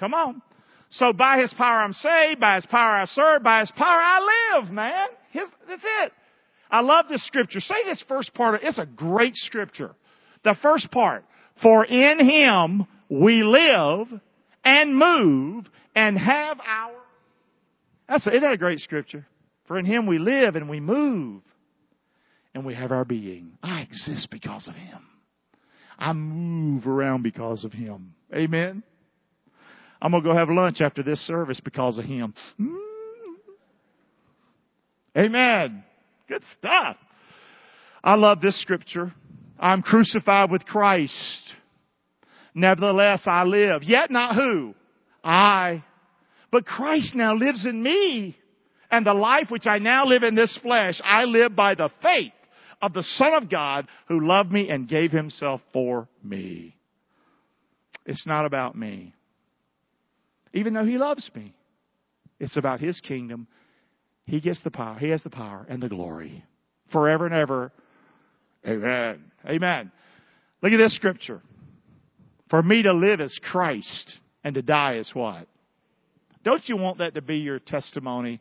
Come 0.00 0.14
on. 0.14 0.42
So 0.90 1.12
by 1.12 1.38
His 1.38 1.54
power 1.54 1.82
I'm 1.82 1.92
saved, 1.92 2.40
by 2.40 2.56
His 2.56 2.66
power 2.66 2.96
I 2.96 3.04
serve, 3.04 3.44
by 3.44 3.60
His 3.60 3.70
power 3.70 3.86
I 3.86 4.58
live, 4.58 4.70
man. 4.72 5.06
His, 5.30 5.48
that's 5.68 5.84
it. 6.02 6.12
I 6.70 6.80
love 6.80 7.06
this 7.08 7.24
scripture. 7.26 7.60
Say 7.60 7.84
this 7.84 8.02
first 8.08 8.34
part. 8.34 8.60
It's 8.62 8.78
a 8.78 8.86
great 8.86 9.34
scripture. 9.34 9.94
The 10.44 10.56
first 10.62 10.90
part. 10.90 11.24
For 11.62 11.84
in 11.84 12.18
Him 12.18 12.86
we 13.08 13.42
live 13.42 14.08
and 14.64 14.96
move 14.96 15.66
and 15.94 16.18
have 16.18 16.58
our 16.60 16.92
That's 18.08 18.26
a, 18.26 18.30
isn't 18.30 18.42
that 18.42 18.52
a 18.52 18.58
great 18.58 18.80
scripture? 18.80 19.26
For 19.66 19.78
in 19.78 19.86
Him 19.86 20.06
we 20.06 20.18
live 20.18 20.56
and 20.56 20.68
we 20.68 20.80
move 20.80 21.42
and 22.54 22.64
we 22.64 22.74
have 22.74 22.92
our 22.92 23.04
being. 23.04 23.58
I 23.62 23.80
exist 23.80 24.28
because 24.30 24.68
of 24.68 24.74
Him. 24.74 25.00
I 25.98 26.12
move 26.12 26.86
around 26.86 27.22
because 27.22 27.64
of 27.64 27.72
Him. 27.72 28.14
Amen. 28.34 28.82
I'm 30.00 30.10
going 30.10 30.22
to 30.22 30.28
go 30.28 30.36
have 30.36 30.50
lunch 30.50 30.80
after 30.80 31.02
this 31.02 31.20
service 31.26 31.60
because 31.60 31.98
of 31.98 32.04
Him. 32.04 32.34
Mm. 32.60 32.76
Amen. 35.16 35.84
Good 36.28 36.42
stuff. 36.58 36.96
I 38.02 38.14
love 38.14 38.40
this 38.40 38.60
scripture. 38.60 39.12
I'm 39.58 39.82
crucified 39.82 40.50
with 40.50 40.64
Christ. 40.64 41.12
Nevertheless, 42.54 43.22
I 43.26 43.44
live. 43.44 43.82
Yet 43.82 44.10
not 44.10 44.34
who? 44.34 44.74
I. 45.22 45.84
But 46.50 46.66
Christ 46.66 47.14
now 47.14 47.34
lives 47.34 47.66
in 47.66 47.82
me. 47.82 48.36
And 48.90 49.04
the 49.04 49.14
life 49.14 49.50
which 49.50 49.66
I 49.66 49.78
now 49.78 50.06
live 50.06 50.22
in 50.22 50.34
this 50.34 50.58
flesh, 50.62 51.00
I 51.04 51.24
live 51.24 51.56
by 51.56 51.74
the 51.74 51.90
faith 52.02 52.32
of 52.80 52.92
the 52.92 53.02
Son 53.02 53.34
of 53.34 53.50
God 53.50 53.88
who 54.08 54.26
loved 54.26 54.52
me 54.52 54.68
and 54.68 54.88
gave 54.88 55.10
himself 55.10 55.60
for 55.72 56.08
me. 56.22 56.76
It's 58.04 58.26
not 58.26 58.46
about 58.46 58.76
me. 58.76 59.12
Even 60.52 60.74
though 60.74 60.84
he 60.84 60.96
loves 60.96 61.28
me, 61.34 61.54
it's 62.38 62.56
about 62.56 62.80
his 62.80 63.00
kingdom. 63.00 63.48
He 64.26 64.40
gets 64.40 64.62
the 64.62 64.70
power. 64.70 64.98
He 64.98 65.08
has 65.10 65.22
the 65.22 65.30
power 65.30 65.66
and 65.68 65.82
the 65.82 65.88
glory 65.88 66.44
forever 66.92 67.26
and 67.26 67.34
ever. 67.34 67.72
Amen. 68.66 69.24
Amen. 69.46 69.92
Look 70.62 70.72
at 70.72 70.78
this 70.78 70.96
scripture. 70.96 71.40
For 72.50 72.62
me 72.62 72.82
to 72.82 72.92
live 72.92 73.20
is 73.20 73.38
Christ 73.50 74.18
and 74.44 74.54
to 74.54 74.62
die 74.62 74.96
is 74.96 75.10
what? 75.14 75.46
Don't 76.44 76.62
you 76.68 76.76
want 76.76 76.98
that 76.98 77.14
to 77.14 77.22
be 77.22 77.38
your 77.38 77.58
testimony 77.58 78.40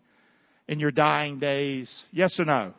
in 0.67 0.79
your 0.79 0.91
dying 0.91 1.39
days? 1.39 1.91
Yes 2.11 2.39
or 2.39 2.45
no? 2.45 2.73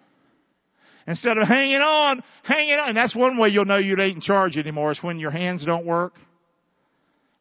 Instead 1.06 1.38
of 1.38 1.46
hanging 1.46 1.76
on, 1.76 2.22
hanging 2.42 2.74
on. 2.74 2.88
And 2.88 2.96
that's 2.96 3.14
one 3.14 3.38
way 3.38 3.48
you'll 3.48 3.64
know 3.64 3.76
you 3.76 4.00
ain't 4.00 4.16
in 4.16 4.20
charge 4.20 4.56
anymore 4.56 4.90
is 4.92 4.98
when 5.02 5.18
your 5.20 5.30
hands 5.30 5.64
don't 5.64 5.86
work. 5.86 6.14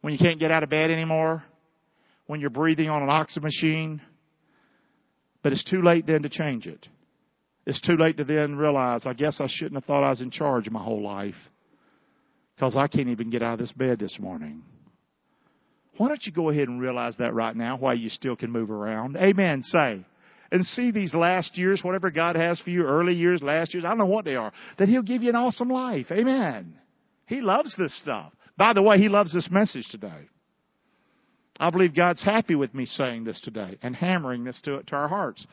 When 0.01 0.13
you 0.13 0.19
can't 0.19 0.39
get 0.39 0.51
out 0.51 0.63
of 0.63 0.69
bed 0.69 0.91
anymore. 0.91 1.43
When 2.27 2.39
you're 2.39 2.51
breathing 2.51 2.89
on 2.89 3.01
an 3.01 3.09
oxygen 3.09 3.43
machine. 3.43 4.01
But 5.45 5.53
it's 5.53 5.63
too 5.63 5.83
late 5.83 6.07
then 6.07 6.23
to 6.23 6.29
change 6.29 6.65
it. 6.65 6.87
It's 7.67 7.79
too 7.79 7.97
late 7.97 8.17
to 8.17 8.23
then 8.23 8.55
realize, 8.55 9.01
I 9.05 9.13
guess 9.13 9.39
I 9.39 9.45
shouldn't 9.47 9.75
have 9.75 9.85
thought 9.85 10.03
I 10.03 10.09
was 10.09 10.19
in 10.19 10.31
charge 10.31 10.67
my 10.71 10.83
whole 10.83 11.03
life. 11.03 11.35
Because 12.55 12.75
I 12.75 12.87
can't 12.87 13.09
even 13.09 13.29
get 13.29 13.43
out 13.43 13.53
of 13.53 13.59
this 13.59 13.71
bed 13.71 13.99
this 13.99 14.17
morning. 14.19 14.63
Why 15.97 16.07
don't 16.07 16.25
you 16.25 16.31
go 16.31 16.49
ahead 16.49 16.67
and 16.67 16.81
realize 16.81 17.15
that 17.19 17.35
right 17.35 17.55
now 17.55 17.77
while 17.77 17.95
you 17.95 18.09
still 18.09 18.35
can 18.35 18.49
move 18.49 18.71
around? 18.71 19.17
Amen. 19.17 19.61
Say 19.61 20.03
and 20.51 20.65
see 20.65 20.89
these 20.89 21.13
last 21.13 21.55
years, 21.59 21.83
whatever 21.83 22.09
God 22.09 22.35
has 22.35 22.59
for 22.59 22.71
you, 22.71 22.81
early 22.81 23.13
years, 23.13 23.43
last 23.43 23.75
years, 23.75 23.85
I 23.85 23.89
don't 23.89 23.99
know 23.99 24.05
what 24.07 24.25
they 24.25 24.35
are, 24.35 24.51
that 24.79 24.89
He'll 24.89 25.03
give 25.03 25.21
you 25.21 25.29
an 25.29 25.35
awesome 25.35 25.69
life. 25.69 26.07
Amen. 26.09 26.73
He 27.27 27.41
loves 27.41 27.75
this 27.77 27.95
stuff. 27.99 28.33
By 28.57 28.73
the 28.73 28.81
way, 28.81 28.97
He 28.97 29.09
loves 29.09 29.31
this 29.31 29.49
message 29.51 29.87
today. 29.91 30.27
I 31.59 31.69
believe 31.69 31.95
God's 31.95 32.23
happy 32.23 32.55
with 32.55 32.73
me 32.73 32.85
saying 32.85 33.23
this 33.23 33.39
today 33.41 33.77
and 33.81 33.95
hammering 33.95 34.43
this 34.43 34.59
to, 34.65 34.83
to 34.83 34.95
our 34.95 35.07
hearts. 35.07 35.45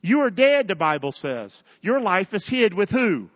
You 0.00 0.20
are 0.20 0.30
dead, 0.30 0.68
the 0.68 0.74
Bible 0.74 1.12
says. 1.12 1.56
Your 1.80 2.00
life 2.00 2.28
is 2.32 2.46
hid 2.48 2.74
with 2.74 2.88
who? 2.90 3.28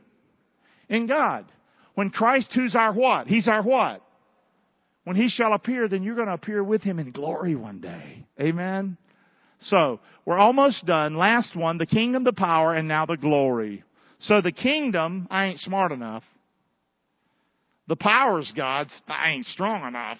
In 0.88 1.06
God. 1.06 1.46
When 1.94 2.10
Christ, 2.10 2.52
who's 2.54 2.74
our 2.74 2.92
what? 2.92 3.26
He's 3.26 3.48
our 3.48 3.62
what? 3.62 4.02
When 5.04 5.16
He 5.16 5.28
shall 5.28 5.52
appear, 5.52 5.88
then 5.88 6.02
you're 6.02 6.16
going 6.16 6.26
to 6.26 6.34
appear 6.34 6.64
with 6.64 6.82
Him 6.82 6.98
in 6.98 7.12
glory 7.12 7.54
one 7.54 7.80
day. 7.80 8.26
Amen? 8.40 8.96
So, 9.60 10.00
we're 10.24 10.38
almost 10.38 10.84
done. 10.84 11.16
Last 11.16 11.56
one, 11.56 11.78
the 11.78 11.86
kingdom, 11.86 12.24
the 12.24 12.32
power, 12.32 12.74
and 12.74 12.88
now 12.88 13.06
the 13.06 13.16
glory. 13.16 13.84
So 14.18 14.40
the 14.40 14.52
kingdom, 14.52 15.28
I 15.30 15.46
ain't 15.46 15.60
smart 15.60 15.92
enough. 15.92 16.24
The 17.88 17.96
power's 17.96 18.52
God's, 18.56 18.92
I 19.06 19.30
ain't 19.30 19.46
strong 19.46 19.86
enough. 19.86 20.18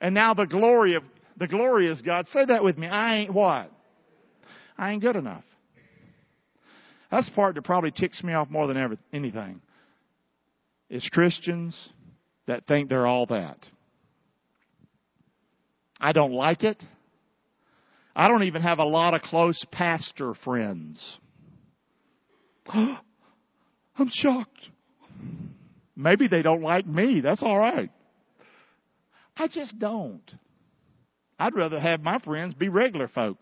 And 0.00 0.14
now 0.14 0.34
the 0.34 0.46
glory 0.46 0.94
of, 0.94 1.02
the 1.36 1.46
glory 1.46 1.88
is 1.88 2.00
God. 2.02 2.28
Say 2.28 2.44
that 2.44 2.62
with 2.62 2.78
me. 2.78 2.86
I 2.86 3.18
ain't 3.18 3.32
what? 3.32 3.70
I 4.76 4.92
ain't 4.92 5.02
good 5.02 5.16
enough. 5.16 5.44
That's 7.10 7.28
the 7.28 7.34
part 7.34 7.54
that 7.54 7.64
probably 7.64 7.90
ticks 7.90 8.22
me 8.22 8.32
off 8.34 8.50
more 8.50 8.66
than 8.66 8.76
ever, 8.76 8.96
anything. 9.12 9.60
It's 10.90 11.08
Christians 11.08 11.76
that 12.46 12.66
think 12.66 12.88
they're 12.88 13.06
all 13.06 13.26
that. 13.26 13.58
I 16.00 16.12
don't 16.12 16.32
like 16.32 16.62
it. 16.62 16.82
I 18.14 18.28
don't 18.28 18.44
even 18.44 18.62
have 18.62 18.78
a 18.78 18.84
lot 18.84 19.14
of 19.14 19.22
close 19.22 19.64
pastor 19.72 20.34
friends. 20.44 21.18
I'm 22.68 24.10
shocked. 24.10 24.68
Maybe 25.96 26.28
they 26.28 26.42
don't 26.42 26.62
like 26.62 26.86
me. 26.86 27.20
That's 27.20 27.42
all 27.42 27.58
right. 27.58 27.90
I 29.38 29.46
just 29.48 29.78
don't. 29.78 30.30
I'd 31.38 31.54
rather 31.54 31.78
have 31.78 32.02
my 32.02 32.18
friends 32.18 32.54
be 32.54 32.68
regular 32.68 33.08
folk. 33.08 33.38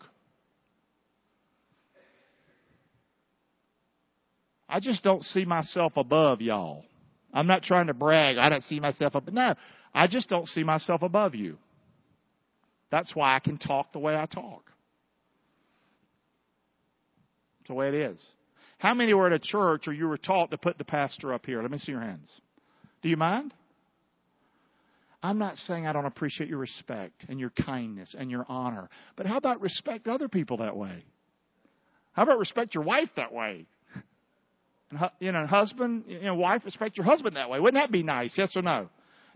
I 4.69 4.79
just 4.79 5.03
don't 5.03 5.23
see 5.23 5.45
myself 5.45 5.93
above 5.95 6.41
y'all. 6.41 6.83
I'm 7.33 7.47
not 7.47 7.63
trying 7.63 7.87
to 7.87 7.93
brag. 7.93 8.37
I 8.37 8.49
don't 8.49 8.63
see 8.63 8.79
myself 8.79 9.15
up. 9.15 9.31
No, 9.31 9.55
I 9.93 10.07
just 10.07 10.29
don't 10.29 10.47
see 10.47 10.63
myself 10.63 11.01
above 11.01 11.35
you. 11.35 11.57
That's 12.91 13.15
why 13.15 13.35
I 13.35 13.39
can 13.39 13.57
talk 13.57 13.91
the 13.93 13.99
way 13.99 14.15
I 14.15 14.25
talk. 14.25 14.63
It's 17.61 17.69
the 17.69 17.73
way 17.73 17.89
it 17.89 17.95
is. 17.95 18.23
How 18.77 18.93
many 18.93 19.13
were 19.13 19.27
at 19.27 19.33
a 19.33 19.39
church 19.39 19.87
or 19.87 19.93
you 19.93 20.07
were 20.07 20.17
taught 20.17 20.51
to 20.51 20.57
put 20.57 20.77
the 20.77 20.83
pastor 20.83 21.33
up 21.33 21.45
here? 21.45 21.61
Let 21.61 21.71
me 21.71 21.79
see 21.79 21.91
your 21.91 22.01
hands. 22.01 22.29
Do 23.01 23.09
you 23.09 23.17
mind? 23.17 23.53
I'm 25.23 25.39
not 25.39 25.57
saying 25.57 25.87
I 25.87 25.93
don't 25.93 26.05
appreciate 26.05 26.49
your 26.49 26.59
respect 26.59 27.25
and 27.27 27.39
your 27.39 27.49
kindness 27.49 28.15
and 28.17 28.29
your 28.29 28.45
honor, 28.47 28.89
but 29.15 29.25
how 29.25 29.37
about 29.37 29.61
respect 29.61 30.07
other 30.07 30.27
people 30.27 30.57
that 30.57 30.75
way? 30.75 31.03
How 32.13 32.23
about 32.23 32.39
respect 32.39 32.75
your 32.75 32.83
wife 32.83 33.09
that 33.15 33.33
way? 33.33 33.65
And, 34.89 35.09
you 35.19 35.31
know, 35.31 35.45
husband, 35.47 36.05
you 36.07 36.21
know, 36.21 36.35
wife, 36.35 36.63
respect 36.65 36.97
your 36.97 37.05
husband 37.05 37.35
that 37.35 37.49
way. 37.49 37.59
Wouldn't 37.59 37.81
that 37.81 37.91
be 37.91 38.03
nice? 38.03 38.33
Yes 38.37 38.53
or 38.55 38.61
no? 38.61 38.89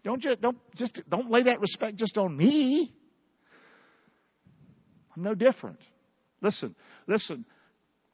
Don't 0.03 0.21
just 0.21 0.41
don't 0.41 0.57
just 0.75 0.99
don't 1.09 1.29
lay 1.29 1.43
that 1.43 1.59
respect 1.59 1.97
just 1.97 2.17
on 2.17 2.35
me. 2.35 2.93
I'm 5.15 5.23
no 5.23 5.35
different. 5.35 5.79
Listen, 6.41 6.75
listen. 7.07 7.45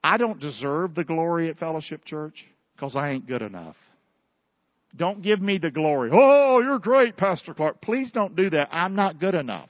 I 0.03 0.17
don't 0.17 0.39
deserve 0.39 0.95
the 0.95 1.03
glory 1.03 1.49
at 1.49 1.57
Fellowship 1.57 2.05
Church 2.05 2.45
because 2.75 2.95
I 2.95 3.09
ain't 3.11 3.27
good 3.27 3.41
enough. 3.41 3.75
Don't 4.97 5.21
give 5.21 5.39
me 5.41 5.59
the 5.59 5.69
glory. 5.69 6.09
Oh, 6.11 6.61
you're 6.61 6.79
great, 6.79 7.17
Pastor 7.17 7.53
Clark. 7.53 7.81
Please 7.81 8.11
don't 8.11 8.35
do 8.35 8.49
that. 8.49 8.69
I'm 8.71 8.95
not 8.95 9.19
good 9.19 9.35
enough. 9.35 9.69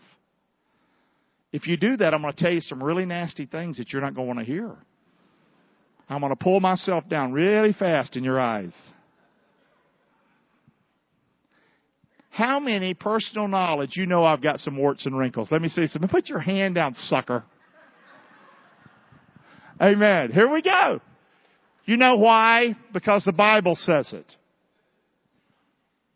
If 1.52 1.68
you 1.68 1.78
do 1.78 1.98
that, 1.98 2.14
I'm 2.14 2.22
going 2.22 2.34
to 2.34 2.44
tell 2.44 2.52
you 2.52 2.62
some 2.62 2.82
really 2.82 3.06
nasty 3.06 3.46
things 3.46 3.78
that 3.78 3.92
you're 3.92 4.02
not 4.02 4.16
going 4.16 4.28
to 4.28 4.34
want 4.34 4.40
to 4.40 4.46
hear. 4.46 4.76
I'm 6.10 6.22
going 6.22 6.32
to 6.32 6.42
pull 6.42 6.60
myself 6.60 7.08
down 7.10 7.34
really 7.34 7.74
fast 7.74 8.16
in 8.16 8.24
your 8.24 8.40
eyes. 8.40 8.74
How 12.30 12.60
many 12.60 12.94
personal 12.94 13.48
knowledge 13.48 13.92
you 13.96 14.06
know 14.06 14.24
I've 14.24 14.44
got 14.44 14.60
some 14.60 14.78
warts 14.78 15.06
and 15.06 15.18
wrinkles? 15.18 15.50
Let 15.52 15.62
me 15.62 15.70
see 15.70 15.88
some. 15.88 16.08
Put 16.08 16.30
your 16.30 16.40
hand 16.40 16.76
down, 16.76 16.94
sucker. 16.94 17.44
Amen. 19.82 20.32
Here 20.32 20.48
we 20.48 20.62
go. 20.62 21.02
You 21.86 21.98
know 21.98 22.18
why? 22.18 22.76
Because 22.94 23.24
the 23.24 23.32
Bible 23.32 23.76
says 23.76 24.14
it. 24.14 24.36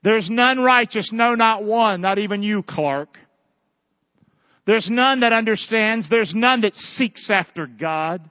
There's 0.04 0.30
none 0.30 0.60
righteous, 0.60 1.12
no, 1.14 1.36
not 1.36 1.64
one, 1.64 2.02
not 2.02 2.18
even 2.18 2.42
you, 2.42 2.64
Clark. 2.64 3.18
There's 4.66 4.90
none 4.90 5.20
that 5.22 5.34
understands. 5.34 6.08
There's 6.10 6.34
none 6.36 6.62
that 6.62 6.76
seeks 6.76 7.30
after 7.30 7.68
God. 7.68 8.28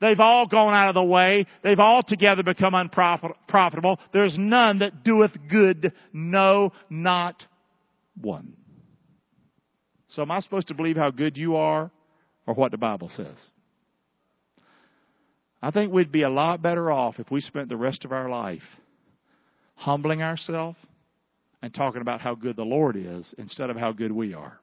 They've 0.00 0.20
all 0.20 0.46
gone 0.46 0.72
out 0.72 0.88
of 0.88 0.94
the 0.94 1.04
way. 1.04 1.46
They've 1.62 1.78
all 1.78 2.02
together 2.02 2.42
become 2.42 2.74
unprofitable. 2.74 3.98
There's 4.12 4.36
none 4.38 4.78
that 4.78 5.04
doeth 5.04 5.32
good. 5.48 5.92
No, 6.12 6.72
not 6.88 7.44
one. 8.20 8.54
So 10.08 10.22
am 10.22 10.30
I 10.30 10.40
supposed 10.40 10.68
to 10.68 10.74
believe 10.74 10.96
how 10.96 11.10
good 11.10 11.36
you 11.36 11.56
are 11.56 11.90
or 12.46 12.54
what 12.54 12.72
the 12.72 12.78
Bible 12.78 13.08
says? 13.08 13.36
I 15.62 15.70
think 15.70 15.92
we'd 15.92 16.10
be 16.10 16.22
a 16.22 16.30
lot 16.30 16.62
better 16.62 16.90
off 16.90 17.18
if 17.18 17.30
we 17.30 17.40
spent 17.40 17.68
the 17.68 17.76
rest 17.76 18.04
of 18.04 18.12
our 18.12 18.28
life 18.28 18.62
humbling 19.74 20.22
ourselves 20.22 20.78
and 21.62 21.74
talking 21.74 22.00
about 22.00 22.20
how 22.20 22.34
good 22.34 22.56
the 22.56 22.64
Lord 22.64 22.96
is 22.96 23.34
instead 23.38 23.70
of 23.70 23.76
how 23.76 23.92
good 23.92 24.12
we 24.12 24.34
are. 24.34 24.58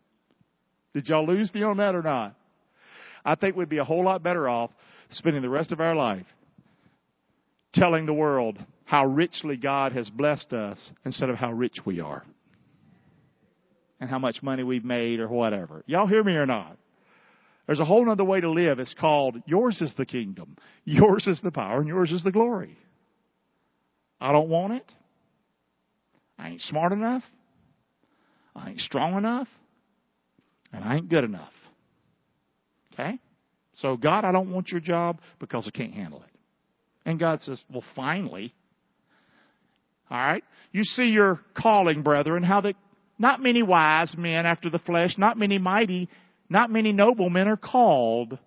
Did 0.94 1.08
y'all 1.08 1.28
lose 1.28 1.54
me 1.54 1.64
on 1.64 1.78
that 1.78 1.96
or 1.96 2.02
not? 2.02 2.36
I 3.24 3.36
think 3.36 3.56
we'd 3.56 3.70
be 3.70 3.78
a 3.78 3.84
whole 3.84 4.04
lot 4.04 4.24
better 4.24 4.48
off 4.48 4.72
spending 5.12 5.42
the 5.42 5.50
rest 5.50 5.72
of 5.72 5.80
our 5.80 5.96
life 5.96 6.26
telling 7.74 8.06
the 8.06 8.14
world 8.14 8.58
how 8.86 9.06
richly 9.06 9.58
God 9.58 9.92
has 9.92 10.10
blessed 10.10 10.54
us 10.54 10.92
instead 11.06 11.30
of 11.30 11.36
how 11.36 11.52
rich 11.52 11.78
we 11.86 12.00
are 12.00 12.24
and 14.00 14.10
how 14.10 14.20
much 14.20 14.42
money 14.42 14.64
we've 14.64 14.86
made 14.86 15.20
or 15.20 15.28
whatever. 15.28 15.84
Y'all 15.88 16.08
hear 16.08 16.24
me 16.24 16.36
or 16.36 16.46
not? 16.46 16.78
There's 17.66 17.80
a 17.80 17.86
whole 17.86 18.10
other 18.10 18.24
way 18.24 18.40
to 18.40 18.50
live. 18.50 18.80
It's 18.80 18.96
called 18.98 19.36
yours 19.46 19.82
is 19.82 19.94
the 19.98 20.06
kingdom, 20.06 20.56
yours 20.86 21.28
is 21.28 21.42
the 21.42 21.52
power, 21.52 21.80
and 21.80 21.88
yours 21.88 22.12
is 22.12 22.24
the 22.24 22.32
glory. 22.32 22.78
I 24.20 24.32
don't 24.32 24.50
want 24.50 24.74
it. 24.74 24.92
I 26.38 26.50
ain't 26.50 26.62
smart 26.62 26.92
enough. 26.94 27.24
I 28.56 28.70
ain't 28.72 28.82
strong 28.82 29.18
enough. 29.18 29.48
And 30.74 30.84
I 30.84 30.96
ain't 30.96 31.10
good 31.10 31.24
enough. 31.24 31.54
Okay? 32.94 33.20
So, 33.74 33.96
God, 33.96 34.26
I 34.26 34.32
don't 34.32 34.52
want 34.52 34.70
your 34.70 34.82
job 34.82 35.20
because 35.40 35.68
I 35.68 35.78
can't 35.78 35.94
handle 35.94 36.24
it. 36.24 36.40
And 37.06 37.20
God 37.20 37.42
says, 37.42 37.62
well, 37.72 37.84
finally. 37.96 38.54
All 40.10 40.18
right? 40.18 40.44
You 40.72 40.84
see 40.84 41.06
your 41.06 41.40
calling, 41.56 42.02
brethren, 42.02 42.44
how 42.44 42.62
that 42.62 42.76
not 43.20 43.42
many 43.42 43.64
wise 43.64 44.14
men 44.18 44.46
after 44.46 44.70
the 44.70 44.80
flesh, 44.80 45.16
not 45.18 45.38
many 45.38 45.58
mighty, 45.58 46.10
not 46.50 46.70
many 46.70 46.92
noble 46.92 47.30
men 47.30 47.48
are 47.48 47.58
called. 47.58 48.38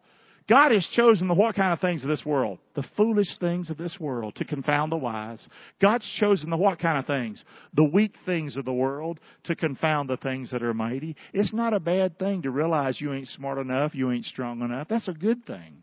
God 0.51 0.72
has 0.72 0.84
chosen 0.94 1.28
the 1.28 1.34
what 1.34 1.55
kind 1.55 1.72
of 1.72 1.78
things 1.78 2.03
of 2.03 2.09
this 2.09 2.24
world? 2.26 2.59
The 2.74 2.82
foolish 2.96 3.38
things 3.38 3.70
of 3.70 3.78
this 3.78 3.96
world 4.01 4.34
to 4.34 4.44
confound 4.44 4.90
the 4.90 4.96
wise. 4.96 5.46
God's 5.80 6.11
chosen 6.18 6.51
the 6.51 6.57
what 6.57 6.80
kind 6.80 6.98
of 6.98 7.07
things? 7.07 7.44
The 7.74 7.84
weak 7.84 8.16
things 8.26 8.57
of 8.57 8.64
the 8.64 8.72
world 8.72 9.20
to 9.44 9.55
confound 9.55 10.11
the 10.11 10.16
things 10.16 10.51
that 10.51 10.64
are 10.64 10.74
mighty. 10.74 11.14
It's 11.32 11.55
not 11.55 11.72
a 11.72 11.78
bad 11.78 12.18
thing 12.18 12.42
to 12.42 12.51
realize 12.51 13.01
you 13.01 13.12
ain't 13.12 13.28
smart 13.28 13.59
enough, 13.59 13.94
you 13.94 14.11
ain't 14.11 14.24
strong 14.24 14.61
enough. 14.62 14.88
That's 14.88 15.07
a 15.07 15.12
good 15.12 15.46
thing. 15.46 15.82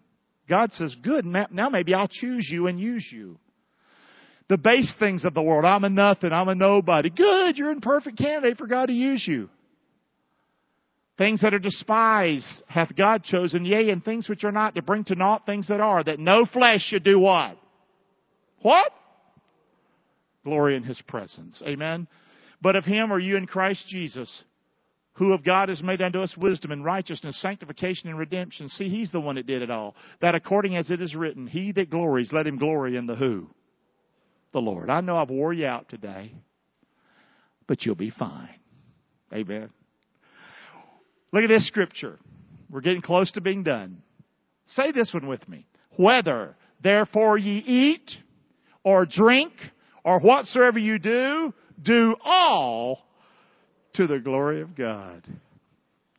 God 0.50 0.74
says, 0.74 0.94
good, 1.02 1.26
now 1.26 1.70
maybe 1.70 1.94
I'll 1.94 2.10
choose 2.10 2.50
you 2.52 2.68
and 2.68 2.78
use 2.78 3.08
you. 3.10 3.40
The 4.50 4.58
base 4.58 4.94
things 5.00 5.24
of 5.24 5.34
the 5.34 5.42
world. 5.42 5.64
I'm 5.64 5.86
a 5.86 5.90
nothing. 5.90 6.34
I'm 6.34 6.50
a 6.50 6.56
nobody. 6.56 7.10
Good. 7.10 7.58
You're 7.58 7.72
a 7.72 7.80
perfect 7.80 8.18
candidate 8.18 8.58
for 8.58 8.68
God 8.68 8.88
to 8.88 8.94
use 8.94 9.24
you. 9.26 9.50
Things 11.18 11.42
that 11.42 11.54
are 11.54 11.60
despised 11.60 12.46
hath 12.68 12.96
God 12.96 13.24
chosen, 13.24 13.66
yea, 13.66 13.90
and 13.90 14.06
things 14.06 14.30
which 14.30 14.44
are 14.44 14.52
not, 14.52 14.76
to 14.76 14.84
bring 14.84 15.04
to 15.06 15.16
naught 15.16 15.46
things 15.46 15.68
that 15.68 15.80
are, 15.80 16.04
that 16.04 16.20
no 16.20 16.46
flesh 16.46 16.82
should 16.82 17.04
do 17.04 17.20
what? 17.20 17.58
What? 18.62 18.92
Glory 20.44 20.76
in 20.76 20.84
His 20.84 21.02
presence. 21.08 21.62
Amen. 21.66 22.08
But 22.62 22.76
of 22.76 22.86
Him 22.86 23.12
are 23.12 23.20
you 23.20 23.36
in 23.36 23.48
Christ 23.48 23.86
Jesus, 23.88 24.44
who 25.14 25.34
of 25.34 25.44
God 25.44 25.70
has 25.70 25.82
made 25.82 26.04
unto 26.04 26.22
us 26.22 26.36
wisdom 26.38 26.72
and 26.72 26.86
righteousness, 26.86 27.42
sanctification 27.42 28.10
and 28.10 28.20
redemption. 28.20 28.70
See, 28.70 28.88
He's 28.88 29.12
the 29.12 29.20
one 29.20 29.36
that 29.36 29.48
did 29.48 29.64
it 29.64 29.72
all. 29.72 29.96
That 30.22 30.36
according 30.36 30.78
as 30.78 30.92
it 30.92 31.02
is 31.02 31.16
written, 31.16 31.48
He 31.48 31.72
that 31.72 31.90
glories, 31.90 32.32
let 32.32 32.46
him 32.46 32.60
glory 32.60 32.96
in 32.96 33.08
the 33.08 33.16
who? 33.16 33.50
The 34.54 34.60
Lord. 34.60 34.92
I 34.92 35.02
know 35.02 35.18
I've 35.18 35.32
wore 35.32 35.52
you 35.52 35.66
out 35.66 35.90
today, 35.90 36.32
but 37.66 37.84
you'll 37.84 37.96
be 37.96 38.12
fine. 38.12 38.54
Amen. 39.34 39.70
Look 41.32 41.44
at 41.44 41.48
this 41.50 41.68
scripture. 41.68 42.20
We're 42.70 42.82
getting 42.82 43.02
close 43.02 43.32
to 43.34 43.42
being 43.42 43.64
done. 43.64 44.02
Say 44.68 44.92
this 44.92 45.14
one 45.14 45.28
with 45.28 45.48
me. 45.48 45.66
Whether 45.98 46.56
therefore 46.84 47.38
ye 47.38 47.58
eat 47.60 48.12
or 48.84 49.06
drink 49.06 49.54
or 50.04 50.20
whatsoever 50.20 50.80
you 50.80 51.00
do, 51.00 51.54
do 51.82 52.16
all 52.24 53.06
to 53.94 54.08
the 54.08 54.20
glory 54.20 54.62
of 54.62 54.76
God. 54.76 55.24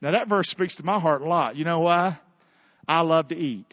Now 0.00 0.12
that 0.12 0.28
verse 0.28 0.48
speaks 0.48 0.76
to 0.76 0.82
my 0.82 0.98
heart 1.00 1.22
a 1.22 1.28
lot. 1.28 1.56
You 1.56 1.64
know 1.64 1.80
why? 1.80 2.18
I 2.86 3.00
love 3.00 3.28
to 3.28 3.36
eat. 3.36 3.72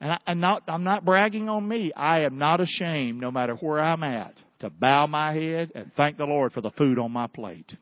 And 0.00 0.12
I, 0.12 0.18
am 0.26 0.40
not, 0.40 0.62
I'm 0.68 0.84
not 0.84 1.04
bragging 1.04 1.48
on 1.48 1.66
me. 1.66 1.92
I 1.92 2.20
am 2.20 2.38
not 2.38 2.60
ashamed, 2.60 3.20
no 3.20 3.32
matter 3.32 3.54
where 3.56 3.80
I'm 3.80 4.04
at, 4.04 4.34
to 4.60 4.70
bow 4.70 5.06
my 5.08 5.32
head 5.32 5.72
and 5.74 5.90
thank 5.96 6.18
the 6.18 6.24
Lord 6.24 6.52
for 6.52 6.60
the 6.60 6.70
food 6.70 6.98
on 6.98 7.10
my 7.10 7.26
plate. 7.26 7.72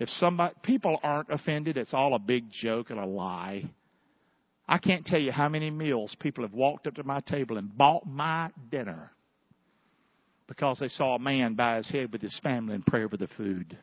If 0.00 0.08
somebody, 0.08 0.54
people 0.62 0.98
aren't 1.02 1.28
offended, 1.28 1.76
it's 1.76 1.92
all 1.92 2.14
a 2.14 2.18
big 2.18 2.50
joke 2.50 2.88
and 2.88 2.98
a 2.98 3.04
lie. 3.04 3.64
I 4.66 4.78
can't 4.78 5.04
tell 5.04 5.20
you 5.20 5.30
how 5.30 5.48
many 5.48 5.70
meals 5.70 6.16
people 6.18 6.42
have 6.42 6.54
walked 6.54 6.86
up 6.86 6.94
to 6.94 7.04
my 7.04 7.20
table 7.20 7.58
and 7.58 7.76
bought 7.76 8.06
my 8.06 8.50
dinner 8.70 9.12
because 10.48 10.78
they 10.80 10.88
saw 10.88 11.16
a 11.16 11.18
man 11.18 11.54
bow 11.54 11.76
his 11.76 11.88
head 11.90 12.12
with 12.12 12.22
his 12.22 12.38
family 12.42 12.74
and 12.74 12.86
pray 12.86 13.04
over 13.04 13.18
the 13.18 13.28
food. 13.36 13.76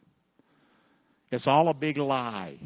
It's 1.31 1.45
all 1.45 1.69
a 1.69 1.73
big 1.73 1.97
lie. 1.97 2.57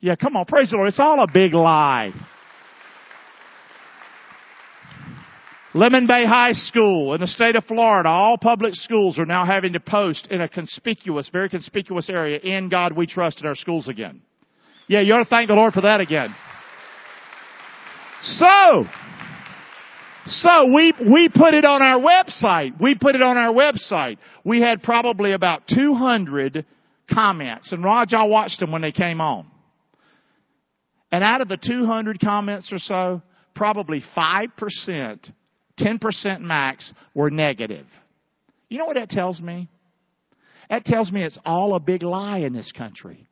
Yeah, 0.00 0.16
come 0.16 0.36
on, 0.36 0.44
praise 0.46 0.70
the 0.70 0.76
Lord. 0.76 0.88
It's 0.88 0.98
all 0.98 1.22
a 1.22 1.30
big 1.32 1.54
lie. 1.54 2.10
Lemon 5.74 6.06
Bay 6.06 6.24
High 6.24 6.52
School 6.52 7.12
in 7.12 7.20
the 7.20 7.26
state 7.26 7.54
of 7.54 7.64
Florida, 7.64 8.08
all 8.08 8.38
public 8.38 8.74
schools 8.74 9.18
are 9.18 9.26
now 9.26 9.44
having 9.44 9.74
to 9.74 9.80
post 9.80 10.26
in 10.30 10.40
a 10.40 10.48
conspicuous, 10.48 11.28
very 11.30 11.50
conspicuous 11.50 12.08
area, 12.08 12.38
in 12.38 12.70
God 12.70 12.92
we 12.92 13.06
trust 13.06 13.40
in 13.40 13.46
our 13.46 13.54
schools 13.54 13.86
again. 13.86 14.22
Yeah, 14.86 15.00
you 15.00 15.12
ought 15.12 15.24
to 15.24 15.28
thank 15.28 15.48
the 15.48 15.54
Lord 15.54 15.74
for 15.74 15.82
that 15.82 16.00
again. 16.00 16.34
So, 18.22 18.84
so 20.26 20.72
we, 20.74 20.94
we 20.98 21.28
put 21.28 21.52
it 21.52 21.66
on 21.66 21.82
our 21.82 22.00
website. 22.00 22.80
We 22.80 22.94
put 22.94 23.14
it 23.14 23.20
on 23.20 23.36
our 23.36 23.52
website. 23.52 24.16
We 24.44 24.62
had 24.62 24.82
probably 24.82 25.32
about 25.32 25.64
200 25.68 26.64
comments. 27.12 27.72
And 27.72 27.84
Raj, 27.84 28.14
I 28.14 28.24
watched 28.24 28.60
them 28.60 28.72
when 28.72 28.80
they 28.80 28.92
came 28.92 29.20
on. 29.20 29.46
And 31.12 31.22
out 31.22 31.42
of 31.42 31.48
the 31.48 31.58
200 31.58 32.20
comments 32.20 32.72
or 32.72 32.78
so, 32.78 33.22
probably 33.54 34.02
5% 34.16 35.32
10% 35.78 36.40
max 36.40 36.92
were 37.14 37.30
negative. 37.30 37.86
You 38.68 38.78
know 38.78 38.86
what 38.86 38.96
that 38.96 39.10
tells 39.10 39.40
me? 39.40 39.68
That 40.68 40.84
tells 40.84 41.10
me 41.10 41.22
it's 41.22 41.38
all 41.44 41.74
a 41.74 41.80
big 41.80 42.02
lie 42.02 42.38
in 42.38 42.52
this 42.52 42.70
country. 42.76 43.26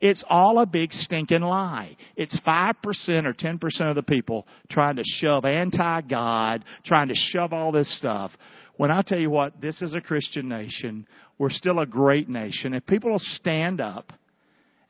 It's 0.00 0.24
all 0.30 0.60
a 0.60 0.66
big 0.66 0.92
stinking 0.92 1.42
lie. 1.42 1.96
It's 2.16 2.38
5% 2.46 2.74
or 3.26 3.34
10% 3.34 3.90
of 3.90 3.96
the 3.96 4.02
people 4.02 4.46
trying 4.70 4.96
to 4.96 5.02
shove 5.04 5.44
anti-God, 5.44 6.64
trying 6.84 7.08
to 7.08 7.14
shove 7.14 7.52
all 7.52 7.72
this 7.72 7.94
stuff. 7.98 8.30
When 8.76 8.92
I 8.92 9.02
tell 9.02 9.18
you 9.18 9.30
what, 9.30 9.60
this 9.60 9.82
is 9.82 9.94
a 9.94 10.00
Christian 10.00 10.48
nation. 10.48 11.06
We're 11.36 11.50
still 11.50 11.80
a 11.80 11.86
great 11.86 12.28
nation. 12.28 12.74
If 12.74 12.86
people 12.86 13.10
will 13.10 13.18
stand 13.18 13.80
up 13.80 14.12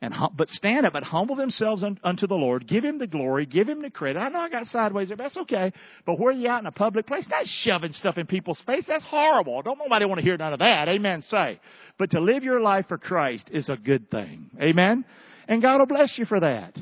and 0.01 0.13
but 0.35 0.49
stand 0.49 0.85
up 0.85 0.95
and 0.95 1.03
humble 1.03 1.35
themselves 1.35 1.83
unto 2.03 2.25
the 2.25 2.35
Lord. 2.35 2.67
Give 2.67 2.83
Him 2.83 2.99
the 2.99 3.07
glory. 3.07 3.45
Give 3.45 3.67
Him 3.67 3.81
the 3.81 3.89
credit. 3.89 4.19
I 4.19 4.29
know 4.29 4.39
I 4.39 4.49
got 4.49 4.65
sideways 4.65 5.09
there, 5.09 5.17
but 5.17 5.23
that's 5.23 5.37
okay. 5.37 5.73
But 6.05 6.17
where 6.17 6.29
are 6.29 6.37
you 6.37 6.47
out 6.47 6.61
in 6.61 6.67
a 6.67 6.71
public 6.71 7.05
place? 7.05 7.27
Not 7.29 7.45
shoving 7.45 7.91
stuff 7.91 8.17
in 8.17 8.25
people's 8.25 8.61
face. 8.65 8.85
That's 8.87 9.03
horrible. 9.03 9.61
Don't 9.61 9.77
nobody 9.77 10.05
want 10.05 10.19
to 10.19 10.23
hear 10.23 10.37
none 10.37 10.53
of 10.53 10.59
that. 10.59 10.87
Amen. 10.87 11.21
Say. 11.27 11.59
But 11.97 12.11
to 12.11 12.21
live 12.21 12.43
your 12.43 12.61
life 12.61 12.85
for 12.87 12.97
Christ 12.97 13.49
is 13.51 13.67
a 13.67 13.75
good 13.75 14.09
thing. 14.09 14.49
Amen. 14.61 15.03
And 15.49 15.61
God 15.61 15.79
will 15.79 15.87
bless 15.87 16.17
you 16.17 16.25
for 16.25 16.39
that. 16.39 16.77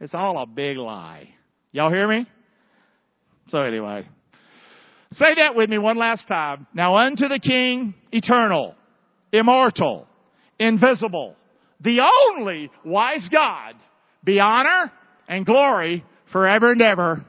It's 0.00 0.14
all 0.14 0.38
a 0.38 0.46
big 0.46 0.76
lie. 0.76 1.28
Y'all 1.72 1.90
hear 1.90 2.06
me? 2.06 2.26
So 3.48 3.62
anyway. 3.62 4.06
Say 5.12 5.34
that 5.38 5.56
with 5.56 5.68
me 5.68 5.78
one 5.78 5.96
last 5.96 6.28
time. 6.28 6.68
Now 6.72 6.94
unto 6.94 7.26
the 7.26 7.40
King, 7.40 7.94
eternal, 8.12 8.76
immortal, 9.32 10.06
invisible 10.60 11.34
the 11.82 12.00
only 12.00 12.70
wise 12.84 13.28
God, 13.30 13.74
be 14.24 14.40
honor 14.40 14.92
and 15.28 15.46
glory 15.46 16.04
forever 16.32 16.72
and 16.72 16.82
ever. 16.82 17.24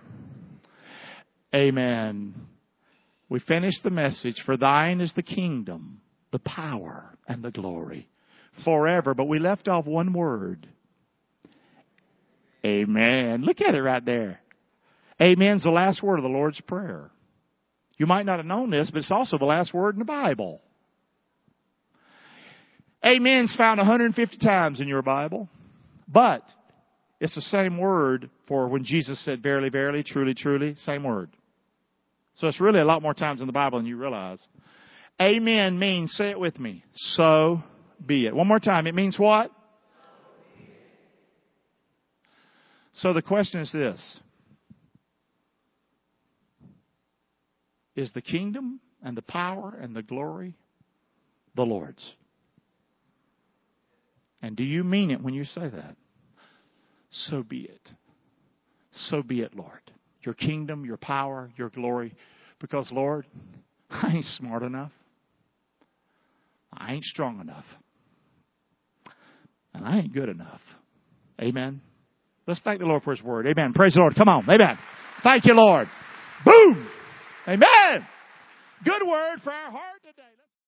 Amen. 1.53 2.35
We 3.29 3.39
finished 3.39 3.83
the 3.83 3.89
message, 3.89 4.41
for 4.45 4.57
thine 4.57 4.99
is 4.99 5.13
the 5.15 5.23
kingdom, 5.23 6.01
the 6.31 6.39
power, 6.39 7.17
and 7.27 7.43
the 7.43 7.51
glory 7.51 8.09
forever. 8.65 9.13
But 9.13 9.29
we 9.29 9.39
left 9.39 9.67
off 9.67 9.85
one 9.85 10.13
word. 10.13 10.67
Amen. 12.65 13.43
Look 13.43 13.61
at 13.61 13.73
it 13.73 13.81
right 13.81 14.03
there. 14.03 14.41
Amen's 15.19 15.63
the 15.63 15.69
last 15.69 16.03
word 16.03 16.17
of 16.17 16.23
the 16.23 16.29
Lord's 16.29 16.59
Prayer. 16.61 17.09
You 17.97 18.05
might 18.05 18.25
not 18.25 18.39
have 18.39 18.45
known 18.45 18.71
this, 18.71 18.89
but 18.91 18.99
it's 18.99 19.11
also 19.11 19.37
the 19.37 19.45
last 19.45 19.73
word 19.73 19.95
in 19.95 19.99
the 19.99 20.05
Bible. 20.05 20.61
Amen's 23.03 23.55
found 23.55 23.79
150 23.79 24.37
times 24.37 24.79
in 24.79 24.87
your 24.87 25.01
Bible, 25.01 25.49
but 26.07 26.43
it's 27.19 27.35
the 27.35 27.41
same 27.41 27.77
word 27.77 28.29
for 28.47 28.67
when 28.67 28.83
Jesus 28.83 29.23
said, 29.25 29.41
verily, 29.41 29.69
verily, 29.69 30.03
truly, 30.03 30.33
truly, 30.33 30.75
same 30.75 31.03
word. 31.03 31.29
So 32.35 32.47
it's 32.47 32.61
really 32.61 32.79
a 32.79 32.85
lot 32.85 33.01
more 33.01 33.13
times 33.13 33.41
in 33.41 33.47
the 33.47 33.53
Bible 33.53 33.79
than 33.79 33.87
you 33.87 33.97
realize. 33.97 34.39
Amen 35.21 35.77
means, 35.77 36.13
say 36.13 36.29
it 36.29 36.39
with 36.39 36.59
me, 36.59 36.83
so 36.95 37.61
be 38.05 38.25
it. 38.25 38.35
One 38.35 38.47
more 38.47 38.59
time. 38.59 38.87
It 38.87 38.95
means 38.95 39.17
what? 39.17 39.51
So 42.93 43.13
the 43.13 43.21
question 43.21 43.61
is 43.61 43.71
this. 43.71 44.19
Is 47.95 48.11
the 48.13 48.21
kingdom 48.21 48.79
and 49.03 49.17
the 49.17 49.21
power 49.21 49.77
and 49.79 49.95
the 49.95 50.01
glory 50.01 50.55
the 51.55 51.63
Lord's? 51.63 52.13
And 54.41 54.55
do 54.55 54.63
you 54.63 54.83
mean 54.83 55.11
it 55.11 55.21
when 55.21 55.33
you 55.33 55.43
say 55.43 55.69
that? 55.69 55.95
So 57.11 57.43
be 57.43 57.61
it. 57.61 57.89
So 58.93 59.21
be 59.21 59.41
it, 59.41 59.55
Lord. 59.55 59.79
Your 60.23 60.33
kingdom, 60.33 60.85
your 60.85 60.97
power, 60.97 61.49
your 61.57 61.69
glory. 61.69 62.15
Because, 62.59 62.89
Lord, 62.91 63.25
I 63.89 64.11
ain't 64.15 64.25
smart 64.25 64.63
enough. 64.63 64.91
I 66.73 66.93
ain't 66.93 67.05
strong 67.05 67.41
enough. 67.41 67.65
And 69.73 69.85
I 69.85 69.99
ain't 69.99 70.13
good 70.13 70.29
enough. 70.29 70.61
Amen. 71.39 71.81
Let's 72.47 72.61
thank 72.63 72.79
the 72.79 72.85
Lord 72.85 73.03
for 73.03 73.11
His 73.11 73.23
word. 73.23 73.47
Amen. 73.47 73.73
Praise 73.73 73.93
the 73.93 73.99
Lord. 73.99 74.15
Come 74.15 74.29
on. 74.29 74.49
Amen. 74.49 74.77
Thank 75.23 75.45
you, 75.45 75.53
Lord. 75.53 75.87
Boom. 76.45 76.87
Amen. 77.47 78.07
Good 78.83 79.07
word 79.07 79.41
for 79.43 79.51
our 79.51 79.71
heart 79.71 80.01
today. 80.03 80.40